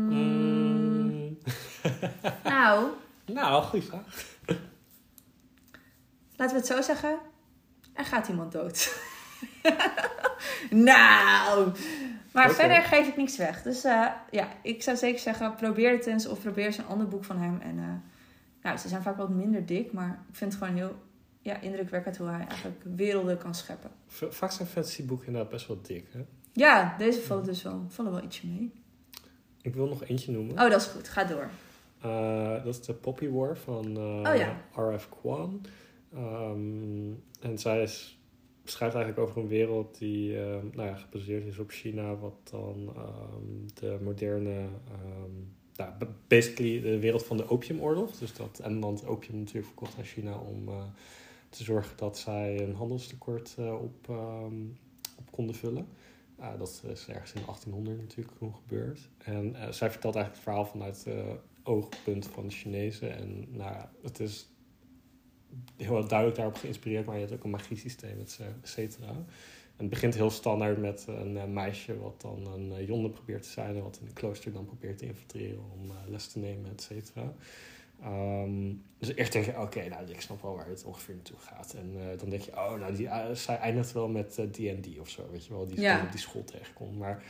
Mm. 0.08 1.38
Nou, 2.44 2.90
Nou, 3.26 3.64
goede 3.64 3.86
vraag. 3.86 4.26
laten 6.36 6.56
we 6.56 6.62
het 6.62 6.66
zo 6.66 6.82
zeggen. 6.82 7.18
Er 7.94 8.06
gaat 8.06 8.28
iemand 8.28 8.52
dood. 8.52 9.02
nou, 10.70 11.72
maar 12.32 12.52
verder 12.52 12.82
geef 12.82 13.08
ik 13.08 13.18
niks 13.18 13.38
weg. 13.38 13.62
Dus 13.62 13.84
eh, 13.84 14.08
ja, 14.32 14.48
ik 14.62 14.84
zou 14.84 14.98
zeker 14.98 15.20
zeggen, 15.20 15.56
probeer 15.56 15.92
het 15.92 16.06
eens 16.06 16.28
of 16.28 16.42
probeer 16.42 16.66
eens 16.66 16.78
een 16.78 16.86
ander 16.86 17.08
boek 17.08 17.24
van 17.24 17.38
hem. 17.38 17.60
En 17.62 17.80
eh, 17.80 17.86
nou, 18.62 18.78
ze 18.78 18.88
zijn 18.88 19.02
vaak 19.02 19.18
wat 19.18 19.30
minder 19.30 19.66
dik, 19.66 19.92
maar 19.92 20.24
ik 20.30 20.36
vind 20.36 20.54
het 20.54 20.62
gewoon 20.64 20.78
heel 20.78 20.96
ja, 21.42 21.62
indrukwekkend 21.62 22.18
hoe 22.18 22.28
hij 22.28 22.48
eigenlijk 22.48 22.82
werelden 22.96 23.38
kan 23.38 23.56
scheppen. 23.56 23.92
Vaak 24.08 24.52
zijn 24.52 24.68
fantasyboeken 24.68 25.28
inderdaad 25.28 25.52
best 25.52 25.68
wel 25.68 25.82
dik, 25.82 26.06
hè? 26.12 26.26
Ja, 26.54 26.96
deze 26.98 27.22
vallen 27.22 27.44
dus 27.44 27.64
wel, 27.64 27.86
vallen 27.88 28.12
wel 28.12 28.24
ietsje 28.24 28.48
mee. 28.48 28.72
Ik 29.62 29.76
wil 29.76 29.88
nog 29.88 30.04
eentje 30.04 30.32
noemen. 30.32 30.64
Oh, 30.64 30.70
dat 30.70 30.82
is 30.82 30.88
goed. 30.88 31.10
Ga 31.10 31.24
door. 31.24 31.50
Eh, 32.02 32.64
dat 32.64 32.74
is 32.74 32.82
de 32.82 32.94
Poppy 32.94 33.30
War 33.30 33.58
van 33.58 33.98
eh, 33.98 34.32
Oh 34.32 34.36
ja. 34.36 34.58
R.F. 34.82 35.10
Kwan. 35.10 35.66
Ehm, 36.14 37.12
en 37.40 37.58
zij 37.58 37.88
schrijft 38.64 38.96
eigenlijk 38.96 39.28
over 39.28 39.42
een 39.42 39.48
wereld 39.48 39.98
die 39.98 40.40
eh, 40.40 40.58
nou 40.74 40.88
ja, 40.88 40.96
gebaseerd 40.96 41.46
is 41.46 41.60
op 41.60 41.70
China, 41.70 42.16
wat 42.16 42.50
dan 42.52 42.92
ehm, 42.96 43.68
de 43.74 43.98
moderne, 44.04 44.68
ehm, 44.92 45.98
b- 45.98 46.08
basically 46.28 46.82
de 46.82 47.00
wereld 47.00 47.26
van 47.26 47.38
de 47.38 47.50
opiumoorlog. 47.50 48.12
Dus 48.18 48.34
dat 48.34 48.60
Engeland 48.60 49.06
opium 49.06 49.38
natuurlijk 49.38 49.66
verkocht 49.66 49.98
aan 49.98 50.04
China 50.04 50.38
om 50.38 50.68
eh, 50.68 50.84
te 51.50 51.64
zorgen 51.64 51.98
dat 51.98 52.18
zij 52.18 52.60
een 52.60 52.76
handelstekort 52.76 53.56
eh, 53.58 53.74
op, 53.82 54.10
ehm, 54.10 54.66
op 55.18 55.32
konden 55.32 55.56
vullen. 55.56 55.88
Uh, 56.40 56.58
dat 56.58 56.84
is 56.94 57.08
ergens 57.08 57.34
in 57.34 57.46
1800 57.46 57.98
natuurlijk 57.98 58.38
toen 58.38 58.54
gebeurd. 58.56 59.10
En 59.18 59.56
eh, 59.56 59.72
zij 59.72 59.92
vertelt 59.92 60.16
eigenlijk 60.16 60.34
het 60.36 60.40
verhaal 60.44 60.66
vanuit 60.66 61.04
het 61.04 61.40
oogpunt 61.64 62.28
van 62.28 62.48
de 62.48 62.54
Chinezen. 62.54 63.16
En 63.16 63.48
nou 63.50 63.86
het 64.02 64.20
is 64.20 64.53
heel 65.78 66.08
duidelijk 66.08 66.38
daarop 66.38 66.56
geïnspireerd, 66.56 67.06
maar 67.06 67.16
je 67.16 67.22
hebt 67.22 67.34
ook 67.34 67.44
een 67.44 67.50
magiesysteem, 67.50 68.20
et 68.20 68.40
cetera. 68.64 69.08
En 69.78 69.80
het 69.80 69.90
begint 69.90 70.16
heel 70.16 70.30
standaard 70.30 70.78
met 70.78 71.06
een 71.08 71.38
eh, 71.38 71.46
meisje 71.46 72.00
wat 72.00 72.22
dan 72.22 72.48
een 72.54 72.72
uh, 72.72 72.88
jonde 72.88 73.10
probeert 73.10 73.44
te 73.44 73.50
zijn... 73.50 73.76
en 73.76 73.84
wat 73.84 73.98
in 74.00 74.06
het 74.06 74.14
klooster 74.14 74.54
dan 74.54 74.66
probeert 74.66 74.98
te 74.98 75.06
infiltreren 75.06 75.64
om 75.74 75.90
uh, 75.90 75.96
les 76.08 76.28
te 76.28 76.40
nemen, 76.40 76.72
et 76.72 76.82
cetera. 76.82 77.34
Um, 78.06 78.84
dus 78.98 79.16
eerst 79.16 79.32
denk 79.32 79.46
je, 79.46 79.52
oké, 79.52 79.62
okay, 79.62 79.88
nou, 79.88 80.10
ik 80.10 80.22
snap 80.22 80.42
wel 80.42 80.56
waar 80.56 80.68
het 80.68 80.84
ongeveer 80.84 81.16
naartoe 81.16 81.38
gaat. 81.38 81.74
En 81.74 81.94
uh, 81.96 82.02
dan 82.18 82.30
denk 82.30 82.42
je, 82.42 82.52
oh, 82.52 82.80
nou, 82.80 82.96
die, 82.96 83.06
uh, 83.06 83.30
zij 83.34 83.58
eindigt 83.58 83.92
wel 83.92 84.08
met 84.08 84.34
D&D 84.52 84.88
uh, 84.88 85.00
of 85.00 85.10
zo, 85.10 85.30
weet 85.32 85.46
je 85.46 85.54
wel, 85.54 85.66
die 85.66 85.82
ja. 85.82 86.04
op 86.04 86.12
die 86.12 86.20
school 86.20 86.44
tegenkomt. 86.44 86.98
Maar 86.98 87.24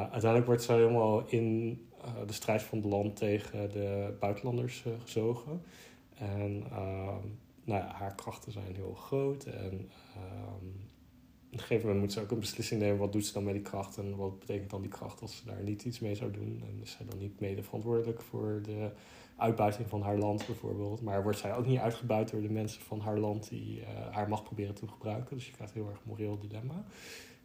uiteindelijk 0.00 0.46
wordt 0.46 0.62
ze 0.62 0.72
helemaal 0.72 1.26
in 1.26 1.78
de 2.26 2.32
strijd 2.32 2.62
van 2.62 2.78
het 2.78 2.86
land 2.86 3.16
tegen 3.16 3.70
de 3.70 4.16
buitenlanders 4.20 4.84
gezogen. 5.02 5.62
En 6.20 6.64
nou 7.64 7.82
ja, 7.82 7.92
haar 7.92 8.14
krachten 8.14 8.52
zijn 8.52 8.74
heel 8.74 8.94
groot. 8.94 9.44
En 9.44 9.72
um, 9.72 10.90
op 11.46 11.52
een 11.52 11.58
gegeven 11.58 11.86
moment 11.86 12.00
moet 12.04 12.12
ze 12.12 12.20
ook 12.20 12.30
een 12.30 12.38
beslissing 12.38 12.80
nemen. 12.80 12.98
Wat 12.98 13.12
doet 13.12 13.26
ze 13.26 13.32
dan 13.32 13.44
met 13.44 13.54
die 13.54 13.62
kracht? 13.62 13.98
En 13.98 14.16
wat 14.16 14.38
betekent 14.38 14.70
dan 14.70 14.80
die 14.80 14.90
kracht 14.90 15.20
als 15.20 15.36
ze 15.36 15.44
daar 15.44 15.62
niet 15.62 15.84
iets 15.84 16.00
mee 16.00 16.14
zou 16.14 16.30
doen? 16.30 16.62
En 16.68 16.80
is 16.82 16.90
zij 16.90 17.06
dan 17.06 17.18
niet 17.18 17.40
mede 17.40 17.62
verantwoordelijk 17.62 18.22
voor 18.22 18.60
de 18.62 18.90
uitbuiting 19.36 19.88
van 19.88 20.02
haar 20.02 20.18
land 20.18 20.46
bijvoorbeeld? 20.46 21.02
Maar 21.02 21.22
wordt 21.22 21.38
zij 21.38 21.56
ook 21.56 21.66
niet 21.66 21.78
uitgebuit 21.78 22.30
door 22.30 22.42
de 22.42 22.50
mensen 22.50 22.82
van 22.82 23.00
haar 23.00 23.18
land 23.18 23.48
die 23.48 23.80
uh, 23.80 23.86
haar 24.10 24.28
macht 24.28 24.44
proberen 24.44 24.74
te 24.74 24.88
gebruiken? 24.88 25.36
Dus 25.36 25.46
je 25.46 25.52
krijgt 25.52 25.74
heel 25.74 25.88
erg 25.88 26.00
moreel 26.04 26.38
dilemma. 26.38 26.84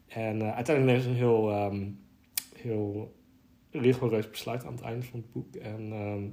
En 0.08 0.42
eh, 0.42 0.56
uiteindelijk 0.56 1.02
ze 1.02 1.10
een 1.10 1.16
heel, 1.16 1.52
ehm, 1.52 1.90
heel 2.56 3.14
rigoureus 3.72 4.30
besluit 4.30 4.66
aan 4.66 4.74
het 4.74 4.82
einde 4.82 5.06
van 5.06 5.20
het 5.20 5.32
boek. 5.32 5.56
En 5.56 5.92
ehm, 5.92 6.24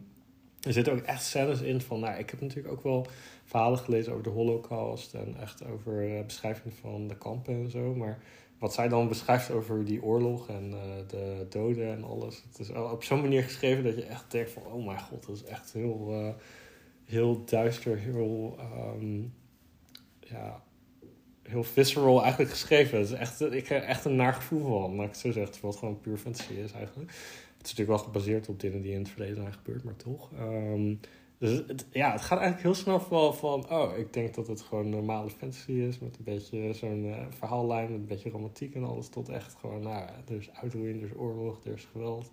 er 0.62 0.72
zitten 0.72 0.92
ook 0.92 1.01
echt 1.01 1.25
scènes 1.25 1.61
in 1.61 1.81
van... 1.81 2.01
Nou, 2.01 2.18
ik 2.18 2.31
heb 2.31 2.40
natuurlijk 2.40 2.75
ook 2.75 2.83
wel 2.83 3.07
verhalen 3.44 3.79
gelezen 3.79 4.12
over 4.12 4.25
de 4.25 4.31
holocaust... 4.31 5.14
en 5.14 5.37
echt 5.40 5.64
over 5.64 6.09
uh, 6.09 6.25
beschrijving 6.25 6.75
van 6.81 7.09
de 7.09 7.16
kampen 7.16 7.55
en 7.55 7.70
zo. 7.70 7.94
Maar 7.94 8.18
wat 8.59 8.75
zij 8.75 8.88
dan 8.88 9.09
beschrijft 9.09 9.51
over 9.51 9.85
die 9.85 10.03
oorlog 10.03 10.48
en 10.48 10.70
uh, 10.70 10.81
de 11.09 11.46
doden 11.48 11.92
en 11.92 12.05
alles... 12.05 12.42
het 12.48 12.59
is 12.59 12.70
op 12.70 13.05
zo'n 13.05 13.20
manier 13.20 13.42
geschreven 13.42 13.85
dat 13.85 13.96
je 13.96 14.05
echt 14.05 14.31
denkt 14.31 14.51
van... 14.51 14.62
oh 14.62 14.87
mijn 14.87 15.01
god, 15.01 15.27
dat 15.27 15.37
is 15.37 15.44
echt 15.44 15.72
heel, 15.72 16.09
uh, 16.11 16.29
heel 17.05 17.44
duister, 17.44 17.98
heel... 17.98 18.59
Um, 19.01 19.35
ja, 20.20 20.62
heel 21.42 21.64
visceral 21.64 22.22
eigenlijk 22.22 22.51
geschreven. 22.51 22.98
Het 22.98 23.09
is 23.09 23.14
echt, 23.14 23.40
ik 23.40 23.68
heb 23.68 23.83
echt 23.83 24.05
een 24.05 24.16
naar 24.16 24.35
gevoel 24.35 24.81
van, 24.81 24.96
maar 24.96 25.07
ik 25.07 25.14
zo 25.14 25.33
zeg, 25.33 25.61
het 25.62 25.77
gewoon 25.77 26.01
puur 26.01 26.16
fantasy 26.16 26.53
is 26.53 26.72
eigenlijk. 26.72 27.12
Het 27.62 27.70
is 27.70 27.77
natuurlijk 27.77 28.05
wel 28.05 28.12
gebaseerd 28.12 28.48
op 28.48 28.61
dingen 28.61 28.83
die 28.83 28.92
in 28.92 28.98
het 28.98 29.09
verleden 29.09 29.37
zijn 29.37 29.53
gebeurd, 29.53 29.85
maar 29.85 29.96
toch. 29.96 30.31
Um, 30.40 31.01
dus 31.38 31.62
het, 31.66 31.87
ja, 31.90 32.12
het 32.12 32.20
gaat 32.20 32.38
eigenlijk 32.38 32.62
heel 32.62 32.83
snel 32.83 33.01
van, 33.01 33.35
van, 33.35 33.70
oh, 33.70 33.98
ik 33.98 34.12
denk 34.12 34.35
dat 34.35 34.46
het 34.46 34.61
gewoon 34.61 34.88
normale 34.88 35.31
fantasy 35.31 35.72
is, 35.72 35.98
met 35.98 36.16
een 36.16 36.25
beetje 36.25 36.72
zo'n 36.72 37.05
uh, 37.05 37.16
verhaallijn, 37.29 37.90
met 37.90 38.01
een 38.01 38.07
beetje 38.07 38.31
romantiek 38.31 38.75
en 38.75 38.85
alles, 38.85 39.09
tot 39.09 39.29
echt 39.29 39.55
gewoon, 39.55 39.83
nou, 39.83 40.09
er 40.29 40.37
is 40.37 40.51
uitroeiing, 40.53 41.03
er 41.03 41.09
is 41.09 41.16
oorlog, 41.16 41.64
er 41.64 41.72
is 41.72 41.88
geweld. 41.92 42.31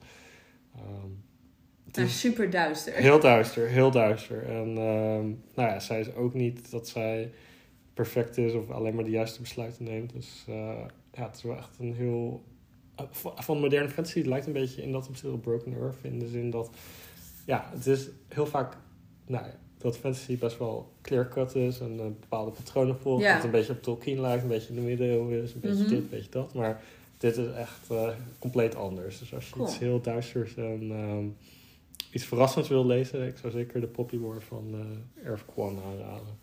Um, 0.76 1.24
het 1.86 1.98
is 1.98 2.20
super 2.20 2.50
duister. 2.50 2.94
Heel 2.94 3.20
duister, 3.20 3.68
heel 3.68 3.92
duister. 3.92 4.46
En 4.46 4.68
um, 4.68 5.44
nou 5.56 5.70
ja, 5.70 5.80
zij 5.80 6.00
is 6.00 6.14
ook 6.14 6.34
niet 6.34 6.72
dat 6.72 6.88
zij 6.88 7.32
perfect 7.94 8.38
is 8.38 8.54
of 8.54 8.70
alleen 8.70 8.96
maar 8.96 9.04
de 9.04 9.10
juiste 9.10 9.42
besluiten 9.42 9.84
neemt. 9.84 10.14
Dus 10.14 10.46
uh, 10.50 10.56
ja, 11.12 11.26
het 11.26 11.36
is 11.36 11.44
wel 11.44 11.58
echt 11.58 11.80
een 11.80 11.94
heel. 11.94 12.44
Van 13.36 13.60
moderne 13.60 13.90
fantasy 13.90 14.22
lijkt 14.22 14.48
een 14.48 14.54
beetje 14.54 14.82
in 14.82 14.92
dat 14.92 15.08
opzicht 15.08 15.34
op 15.34 15.42
Broken 15.42 15.74
Earth. 15.74 15.96
In 16.02 16.20
de 16.20 16.28
zin 16.28 16.50
dat. 16.50 16.70
Ja, 17.46 17.70
het 17.74 17.88
is 17.88 18.10
heel 18.28 18.46
vaak. 18.46 18.78
Nou 19.28 19.46
ja, 19.46 19.54
dat 19.78 19.98
fantasy 19.98 20.38
best 20.38 20.58
wel 20.58 20.92
clear-cut 21.02 21.56
is 21.56 21.80
en 21.80 21.94
uh, 21.94 22.02
bepaalde 22.20 22.52
patronen 22.52 22.98
volgt. 23.00 23.24
Ja. 23.24 23.36
Dat 23.36 23.44
een 23.44 23.52
beetje 23.52 23.74
op 23.74 23.82
Tolkien 23.82 24.22
lijkt, 24.22 24.42
een 24.44 24.50
beetje 24.50 24.70
in 24.70 24.76
de 24.76 24.82
middeleeuwen 24.82 25.44
is, 25.44 25.54
een 25.54 25.60
beetje 25.60 25.82
Mhm. 25.84 25.90
dit, 25.90 26.00
een 26.00 26.10
beetje 26.10 26.30
dat. 26.32 26.54
Maar 26.54 26.82
dit 27.18 27.38
is 27.38 27.48
echt 27.54 27.92
uh, 27.92 28.10
compleet 28.40 28.76
anders. 28.76 29.20
Dus 29.20 29.34
als 29.34 29.46
je 29.48 29.54
Cool. 29.54 29.68
iets 29.68 29.78
heel 29.80 30.02
duisters 30.02 30.56
en 30.56 30.92
um, 30.92 31.36
iets 32.12 32.24
verrassends 32.26 32.70
wil 32.70 32.86
lezen, 32.86 33.28
ik 33.28 33.38
zou 33.38 33.52
zeker 33.54 33.82
de 33.82 33.88
Poppy 33.88 34.18
War 34.20 34.42
van 34.42 34.66
uh, 34.74 35.26
Erf 35.28 35.46
Kwan 35.54 35.80
aanraden. 35.92 36.38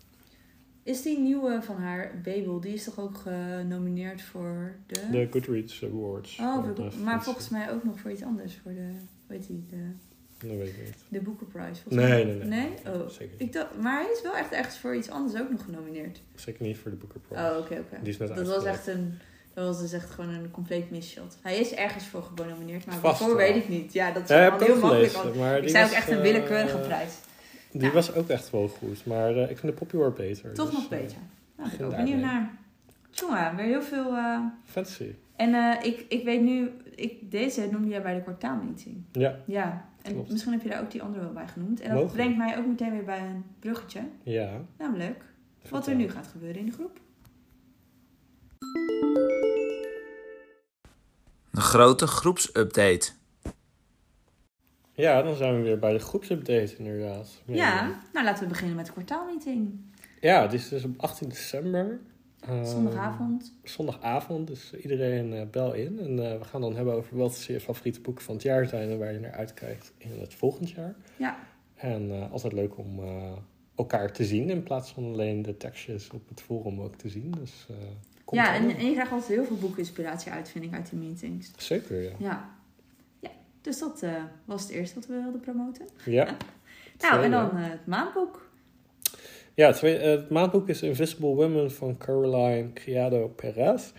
Is 0.87 1.01
die 1.01 1.19
nieuwe 1.19 1.59
van 1.61 1.75
haar, 1.77 2.11
Babel, 2.23 2.59
die 2.59 2.73
is 2.73 2.83
toch 2.83 2.99
ook 2.99 3.17
genomineerd 3.17 4.21
voor 4.21 4.75
de... 4.87 4.99
De 5.11 5.27
Goodreads 5.31 5.83
Awards. 5.83 6.37
Oh, 6.39 6.53
voor 6.53 6.75
voor- 6.75 6.89
de 6.89 6.97
maar 7.03 7.23
volgens 7.23 7.49
mij 7.49 7.71
ook 7.71 7.83
nog 7.83 7.99
voor 7.99 8.11
iets 8.11 8.23
anders. 8.23 8.59
Voor 8.63 8.73
de, 8.73 8.89
heet 9.27 9.47
die, 9.47 9.65
de, 9.69 10.47
Dat 10.47 10.57
weet 10.57 10.67
ik 10.67 10.77
niet. 10.85 10.95
de 11.09 11.19
Boekenprijs. 11.21 11.79
volgens 11.79 12.03
Nee, 12.03 12.25
mij. 12.25 12.33
nee, 12.35 12.43
nee. 12.43 12.69
Nee? 12.83 12.93
Oh. 12.95 13.07
Zeker, 13.09 13.31
niet. 13.31 13.41
Ik 13.41 13.53
dacht, 13.53 13.77
maar 13.81 14.01
hij 14.01 14.11
is 14.11 14.21
wel 14.21 14.35
echt 14.35 14.51
ergens 14.51 14.77
voor 14.77 14.95
iets 14.95 15.09
anders 15.09 15.41
ook 15.41 15.49
nog 15.51 15.63
genomineerd. 15.63 16.21
zeker 16.35 16.65
niet 16.65 16.77
voor 16.77 16.91
de 16.91 16.97
Booker 16.97 17.19
Prize. 17.19 17.41
Oh, 17.43 17.57
oké, 17.57 17.73
oké. 17.73 17.97
Die 18.01 18.09
is 18.13 18.17
net 18.17 18.35
Dat 18.35 18.47
was 18.47 18.63
echt 18.63 18.87
een... 18.87 19.17
Dat 19.53 19.65
was 19.65 19.79
dus 19.79 19.91
echt 19.93 20.09
gewoon 20.09 20.29
een 20.33 20.51
compleet 20.51 20.91
misshot. 20.91 21.37
Hij 21.41 21.57
is 21.59 21.73
ergens 21.73 22.05
voor 22.07 22.23
genomineerd, 22.23 22.85
maar 22.85 22.95
Vast 22.95 23.19
waarvoor 23.19 23.37
wel. 23.37 23.47
weet 23.47 23.55
ik 23.63 23.69
niet. 23.69 23.93
Ja, 23.93 24.11
dat 24.11 24.23
is 24.23 24.29
Ja, 24.29 24.57
heel 24.57 24.77
makkelijk. 24.77 25.11
want 25.11 25.35
Maar 25.35 25.55
Ik 25.55 25.61
die 25.61 25.69
zei 25.69 25.85
ook 25.85 25.91
echt 25.91 26.09
een 26.09 26.15
eh, 26.17 26.21
willekeurige 26.21 26.77
prijs. 26.77 27.13
Die 27.71 27.91
was 27.91 28.13
ook 28.13 28.27
echt 28.27 28.49
wel 28.49 28.67
goed. 28.67 29.05
Maar 29.05 29.35
eh, 29.35 29.41
ik 29.49 29.57
vind 29.57 29.61
de 29.61 29.77
Poppy 29.79 29.95
War 29.97 30.13
beter. 30.13 30.53
Toch 30.53 30.65
dus, 30.69 30.73
nog 30.75 30.83
eh, 30.83 30.89
beter. 30.99 31.17
Nou, 31.55 31.69
ben 31.69 31.79
ik 31.79 31.85
ook 31.85 31.91
daarmee. 31.91 32.11
benieuwd 32.13 32.31
naar. 32.31 32.51
Jongen, 33.11 33.55
weer 33.55 33.65
heel 33.65 33.81
veel... 33.81 34.13
eh, 34.13 34.39
fantasy. 34.65 35.15
En 35.35 35.53
eh, 35.53 35.85
ik, 35.85 36.05
ik 36.09 36.23
weet 36.23 36.41
nu... 36.41 36.71
Ik, 36.95 37.31
deze 37.31 37.67
noemde 37.71 37.87
jij 37.87 38.01
bij 38.01 38.13
de 38.15 38.21
kwartaalmeeting. 38.21 39.03
Ja, 39.11 39.35
Ja, 39.45 39.85
en 40.01 40.13
Klopt. 40.13 40.31
misschien 40.31 40.51
heb 40.51 40.61
je 40.61 40.69
daar 40.69 40.81
ook 40.81 40.91
die 40.91 41.01
andere 41.01 41.23
wel 41.23 41.33
bij 41.33 41.47
genoemd. 41.47 41.79
En 41.81 41.89
dat 41.89 42.01
Mogelijk. 42.03 42.13
brengt 42.13 42.37
mij 42.37 42.57
ook 42.57 42.65
meteen 42.67 42.91
weer 42.91 43.03
bij 43.03 43.19
een 43.19 43.43
bruggetje. 43.59 43.99
ja. 44.23 44.49
Namelijk 44.77 45.23
wat 45.69 45.87
er 45.87 45.95
nu 45.95 46.09
gaat 46.09 46.27
gebeuren 46.27 46.59
in 46.59 46.65
de 46.65 46.71
groep. 46.71 46.99
Een 51.51 51.61
grote 51.61 52.07
groepsupdate. 52.07 53.11
Ja, 54.97 55.21
dan 55.21 55.35
zijn 55.35 55.55
we 55.55 55.61
weer 55.61 55.79
bij 55.79 55.93
de 55.93 55.99
groepsupdate 55.99 56.75
inderdaad. 56.77 57.41
Ja, 57.45 57.99
nou 58.13 58.25
laten 58.25 58.43
we 58.43 58.49
beginnen 58.49 58.75
met 58.75 58.85
de 58.85 58.91
kwartaalmeeting. 58.91 59.79
Ja, 60.21 60.47
die 60.47 60.59
is 60.59 60.69
dus 60.69 60.83
op 60.83 61.01
18 61.01 61.29
december. 61.29 61.99
Ehm, 62.39 62.65
Zondagavond. 62.65 63.53
Zondagavond, 63.63 64.47
dus 64.47 64.73
iedereen 64.73 65.33
eh, 65.33 65.41
bel 65.51 65.73
in. 65.73 65.99
En 65.99 66.31
eh, 66.31 66.37
we 66.37 66.43
gaan 66.43 66.61
dan 66.61 66.75
hebben 66.75 66.93
over 66.93 67.17
wat 67.17 67.43
je 67.43 67.59
favoriete 67.59 68.01
boeken 68.01 68.23
van 68.23 68.33
het 68.33 68.43
jaar 68.43 68.65
zijn 68.65 68.89
en 68.89 68.99
waar 68.99 69.13
je 69.13 69.19
naar 69.19 69.31
uitkijkt 69.31 69.93
in 69.97 70.19
het 70.19 70.33
volgend 70.33 70.69
jaar. 70.69 70.95
Ja. 71.17 71.37
En 71.77 72.11
eh, 72.11 72.31
altijd 72.31 72.53
leuk 72.53 72.77
om 72.77 72.99
eh, 72.99 73.31
elkaar 73.75 74.11
te 74.11 74.25
zien 74.25 74.49
in 74.49 74.63
plaats 74.63 74.91
van 74.91 75.03
alleen 75.03 75.41
de 75.41 75.57
tekstjes 75.57 76.09
op 76.09 76.29
het 76.29 76.41
forum 76.41 76.81
ook 76.81 76.95
te 76.95 77.09
zien. 77.09 77.31
Dus, 77.31 77.65
eh, 77.69 77.75
Ja, 78.31 78.55
en 78.55 78.85
je 78.85 78.91
krijgt 78.91 79.11
altijd 79.11 79.29
heel 79.29 79.45
veel 79.45 79.57
boekinspiratie 79.57 80.31
uit, 80.31 80.49
vind 80.49 80.63
ik, 80.63 80.73
uit 80.73 80.89
die 80.89 80.99
meetings. 80.99 81.51
Zeker, 81.57 82.01
ja. 82.01 82.11
Ja. 82.19 82.56
Dus 83.61 83.79
dat 83.79 84.01
eh, 84.01 84.23
was 84.45 84.61
het 84.61 84.71
eerste 84.71 84.95
wat 84.95 85.07
we 85.07 85.21
wilden 85.21 85.41
promoten. 85.41 85.85
Ja, 86.05 86.37
Nou, 86.99 87.23
en 87.23 87.31
dan 87.31 87.49
eh, 87.49 87.69
het 87.69 87.85
maandboek. 87.85 88.49
ja 89.53 89.71
twee, 89.71 89.97
eh, 89.97 90.09
het 90.09 90.29
maandboek 90.29 90.69
is 90.69 90.81
Invisible 90.81 91.35
Women 91.35 91.71
van 91.71 91.97
Caroline 91.97 92.73
Criado 92.73 93.27
Perez. 93.27 93.91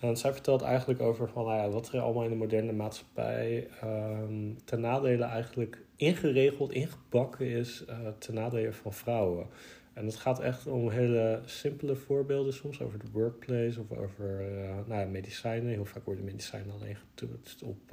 En 0.00 0.16
zij 0.16 0.32
vertelt 0.32 0.62
eigenlijk 0.62 1.00
over 1.00 1.28
van, 1.28 1.44
nou 1.44 1.56
ja, 1.56 1.68
wat 1.68 1.92
er 1.92 2.00
allemaal 2.00 2.24
in 2.24 2.30
de 2.30 2.36
moderne 2.36 2.72
maatschappij 2.72 3.68
ehm, 3.80 4.52
ten 4.64 4.80
nadele 4.80 5.24
eigenlijk 5.24 5.78
ingeregeld, 5.96 6.72
ingebakken 6.72 7.46
is 7.46 7.84
ten 8.18 8.34
nadele 8.34 8.72
van 8.72 8.92
vrouwen. 8.92 9.46
En 9.92 10.06
het 10.06 10.16
gaat 10.16 10.40
echt 10.40 10.66
om 10.66 10.90
hele 10.90 11.40
simpele 11.44 11.94
voorbeelden 11.94 12.52
soms 12.52 12.80
over 12.80 12.98
de 12.98 13.10
workplace 13.12 13.80
of 13.80 13.98
over 13.98 14.44
nou 14.86 15.00
ja, 15.00 15.06
medicijnen. 15.06 15.72
Heel 15.72 15.84
vaak 15.84 16.04
worden 16.04 16.24
medicijnen 16.24 16.74
alleen 16.74 16.96
getoetst 16.96 17.62
op 17.62 17.92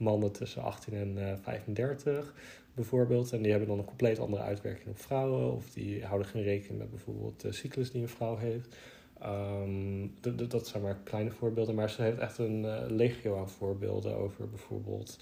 mannen 0.00 0.32
tussen 0.32 0.62
18 0.62 0.94
en 0.94 1.28
eh 1.28 1.36
35 1.42 2.34
bijvoorbeeld. 2.74 3.32
En 3.32 3.42
die 3.42 3.50
hebben 3.50 3.68
dan 3.68 3.78
een 3.78 3.84
compleet 3.84 4.18
andere 4.18 4.42
uitwerking 4.42 4.88
op 4.88 4.98
vrouwen. 4.98 5.52
Of 5.52 5.70
die 5.70 6.04
houden 6.04 6.28
geen 6.28 6.42
rekening 6.42 6.78
met 6.78 6.90
bijvoorbeeld 6.90 7.40
de 7.40 7.52
cyclus 7.52 7.90
die 7.90 8.02
een 8.02 8.08
vrouw 8.08 8.36
heeft. 8.36 8.76
Ehm, 9.20 10.06
dat 10.48 10.66
zijn 10.66 10.82
maar 10.82 10.98
kleine 11.04 11.30
voorbeelden. 11.30 11.74
Maar 11.74 11.90
ze 11.90 12.02
heeft 12.02 12.18
echt 12.18 12.38
een 12.38 12.64
eh, 12.64 12.84
legio 12.88 13.38
aan 13.38 13.50
voorbeelden 13.50 14.16
over 14.16 14.48
bijvoorbeeld... 14.48 15.18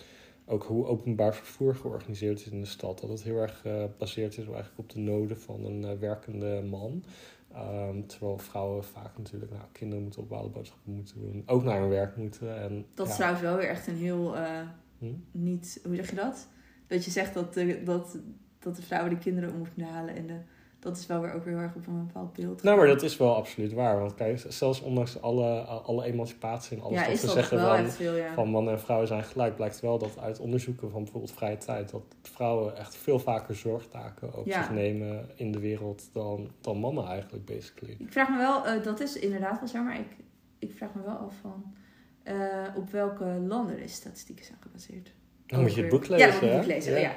Ook 0.51 0.65
hoe 0.65 0.87
openbaar 0.87 1.35
vervoer 1.35 1.75
georganiseerd 1.75 2.41
is 2.41 2.47
in 2.47 2.61
de 2.61 2.67
stad. 2.67 3.01
Dat 3.01 3.11
het 3.11 3.23
heel 3.23 3.37
erg 3.37 3.65
eh, 3.65 3.81
gebaseerd 3.81 4.33
is 4.33 4.45
eigenlijk 4.45 4.79
op 4.79 4.91
de 4.91 4.99
noden 4.99 5.41
van 5.41 5.65
een 5.65 5.85
eh, 5.85 5.99
werkende 5.99 6.63
man. 6.63 7.05
Ehm, 7.53 8.07
terwijl 8.07 8.39
vrouwen 8.39 8.85
vaak 8.85 9.19
natuurlijk 9.19 9.51
nou, 9.53 9.63
kinderen 9.73 10.03
moeten 10.03 10.23
ophalen, 10.23 10.53
boodschappen 10.53 10.93
moeten 10.93 11.21
doen. 11.21 11.43
Ook 11.47 11.63
naar 11.65 11.81
hun 11.81 11.89
werk 11.89 12.17
moeten. 12.17 12.61
En, 12.61 12.87
Dat 12.95 13.09
is 13.09 13.15
trouwens 13.15 13.43
wel 13.43 13.57
weer 13.57 13.69
echt 13.69 13.87
een 13.87 13.97
heel... 13.97 14.37
eh, 14.37 14.61
Hm? 14.99 15.13
niet, 15.31 15.81
hoe 15.85 15.95
zeg 15.95 16.11
je 16.11 16.17
dat? 16.17 16.49
Dat 16.87 17.05
je 17.05 17.11
zegt 17.11 17.35
dat 17.35 17.55
de, 17.55 17.83
dat, 17.85 18.19
dat 18.59 18.77
de 18.77 18.83
vrouwen 18.83 19.11
de 19.15 19.19
kinderen 19.19 19.51
om 19.53 19.59
moeten 19.59 19.83
halen. 19.83 20.17
En 20.17 20.27
de, 20.27 20.39
dat 20.79 20.97
is 20.97 21.07
wel 21.07 21.21
weer 21.21 21.33
ook 21.33 21.45
weer 21.45 21.55
heel 21.55 21.63
erg 21.63 21.75
op 21.75 21.87
een 21.87 22.07
bepaald 22.07 22.33
beeld. 22.33 22.63
Nou, 22.63 22.77
maar 22.77 22.87
dat 22.87 23.03
is 23.03 23.17
wel 23.17 23.35
absoluut 23.37 23.73
waar. 23.73 23.99
Want 23.99 24.15
kijk, 24.15 24.45
zelfs 24.49 24.81
ondanks 24.81 25.21
alle, 25.21 25.61
alle 25.61 26.05
emancipatie 26.05 26.77
en 26.77 26.83
alles 26.83 26.99
ja, 26.99 27.07
is 27.07 27.21
we 27.21 27.29
zeggen 27.29 27.61
van, 27.61 27.77
echt 27.77 27.95
veel, 27.95 28.15
ja. 28.17 28.33
van 28.35 28.49
mannen 28.49 28.73
en 28.73 28.81
vrouwen 28.81 29.09
zijn 29.09 29.25
gelijk, 29.25 29.57
blijkt 29.57 29.81
wel 29.81 29.99
dat 29.99 30.19
uit 30.19 30.39
onderzoeken 30.39 30.91
van 30.91 31.03
bijvoorbeeld 31.03 31.33
vrije 31.33 31.57
tijd, 31.57 31.91
dat 31.91 32.03
vrouwen 32.23 32.77
echt 32.77 32.97
veel 32.97 33.19
vaker 33.19 33.55
zorgtaken 33.55 34.35
op 34.39 34.47
Ja. 34.47 34.63
zich 34.63 34.71
nemen 34.73 35.29
in 35.35 35.53
de 35.53 35.59
wereld 35.59 36.09
dan, 36.13 36.51
dan 36.61 36.79
mannen 36.79 37.07
eigenlijk, 37.07 37.45
basically. 37.45 37.97
Ik 37.99 38.13
vraag 38.13 38.29
me 38.29 38.37
wel, 38.37 38.67
eh, 38.67 38.83
dat 38.83 39.01
is 39.01 39.19
inderdaad 39.19 39.59
wel 39.59 39.69
zo, 39.69 39.83
maar 39.83 39.99
ik, 39.99 40.17
ik 40.59 40.73
vraag 40.77 40.95
me 40.95 41.03
wel 41.03 41.17
af 41.17 41.35
van... 41.41 41.75
eh, 42.23 42.37
op 42.77 42.91
welke 42.91 43.25
landen 43.25 43.77
deze 43.77 43.95
statistieken 43.95 44.45
zijn 44.45 44.59
gebaseerd. 44.61 45.13
Dan 45.49 45.61
moet 45.61 45.75
je 45.75 45.81
het 45.81 45.91
boek 45.91 46.09
lezen, 46.09 46.27
Ja, 46.27 46.33
dan 46.33 46.41
moet 46.41 46.51
het 46.51 46.61
boek 46.61 46.71
lezen. 46.71 47.01
Ja. 47.01 47.13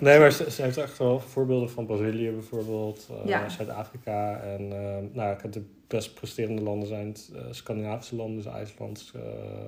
Nee, 0.00 0.18
maar 0.18 0.32
ze, 0.32 0.50
ze 0.50 0.62
heeft 0.62 0.76
echt 0.76 0.98
wel 0.98 1.20
voorbeelden 1.20 1.70
van 1.70 1.86
Brazilië 1.86 2.30
bijvoorbeeld, 2.30 3.08
eh, 3.10 3.28
Ja. 3.28 3.48
Zuid-Afrika. 3.48 4.40
En 4.40 4.72
eh, 4.72 4.96
nou, 5.12 5.34
ik 5.34 5.42
heb 5.42 5.52
de 5.52 5.62
best 5.86 6.14
presterende 6.14 6.62
landen 6.62 6.88
zijn 6.88 7.06
het, 7.06 7.30
eh, 7.34 7.40
Scandinavische 7.50 8.16
landen, 8.16 8.36
dus 8.36 8.52
IJsland, 8.52 9.12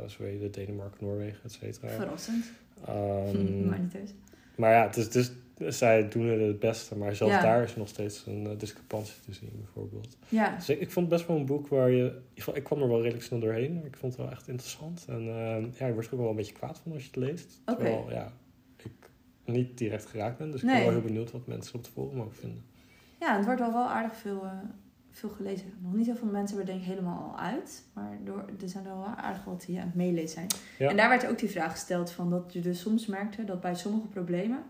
Zweden, 0.07 0.53
Denemarken, 0.53 1.07
Noorwegen, 1.07 1.41
et 1.45 1.53
cetera. 1.53 1.89
Verrassend. 1.89 2.45
Ehm, 2.87 3.67
maar 3.69 3.81
niet 3.81 3.95
eens. 3.95 4.11
Maar 4.55 4.73
ja, 4.73 4.87
het 4.87 4.97
is, 4.97 5.11
dus, 5.11 5.33
zij 5.69 6.09
doen 6.09 6.27
er 6.27 6.41
het 6.41 6.59
beste. 6.59 6.97
Maar 6.97 7.15
zelfs 7.15 7.35
Ja. 7.35 7.43
daar 7.43 7.63
is 7.63 7.77
nog 7.77 7.89
steeds 7.89 8.27
een 8.27 8.47
eh, 8.47 8.59
discrepantie 8.59 9.15
te 9.25 9.33
zien, 9.33 9.51
bijvoorbeeld. 9.57 10.17
Ja, 10.29 10.55
Dus 10.57 10.69
ik, 10.69 10.81
ik 10.81 10.91
vond 10.91 11.07
het 11.07 11.15
best 11.17 11.29
wel 11.29 11.37
een 11.37 11.47
boek 11.47 11.69
waar 11.69 11.91
je... 11.91 12.21
Ik, 12.35 12.43
vond- 12.43 12.57
ik 12.57 12.65
kwam 12.65 12.83
er 12.83 12.89
wel 12.89 13.01
redelijk 13.01 13.25
snel 13.25 13.39
doorheen. 13.41 13.85
Ik 13.85 13.97
vond 13.97 14.13
het 14.17 14.23
wel 14.23 14.31
echt 14.31 14.49
interessant. 14.49 15.05
En 15.09 15.21
eh, 15.21 15.79
ja, 15.79 15.87
je 15.87 15.93
wordt 15.93 16.09
er 16.09 16.15
ook 16.15 16.21
wel 16.21 16.31
een 16.31 16.37
beetje 16.37 16.53
kwaad 16.55 16.79
van 16.83 16.93
als 16.93 17.03
je 17.03 17.09
het 17.09 17.17
leest. 17.17 17.61
Terwijl, 17.65 18.07
ja, 18.11 18.33
ik 18.77 18.93
niet 19.45 19.79
direct 19.79 20.07
geraakt 20.07 20.39
ben. 20.39 20.51
Dus 20.51 20.61
ik 20.63 20.67
ben 20.69 20.81
wel 20.81 20.91
heel 20.91 21.01
benieuwd 21.01 21.33
wat 21.33 21.47
mensen 21.47 21.75
op 21.75 21.81
het 21.83 21.93
forum 21.93 22.21
ook 22.21 22.35
vinden. 22.35 22.63
ja 23.21 23.37
het 23.37 23.45
wordt 23.45 23.61
al 23.61 23.73
wel 23.73 23.87
aardig 23.89 24.17
veel, 24.17 24.45
eh, 24.45 24.53
veel 25.11 25.29
gelezen. 25.29 25.67
Nog 25.83 25.95
niet 25.95 26.07
heel 26.07 26.17
veel 26.17 26.29
mensen 26.29 26.57
hebben 26.57 26.75
denk 26.75 26.87
ik 26.87 26.93
helemaal 26.95 27.31
al 27.33 27.39
uit. 27.39 27.85
Maar 27.93 28.19
door, 28.25 28.45
er 28.63 28.69
zijn 28.69 28.87
er 28.87 28.97
wel 28.97 29.05
aardig 29.07 29.45
wat 29.45 29.65
die 29.67 29.79
aan 29.81 29.87
het 29.87 29.95
meelezen 29.95 30.29
zijn. 30.29 30.47
Ja. 30.79 30.89
En 30.91 30.97
daar 30.97 31.09
werd 31.09 31.27
ook 31.27 31.39
die 31.39 31.49
vraag 31.51 31.71
gesteld 31.71 32.11
van 32.11 32.31
dat 32.31 32.53
je 32.53 32.61
dus 32.61 32.81
soms 32.81 33.07
merkte 33.07 33.45
dat 33.45 33.61
bij 33.61 33.75
sommige 33.75 34.07
problemen... 34.07 34.63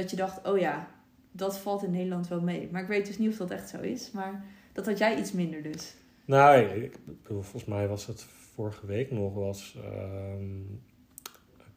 dat 0.00 0.10
je 0.10 0.16
dacht, 0.16 0.46
oh 0.46 0.58
ja, 0.58 0.88
dat 1.32 1.58
valt 1.58 1.82
in 1.82 1.90
Nederland 1.90 2.28
wel 2.28 2.40
mee. 2.40 2.68
Maar 2.72 2.82
ik 2.82 2.88
weet 2.88 3.06
dus 3.06 3.18
niet 3.18 3.30
of 3.30 3.36
dat 3.36 3.50
echt 3.50 3.68
zo 3.68 3.80
is. 3.80 4.10
Maar 4.10 4.44
dat 4.72 4.86
had 4.86 4.98
jij 4.98 5.18
iets 5.18 5.32
minder 5.32 5.62
dus. 5.62 5.94
Nou, 6.24 6.62
ik 6.82 6.98
bedoel, 7.22 7.42
volgens 7.42 7.64
mij 7.64 7.88
was 7.88 8.06
het 8.06 8.22
vorige 8.54 8.86
week 8.86 9.10
nog 9.10 9.34
was 9.34 9.78
ehm, 9.84 10.60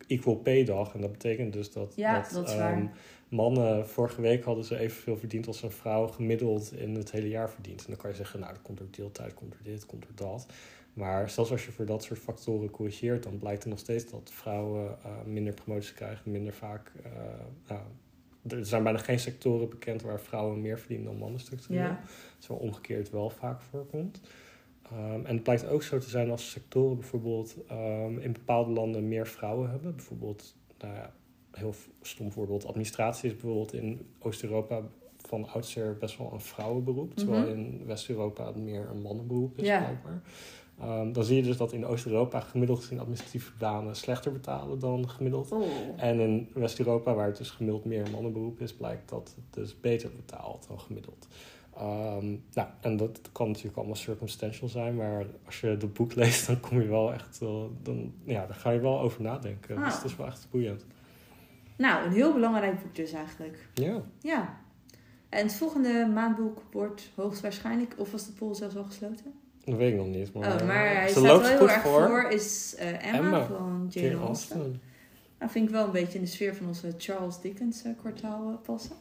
Equal 0.07 0.35
Pay 0.35 0.63
dag. 0.63 0.93
En 0.93 1.01
dat 1.01 1.11
betekent 1.11 1.53
dus 1.53 1.71
dat, 1.71 1.93
Ja, 1.95 2.27
dat 2.33 2.47
is 2.47 2.55
waar. 2.55 2.73
ehm, 2.73 2.85
mannen 3.29 3.87
vorige 3.89 4.21
week 4.21 4.43
hadden 4.43 4.63
ze 4.63 4.77
evenveel 4.77 5.17
verdiend 5.17 5.47
als 5.47 5.63
een 5.63 5.71
vrouw 5.71 6.07
gemiddeld 6.07 6.73
in 6.73 6.95
het 6.95 7.11
hele 7.11 7.29
jaar 7.29 7.49
verdient. 7.49 7.79
En 7.81 7.87
dan 7.87 7.97
kan 7.97 8.09
je 8.09 8.15
zeggen, 8.15 8.39
nou, 8.39 8.53
dat 8.53 8.61
komt 8.61 8.77
door 8.77 8.87
deeltijd, 8.91 9.33
komt 9.33 9.51
door 9.51 9.63
dit, 9.63 9.85
komt 9.85 10.01
door 10.03 10.27
dat. 10.27 10.45
Maar 10.93 11.29
zelfs 11.29 11.51
als 11.51 11.65
je 11.65 11.71
voor 11.71 11.85
dat 11.85 12.03
soort 12.03 12.19
factoren 12.19 12.69
corrigeert, 12.69 13.23
dan 13.23 13.39
blijkt 13.39 13.63
er 13.63 13.69
nog 13.69 13.79
steeds 13.79 14.09
dat 14.11 14.31
vrouwen 14.33 14.97
eh, 15.03 15.11
minder 15.25 15.53
promoties 15.53 15.93
krijgen, 15.93 16.31
minder 16.31 16.53
vaak. 16.53 16.91
eh, 17.03 17.11
nou, 17.67 17.81
er 18.47 18.65
zijn 18.65 18.83
bijna 18.83 18.97
geen 18.97 19.19
sectoren 19.19 19.69
bekend 19.69 20.01
waar 20.01 20.19
vrouwen 20.19 20.61
meer 20.61 20.79
verdienen 20.79 21.05
dan 21.05 21.17
mannen 21.17 21.39
structureel. 21.39 21.81
Ja. 21.81 22.01
Zo 22.39 22.53
omgekeerd 22.53 23.09
wel 23.09 23.29
vaak 23.29 23.61
voorkomt. 23.61 24.21
Ehm, 24.83 25.25
en 25.25 25.33
het 25.33 25.43
blijkt 25.43 25.67
ook 25.67 25.83
zo 25.83 25.97
te 25.99 26.09
zijn 26.09 26.31
als 26.31 26.49
sectoren 26.51 26.95
bijvoorbeeld 26.99 27.55
ehm, 27.67 28.17
in 28.19 28.31
bepaalde 28.31 28.71
landen 28.71 29.07
meer 29.07 29.27
vrouwen 29.27 29.69
hebben. 29.69 29.95
Bijvoorbeeld, 29.95 30.55
nou 30.79 30.93
ja, 30.93 31.13
heel 31.51 31.73
stom 32.01 32.31
voorbeeld, 32.31 32.65
administratie 32.65 33.29
is 33.29 33.35
bijvoorbeeld 33.35 33.73
in 33.73 34.07
Oost-Europa 34.19 34.81
van 35.17 35.47
oudsher 35.49 35.97
best 35.97 36.17
wel 36.17 36.33
een 36.33 36.41
vrouwenberoep. 36.41 37.15
Terwijl 37.15 37.41
Mhm. 37.41 37.51
in 37.51 37.85
West-Europa 37.85 38.45
het 38.45 38.55
meer 38.55 38.89
een 38.89 39.01
mannenberoep 39.01 39.57
is 39.57 39.65
Ja. 39.67 39.79
blijkbaar. 39.79 40.21
Ehm, 40.81 41.11
dan 41.11 41.23
zie 41.23 41.35
je 41.35 41.43
dus 41.43 41.57
dat 41.57 41.73
in 41.73 41.85
Oost-Europa 41.85 42.39
gemiddeld 42.39 42.79
gezien 42.79 42.99
administratieve 42.99 43.51
banen 43.57 43.95
slechter 43.95 44.31
betalen 44.31 44.79
dan 44.79 45.09
gemiddeld. 45.09 45.51
Oh. 45.51 45.63
En 45.95 46.19
in 46.19 46.49
West-Europa, 46.53 47.13
waar 47.13 47.27
het 47.27 47.37
dus 47.37 47.49
gemiddeld 47.49 47.85
meer 47.85 48.05
een 48.05 48.11
mannenberoep 48.11 48.59
is, 48.59 48.73
blijkt 48.73 49.09
dat 49.09 49.33
het 49.35 49.53
dus 49.53 49.79
beter 49.79 50.11
betaalt 50.15 50.65
dan 50.67 50.79
gemiddeld. 50.79 51.27
Ehm, 51.77 52.35
nou, 52.53 52.67
en 52.81 52.97
dat 52.97 53.19
kan 53.31 53.47
natuurlijk 53.47 53.77
allemaal 53.77 53.95
circumstantial 53.95 54.67
zijn, 54.67 54.95
maar 54.95 55.25
als 55.45 55.59
je 55.61 55.67
het 55.67 55.93
boek 55.93 56.15
leest, 56.21 56.47
dan 56.47 56.59
kom 56.59 56.81
je 56.81 56.87
wel 56.87 57.13
echt, 57.13 57.37
wel- 57.39 57.71
dan, 57.81 58.13
ja, 58.23 58.45
daar 58.45 58.55
ga 58.55 58.69
je 58.69 58.79
wel 58.79 58.99
over 58.99 59.21
nadenken. 59.21 59.77
Ah. 59.77 59.85
Dus 59.85 59.95
het 59.95 60.03
is 60.03 60.15
wel 60.15 60.27
echt 60.27 60.47
boeiend. 60.51 60.85
Nou, 61.77 62.05
een 62.05 62.11
heel 62.11 62.33
belangrijk 62.33 62.81
boek 62.83 62.95
dus 62.95 63.11
eigenlijk. 63.11 63.67
Ja, 63.73 64.01
Ja. 64.21 64.59
En 65.29 65.43
het 65.45 65.55
volgende 65.55 66.09
maandboek 66.13 66.61
wordt 66.71 67.11
hoogstwaarschijnlijk, 67.15 67.93
of 67.97 68.11
was 68.11 68.25
de 68.25 68.31
poll 68.31 68.53
zelfs 68.53 68.75
al 68.75 68.83
gesloten? 68.83 69.33
Dat 69.65 69.77
weet 69.77 69.91
ik 69.91 69.97
nog 69.97 70.07
niet. 70.07 70.33
Maar, 70.33 70.61
oh, 70.61 70.67
maar 70.67 70.95
hij 70.95 71.07
ze 71.07 71.19
staat 71.19 71.23
loopt 71.23 71.41
wel 71.41 71.49
heel 71.49 71.59
goed 71.59 71.69
erg 71.69 71.81
voor. 71.81 72.07
voor, 72.07 72.29
is 72.29 72.75
eh, 72.77 73.05
Emma, 73.07 73.17
Emma, 73.17 73.45
van 73.45 73.87
Jane, 73.89 74.15
Austen. 74.15 74.55
Austen. 74.57 74.81
Nou, 75.39 75.51
vind 75.51 75.67
ik 75.67 75.73
wel 75.73 75.85
een 75.85 75.91
beetje 75.91 76.17
in 76.17 76.23
de 76.23 76.29
sfeer 76.29 76.55
van 76.55 76.67
onze 76.67 76.93
Charles 76.97 77.41
Dickens 77.41 77.83
eh, 77.83 77.91
kwartaal 77.97 78.49
eh, 78.49 78.55
passen. 78.65 78.95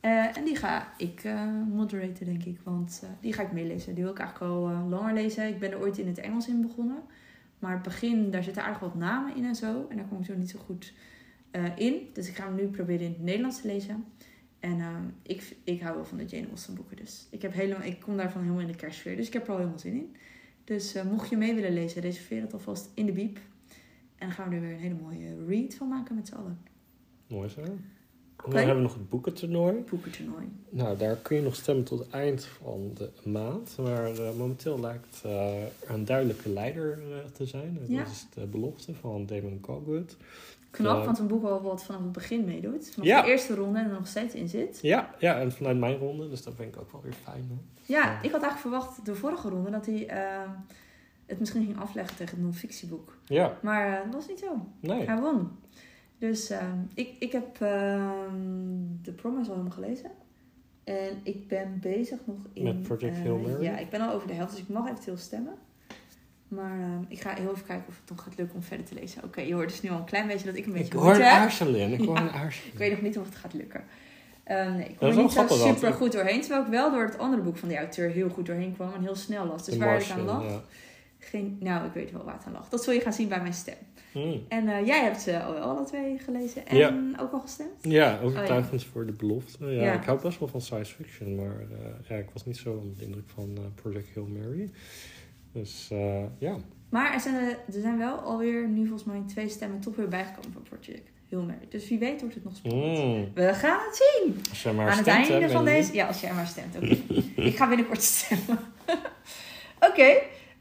Eh, 0.00 0.36
en 0.36 0.44
die 0.44 0.56
ga 0.56 0.92
ik 0.96 1.24
eh 1.24 1.46
moderaten, 1.72 2.26
denk 2.26 2.44
ik. 2.44 2.60
Want 2.64 3.00
eh, 3.02 3.08
die 3.20 3.32
ga 3.32 3.42
ik 3.42 3.52
meelezen. 3.52 3.94
Die 3.94 4.02
wil 4.02 4.12
ik 4.12 4.18
eigenlijk 4.18 4.52
al 4.52 4.68
eh, 4.68 4.88
langer 4.88 5.14
lezen. 5.14 5.48
Ik 5.48 5.58
ben 5.58 5.70
er 5.70 5.80
ooit 5.80 5.98
in 5.98 6.06
het 6.06 6.18
Engels 6.18 6.48
in 6.48 6.60
begonnen. 6.60 7.02
Maar 7.58 7.72
het 7.72 7.82
begin, 7.82 8.30
daar 8.30 8.42
zitten 8.42 8.62
aardig 8.62 8.80
wat 8.80 8.94
namen 8.94 9.36
in 9.36 9.44
en 9.44 9.54
zo. 9.54 9.86
En 9.88 9.96
daar 9.96 10.06
kom 10.06 10.18
ik 10.18 10.24
zo 10.24 10.34
niet 10.34 10.50
zo 10.50 10.58
goed 10.66 10.92
eh, 11.50 11.64
in. 11.76 12.08
Dus 12.12 12.28
ik 12.28 12.36
ga 12.36 12.44
hem 12.44 12.54
nu 12.54 12.66
proberen 12.66 13.06
in 13.06 13.12
het 13.12 13.22
Nederlands 13.22 13.60
te 13.60 13.66
lezen. 13.66 14.04
En 14.62 14.80
eh, 14.80 14.96
ik, 15.22 15.56
ik 15.64 15.80
hou 15.80 15.94
wel 15.94 16.04
van 16.04 16.18
de 16.18 16.24
Jane 16.24 16.48
Austen 16.48 16.74
boeken. 16.74 16.96
Dus 16.96 17.26
ik, 17.30 17.42
heb 17.42 17.52
helemaal, 17.52 17.82
ik 17.82 18.00
kom 18.00 18.16
daarvan 18.16 18.40
helemaal 18.42 18.60
in 18.62 18.66
de 18.66 18.74
kerstsfeer. 18.76 19.16
Dus 19.16 19.26
ik 19.26 19.32
heb 19.32 19.44
er 19.44 19.50
al 19.50 19.56
helemaal 19.56 19.78
zin 19.78 19.94
in. 19.94 20.16
Dus 20.64 20.94
eh, 20.94 21.04
mocht 21.04 21.28
je 21.30 21.36
mee 21.36 21.54
willen 21.54 21.72
lezen, 21.72 22.02
reserveer 22.02 22.40
het 22.40 22.52
alvast 22.52 22.90
in 22.94 23.06
de 23.06 23.12
biep. 23.12 23.36
En 24.16 24.26
dan 24.28 24.30
gaan 24.32 24.48
we 24.48 24.54
er 24.54 24.60
weer 24.60 24.70
een 24.72 24.78
hele 24.78 24.94
mooie 25.02 25.44
read 25.46 25.74
van 25.74 25.88
maken 25.88 26.14
met 26.14 26.26
z'n 26.28 26.34
allen. 26.34 26.58
Mooi 27.26 27.48
zo. 27.48 27.60
Oké. 27.60 28.50
dan 28.50 28.58
hebben 28.58 28.76
we 28.76 28.82
nog 28.82 28.94
het 28.94 29.08
boekentoernooi. 29.08 29.80
Boekentoernooi. 29.90 30.44
Nou, 30.70 30.96
daar 30.98 31.16
kun 31.16 31.36
je 31.36 31.42
nog 31.42 31.54
stemmen 31.54 31.84
tot 31.84 31.98
het 31.98 32.10
eind 32.10 32.44
van 32.44 32.90
de 32.94 33.10
maand. 33.24 33.76
Maar 33.82 34.12
eh, 34.14 34.36
momenteel 34.36 34.80
lijkt 34.80 35.22
er 35.22 35.72
een 35.86 36.04
duidelijke 36.04 36.48
leider 36.48 36.98
te 37.32 37.46
zijn. 37.46 37.74
Dat 37.80 37.88
Ja. 37.88 38.02
is 38.02 38.26
de 38.34 38.46
belofte 38.46 38.94
van 38.94 39.26
Damon 39.26 39.60
Cogwood. 39.60 40.16
Knap, 40.72 41.04
want 41.04 41.18
een 41.18 41.26
boek 41.26 41.44
al 41.44 41.62
wat 41.62 41.84
vanaf 41.84 42.00
het 42.02 42.12
begin 42.12 42.44
meedoet. 42.44 42.90
Vanaf 42.90 43.08
Ja. 43.08 43.22
de 43.22 43.28
eerste 43.30 43.54
ronde 43.54 43.78
en 43.78 43.84
er 43.84 43.92
nog 43.92 44.06
steeds 44.06 44.34
in 44.34 44.48
zit. 44.48 44.78
Ja, 44.82 45.10
ja, 45.18 45.40
en 45.40 45.52
vanuit 45.52 45.78
mijn 45.78 45.96
ronde, 45.98 46.28
dus 46.28 46.42
dat 46.42 46.54
vind 46.54 46.74
ik 46.74 46.80
ook 46.80 46.92
wel 46.92 47.02
weer 47.02 47.12
fijn. 47.22 47.48
Hè? 47.50 47.54
Ja, 47.94 47.98
Ja. 48.04 48.10
ik 48.22 48.30
had 48.32 48.42
eigenlijk 48.42 48.58
verwacht 48.58 49.04
de 49.06 49.14
vorige 49.14 49.48
ronde 49.48 49.70
dat 49.70 49.86
hij 49.86 50.06
eh, 50.08 50.50
het 51.26 51.38
misschien 51.38 51.64
ging 51.64 51.78
afleggen 51.80 52.16
tegen 52.16 52.34
het 52.34 52.44
non-fictieboek. 52.44 53.16
Ja, 53.24 53.58
Maar 53.62 53.86
eh, 53.98 54.04
dat 54.04 54.14
was 54.14 54.28
niet 54.28 54.38
zo. 54.38 54.66
nee. 54.80 55.06
Hij 55.06 55.20
won. 55.20 55.50
Dus 56.18 56.50
eh, 56.50 56.66
ik, 56.94 57.14
ik 57.18 57.32
heb 57.32 57.60
eh, 57.60 58.10
The 59.02 59.12
Promise 59.12 59.50
al 59.50 59.56
helemaal 59.56 59.76
gelezen. 59.78 60.10
En 60.84 61.20
ik 61.22 61.48
ben 61.48 61.78
bezig 61.80 62.18
nog 62.24 62.36
in... 62.52 62.62
Met 62.64 62.82
Project 62.82 63.16
eh, 63.16 63.22
Hail 63.22 63.38
Mary? 63.38 63.62
Ja, 63.62 63.78
ik 63.78 63.90
ben 63.90 64.00
al 64.00 64.12
over 64.14 64.26
de 64.28 64.34
helft, 64.34 64.50
dus 64.52 64.60
ik 64.62 64.68
mag 64.68 64.88
eventueel 64.90 65.16
stemmen. 65.16 65.54
Maar 66.54 66.78
eh, 66.80 66.86
ik 67.08 67.20
ga 67.20 67.34
heel 67.34 67.50
even 67.50 67.66
kijken 67.66 67.84
of 67.88 67.96
het 68.00 68.10
nog 68.10 68.22
gaat 68.24 68.36
lukken 68.36 68.56
om 68.56 68.62
verder 68.62 68.86
te 68.86 68.94
lezen. 68.94 69.24
Oké, 69.24 69.40
je 69.40 69.54
hoort 69.54 69.68
dus 69.68 69.80
nu 69.82 69.90
al 69.90 69.96
een 69.98 70.04
klein 70.04 70.26
beetje 70.26 70.46
dat 70.46 70.56
ik 70.56 70.66
een 70.66 70.72
beetje 70.72 70.86
Ik 70.86 70.92
hoor 70.92 71.14
een 71.14 71.22
aarzelen. 71.22 71.92
Ik 71.92 72.00
hoor 72.04 72.14
Ja. 72.16 72.22
een 72.22 72.30
aarzelen. 72.30 72.72
Ik 72.72 72.78
weet 72.78 72.90
nog 72.90 73.00
niet 73.00 73.18
of 73.18 73.24
het 73.26 73.34
gaat 73.34 73.52
lukken. 73.54 73.84
Eh, 74.44 74.74
nee, 74.74 74.88
ik 74.88 74.96
kom 74.96 75.08
er 75.08 75.16
niet 75.16 75.32
zo 75.32 75.46
super 75.48 75.92
goed 75.92 76.12
doorheen. 76.12 76.40
Terwijl 76.40 76.62
ik 76.62 76.68
wel 76.70 76.90
door 76.90 77.04
het 77.04 77.18
andere 77.18 77.42
boek 77.42 77.56
van 77.56 77.68
die 77.68 77.78
auteur 77.78 78.10
heel 78.10 78.28
goed 78.28 78.46
doorheen 78.46 78.74
kwam 78.74 78.92
en 78.94 79.02
heel 79.02 79.14
snel 79.16 79.46
las. 79.46 79.64
Dus 79.64 79.74
De 79.74 79.80
waar 79.84 80.00
ik 80.00 80.10
aan 80.10 80.24
lag, 80.24 80.44
ja. 80.44 80.60
geen, 81.18 81.56
nou 81.60 81.86
ik 81.86 81.92
weet 81.92 82.12
wel 82.12 82.24
waar 82.24 82.34
het 82.34 82.44
aan 82.46 82.52
lag. 82.52 82.68
Dat 82.68 82.84
zul 82.84 82.92
je 82.92 83.00
gaan 83.00 83.12
zien 83.12 83.28
bij 83.28 83.40
mijn 83.40 83.54
stem. 83.54 83.74
Hmm. 84.12 84.44
En 84.48 84.68
eh, 84.68 84.86
jij 84.86 85.02
hebt 85.02 85.20
ze 85.20 85.42
al 85.42 85.52
wel 85.52 85.62
alle 85.62 85.84
twee 85.84 86.18
gelezen 86.18 86.66
en 86.66 86.76
Ja. 86.76 86.98
ook 87.20 87.32
al 87.32 87.40
gestemd? 87.40 87.70
Ja, 87.80 88.18
overtuigend 88.22 88.84
voor 88.84 89.06
de 89.06 89.12
belofte. 89.12 89.66
Ja, 89.66 89.88
Oh. 89.94 90.00
Ik 90.00 90.04
hou 90.06 90.20
best 90.22 90.38
wel 90.38 90.48
van 90.48 90.60
science 90.60 90.94
fiction, 90.94 91.34
maar 91.34 91.60
eh, 91.60 92.08
ja, 92.08 92.16
ik 92.16 92.28
was 92.32 92.44
niet 92.46 92.56
zo 92.56 92.70
onder 92.72 92.98
de 92.98 93.04
indruk 93.04 93.28
van 93.34 93.52
eh, 93.56 93.62
Project 93.82 94.14
Hail 94.14 94.26
Mary. 94.26 94.70
Dus 95.52 95.88
eh, 95.90 96.22
ja, 96.38 96.56
Maar 96.88 97.12
er 97.12 97.20
zijn, 97.20 97.34
er, 97.34 97.58
er 97.74 97.80
zijn 97.80 97.98
wel 97.98 98.16
alweer 98.16 98.68
nu 98.68 98.86
volgens 98.86 99.04
mij 99.04 99.22
twee 99.26 99.48
stemmen 99.48 99.80
toch 99.80 99.96
weer 99.96 100.08
bijgekomen 100.08 100.52
van 100.52 100.62
Project 100.62 101.10
Heel 101.28 101.42
Merry. 101.42 101.66
Dus 101.68 101.88
wie 101.88 101.98
weet 101.98 102.20
wordt 102.20 102.34
het 102.34 102.44
nog 102.44 102.56
spannend. 102.56 102.98
Mm. 102.98 103.30
We 103.34 103.54
gaan 103.54 103.78
het 103.86 103.96
zien. 103.96 104.36
als 104.50 104.62
je 104.62 104.72
maar 104.72 104.90
Aan 104.90 104.96
het 104.96 105.06
stemt, 105.06 105.26
hè, 105.26 105.32
einde 105.32 105.48
van 105.48 105.64
Mandy. 105.64 105.70
deze... 105.70 105.94
Ja, 105.94 106.06
als 106.06 106.20
jij 106.20 106.32
maar 106.32 106.46
stemt. 106.46 106.76
Oké. 106.76 106.86
ik 107.48 107.56
ga 107.56 107.68
binnenkort 107.68 108.02
stemmen. 108.02 108.58
Oké. 109.90 110.18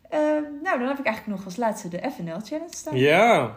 ehm, 0.10 0.44
nou, 0.64 0.80
dan 0.80 0.88
heb 0.88 1.00
ik 1.00 1.06
eigenlijk 1.06 1.38
nog 1.38 1.46
als 1.46 1.56
laatste 1.56 1.88
de 1.88 2.12
FNL 2.12 2.40
Challenge 2.40 2.76
staan. 2.76 2.98
Ja. 2.98 3.56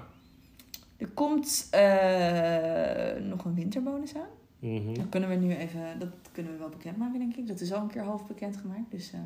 Er 0.97 1.09
komt 1.09 1.69
eh, 1.71 3.23
nog 3.23 3.45
een 3.45 3.55
winterbonus 3.55 4.15
aan. 4.15 4.29
Mhm. 4.59 4.95
Dat 4.95 5.09
kunnen 5.09 5.29
we 5.29 5.35
nu 5.35 5.55
even... 5.57 5.99
Dat 5.99 6.09
kunnen 6.33 6.53
we 6.53 6.59
wel 6.59 6.69
bekendmaken, 6.69 7.19
denk 7.19 7.37
ik. 7.37 7.47
Dat 7.47 7.61
is 7.61 7.73
al 7.73 7.81
een 7.81 7.91
keer 7.91 8.03
half 8.03 8.27
bekendgemaakt. 8.27 8.91
Dus, 8.91 9.13
eh, 9.13 9.21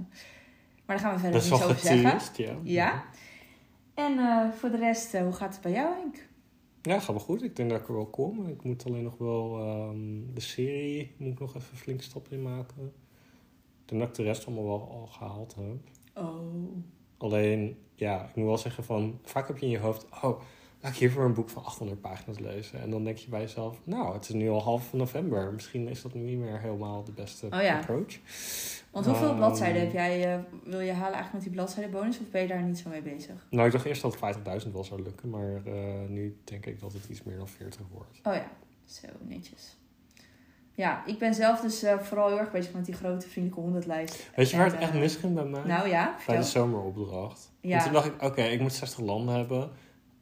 maar 0.88 0.96
daar 0.96 1.06
gaan 1.06 1.14
we 1.14 1.20
verder 1.20 1.48
wel 1.50 1.62
over 1.62 1.78
zeggen. 1.78 2.60
Ja. 2.62 3.04
En 3.94 4.18
eh, 4.18 4.50
voor 4.50 4.70
de 4.70 4.76
rest, 4.76 5.14
eh, 5.14 5.22
hoe 5.22 5.32
gaat 5.32 5.52
het 5.52 5.62
bij 5.62 5.72
jou, 5.72 5.94
Henk? 5.94 6.26
Ja, 6.82 6.98
gaat 6.98 7.06
wel 7.06 7.18
goed. 7.18 7.42
Ik 7.42 7.56
denk 7.56 7.70
dat 7.70 7.80
ik 7.80 7.88
er 7.88 7.94
wel 7.94 8.06
kom. 8.06 8.46
Ik 8.46 8.62
moet 8.62 8.86
alleen 8.86 9.02
nog 9.02 9.18
wel 9.18 9.58
ehm, 9.58 10.34
de 10.34 10.40
serie, 10.40 11.14
moet 11.16 11.32
ik 11.32 11.38
nog 11.38 11.54
even 11.54 11.76
flink 11.76 12.02
stap 12.02 12.26
in 12.30 12.42
maken. 12.42 12.84
Ik 13.82 13.84
denk 13.84 14.00
dat 14.00 14.10
ik 14.10 14.16
de 14.16 14.22
rest 14.22 14.46
allemaal 14.46 14.64
wel 14.64 14.90
al 14.90 15.06
gehaald 15.06 15.54
heb. 15.54 15.76
Oh. 16.24 16.76
Alleen, 17.18 17.78
ja, 17.94 18.28
ik 18.28 18.34
moet 18.34 18.46
wel 18.46 18.58
zeggen 18.58 18.84
van, 18.84 19.18
vaak 19.24 19.48
heb 19.48 19.58
je 19.58 19.66
in 19.66 19.72
je 19.72 19.78
hoofd, 19.78 20.06
oh, 20.22 20.40
laat 20.80 20.92
ik 20.92 20.98
hiervoor 20.98 21.24
een 21.24 21.34
boek 21.34 21.50
van 21.50 21.64
800 21.64 22.00
pagina's 22.00 22.38
lezen. 22.38 22.80
En 22.80 22.90
dan 22.90 23.04
denk 23.04 23.16
je 23.16 23.28
bij 23.28 23.40
jezelf, 23.40 23.80
nou, 23.84 24.14
het 24.14 24.28
is 24.28 24.34
nu 24.34 24.48
al 24.48 24.62
half 24.62 24.92
november. 24.92 25.52
Misschien 25.52 25.88
is 25.88 26.02
dat 26.02 26.14
niet 26.14 26.38
meer 26.38 26.60
helemaal 26.60 27.04
de 27.04 27.12
beste 27.12 27.46
Oh 27.46 27.62
ja. 27.62 27.78
approach. 27.78 28.18
Want 29.04 29.10
hoeveel 29.10 29.28
Ehm, 29.28 29.36
bladzijden 29.36 29.80
heb 29.80 29.92
jij, 29.92 30.34
eh, 30.34 30.40
wil 30.64 30.80
je 30.80 30.92
halen 30.92 31.12
eigenlijk 31.14 31.32
met 31.32 31.42
die 31.42 31.52
bladzijdenbonus? 31.52 32.18
Of 32.18 32.30
ben 32.30 32.42
je 32.42 32.48
daar 32.48 32.62
niet 32.62 32.78
zo 32.78 32.88
mee 32.88 33.02
bezig? 33.02 33.46
Nou, 33.50 33.66
ik 33.66 33.72
dacht 33.72 33.84
eerst 33.84 34.02
dat 34.02 34.16
50.000 34.16 34.72
wel 34.72 34.84
zou 34.84 35.02
lukken, 35.02 35.30
maar 35.30 35.60
eh, 35.64 35.72
nu 36.08 36.36
denk 36.44 36.66
ik 36.66 36.80
dat 36.80 36.92
het 36.92 37.04
iets 37.08 37.22
meer 37.22 37.36
dan 37.36 37.48
40 37.48 37.80
wordt. 37.92 38.18
Oh 38.22 38.34
ja, 38.34 38.50
zo 38.84 39.06
netjes. 39.20 39.76
Ja, 40.74 41.02
ik 41.06 41.18
ben 41.18 41.34
zelf 41.34 41.60
dus 41.60 41.82
eh, 41.82 41.98
vooral 41.98 42.28
heel 42.28 42.38
erg 42.38 42.50
bezig 42.50 42.72
met 42.72 42.84
die 42.84 42.94
grote 42.94 43.28
vriendelijke 43.28 43.64
honderdlijst. 43.64 44.30
Weet 44.36 44.50
je 44.50 44.56
waar 44.56 44.66
En, 44.66 44.72
het 44.72 44.80
echt 44.80 44.92
eh, 44.92 44.98
misging 45.00 45.34
bij 45.34 45.44
mij? 45.44 45.62
Nou 45.64 45.88
ja, 45.88 46.16
bij 46.26 46.36
de 46.36 46.42
zomeropdracht. 46.42 47.50
Ja. 47.60 47.82
Toen 47.82 47.92
dacht 47.92 48.06
ik, 48.06 48.22
oké, 48.22 48.42
ik 48.42 48.60
moet 48.60 48.72
60 48.72 49.00
landen 49.00 49.34
hebben. 49.34 49.70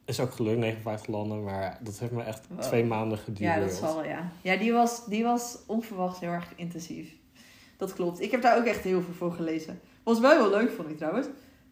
Is 0.05 0.19
ook 0.19 0.31
gelukt, 0.31 0.57
59 0.59 1.07
landen, 1.07 1.43
maar 1.43 1.79
dat 1.81 1.99
heeft 1.99 2.11
me 2.11 2.23
echt 2.23 2.47
Wow. 2.49 2.61
twee 2.61 2.83
maanden 2.85 3.17
geduurd. 3.17 3.53
Ja, 3.53 3.59
dat 3.59 3.71
zal 3.71 3.95
wel, 3.95 4.05
ja. 4.05 4.31
Ja, 4.41 4.55
die 4.55 4.73
was, 4.73 5.05
die 5.05 5.23
was 5.23 5.57
onverwacht 5.67 6.19
heel 6.19 6.29
erg 6.29 6.53
intensief. 6.55 7.15
Dat 7.77 7.93
klopt. 7.93 8.21
Ik 8.21 8.31
heb 8.31 8.41
daar 8.41 8.57
ook 8.57 8.65
echt 8.65 8.83
heel 8.83 9.01
veel 9.01 9.13
voor 9.13 9.31
gelezen. 9.31 9.79
Was 10.03 10.19
wel 10.19 10.31
heel 10.31 10.49
leuk, 10.49 10.71
vond 10.71 10.89
ik 10.89 10.97
trouwens. 10.97 11.27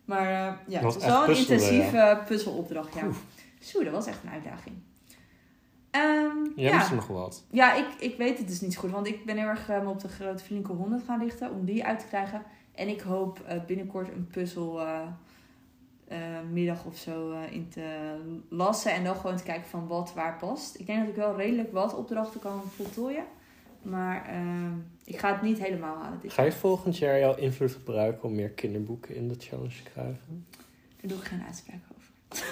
Maar 0.06 0.28
eh, 0.28 0.54
ja, 0.68 0.82
was 0.82 0.94
het 0.94 1.04
was 1.04 1.12
wel 1.12 1.22
een 1.22 1.28
puzzelen, 1.28 1.60
intensieve 1.60 2.22
puzzelopdracht, 2.26 2.94
ja. 2.94 3.08
Zo, 3.60 3.84
dat 3.84 3.94
was 3.94 4.06
echt 4.06 4.24
een 4.24 4.30
uitdaging. 4.30 4.76
Ehm, 5.92 6.62
Jij 6.62 6.72
ja. 6.72 6.94
nog 6.94 7.08
wat. 7.08 7.44
Ja, 7.50 7.74
ik, 7.74 7.88
ik 8.00 8.18
weet 8.18 8.38
het 8.38 8.48
dus 8.48 8.62
niet 8.62 8.74
zo 8.74 8.80
goed. 8.80 8.92
Want 8.92 9.08
ik 9.08 9.26
ben 9.26 9.38
heel 9.38 9.48
erg 9.48 9.70
eh, 9.70 9.90
op 9.90 10.00
de 10.00 10.08
grote 10.08 10.44
flinke 10.44 10.72
100 10.72 11.04
gaan 11.04 11.20
richten. 11.20 11.52
Om 11.52 11.66
die 11.66 11.86
uit 11.86 12.00
te 12.00 12.06
krijgen. 12.06 12.44
En 12.76 12.88
ik 12.88 13.02
hoop 13.02 13.40
eh, 13.40 13.58
binnenkort 13.66 14.08
een 14.08 14.28
puzzel 14.28 14.82
eh, 14.82 15.02
eh, 16.08 16.18
middag 16.52 16.86
of 16.86 16.98
zo 16.98 17.32
eh, 17.32 17.52
in 17.52 17.70
te 17.70 18.16
lassen. 18.50 18.92
En 18.92 19.04
dan 19.04 19.16
gewoon 19.16 19.38
te 19.38 19.44
kijken 19.44 19.70
van 19.70 19.88
wat 19.88 20.14
waar 20.14 20.38
past. 20.38 20.80
Ik 20.80 20.86
denk 20.86 21.00
dat 21.00 21.10
ik 21.10 21.16
wel 21.16 21.36
redelijk 21.36 21.72
wat 21.72 21.96
opdrachten 21.96 22.40
kan 22.40 22.62
voltooien. 22.76 23.24
Maar 23.86 24.26
ehm, 24.26 24.74
ik 25.04 25.20
ga 25.20 25.32
het 25.34 25.42
niet 25.42 25.60
helemaal 25.60 25.98
halen. 25.98 26.20
Dit 26.22 26.34
Ga 26.34 26.44
je 26.44 26.52
volgend 26.52 26.98
jaar 26.98 27.20
jouw 27.20 27.36
invloed 27.36 27.72
gebruiken 27.72 28.24
om 28.24 28.36
meer 28.36 28.50
kinderboeken 28.50 29.16
in 29.16 29.28
de 29.28 29.36
challenge 29.38 29.84
te 29.84 29.90
krijgen? 29.92 30.46
Daar 31.02 31.10
doe 31.10 31.18
ik 31.18 31.24
geen 31.24 31.44
uitspraak 31.48 31.80
over. 31.96 32.44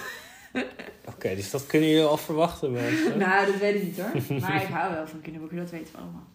Oké, 1.13 1.35
dus 1.35 1.51
dat 1.51 1.65
kunnen 1.65 1.89
jullie 1.89 2.05
al 2.05 2.17
verwachten, 2.17 2.71
mensen. 2.71 3.17
Nou, 3.27 3.45
dat 3.51 3.59
weet 3.59 3.75
ik 3.75 3.83
niet 3.83 4.01
hoor. 4.01 4.39
Maar 4.39 4.61
ik 4.61 4.67
hou 4.67 4.93
wel 4.93 5.07
van 5.07 5.21
kinderboeken, 5.21 5.57
dat 5.57 5.69
weten 5.69 5.93
we 5.93 6.01
allemaal. 6.01 6.27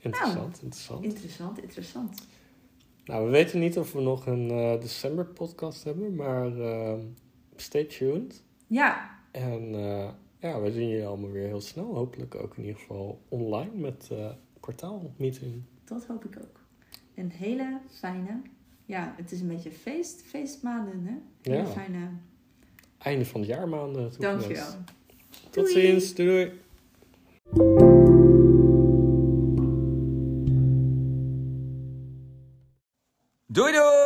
interessant, 0.00 0.62
interessant. 0.62 1.04
Interessant, 1.04 1.62
interessant. 1.62 2.26
Nou, 3.04 3.24
we 3.24 3.30
weten 3.30 3.58
niet 3.60 3.78
of 3.78 3.92
we 3.92 4.00
nog 4.00 4.26
een 4.26 4.50
eh, 4.50 4.80
december 4.80 5.24
podcast 5.24 5.84
hebben, 5.84 6.14
maar 6.14 6.58
ehm, 6.58 7.00
stay 7.56 7.84
tuned. 7.84 8.42
Ja, 8.66 9.18
En 9.30 9.74
eh, 9.74 10.08
ja, 10.40 10.60
we 10.60 10.72
zien 10.72 10.88
jullie 10.88 11.06
allemaal 11.06 11.30
weer 11.30 11.46
heel 11.46 11.60
snel. 11.60 11.94
Hopelijk 11.94 12.34
ook 12.34 12.56
in 12.56 12.64
ieder 12.64 12.80
geval 12.80 13.20
online 13.28 13.70
met 13.74 14.08
eh 14.10 14.30
kwartaalmeeting. 14.60 15.62
dat 15.84 16.06
hoop 16.06 16.24
ik 16.24 16.36
ook. 16.42 16.60
Een 17.14 17.30
hele 17.30 17.78
fijne, 17.98 18.40
ja, 18.84 19.14
het 19.16 19.32
is 19.32 19.40
een 19.40 19.48
beetje 19.48 19.70
feest, 19.70 20.22
feestmaanden 20.22 21.04
hè. 21.04 21.14
Hele 21.50 21.62
Ja. 21.62 21.66
fijne, 21.66 22.08
Einde 22.98 23.24
van 23.24 23.40
het 23.40 23.48
jaar 23.48 23.68
maanden. 23.68 24.12
dankjewel. 24.18 24.66
Tot 25.50 25.52
Doei. 25.54 25.68
ziens. 25.72 26.14
Doei. 26.14 26.52
Doei 33.50 33.72
doei! 33.72 33.97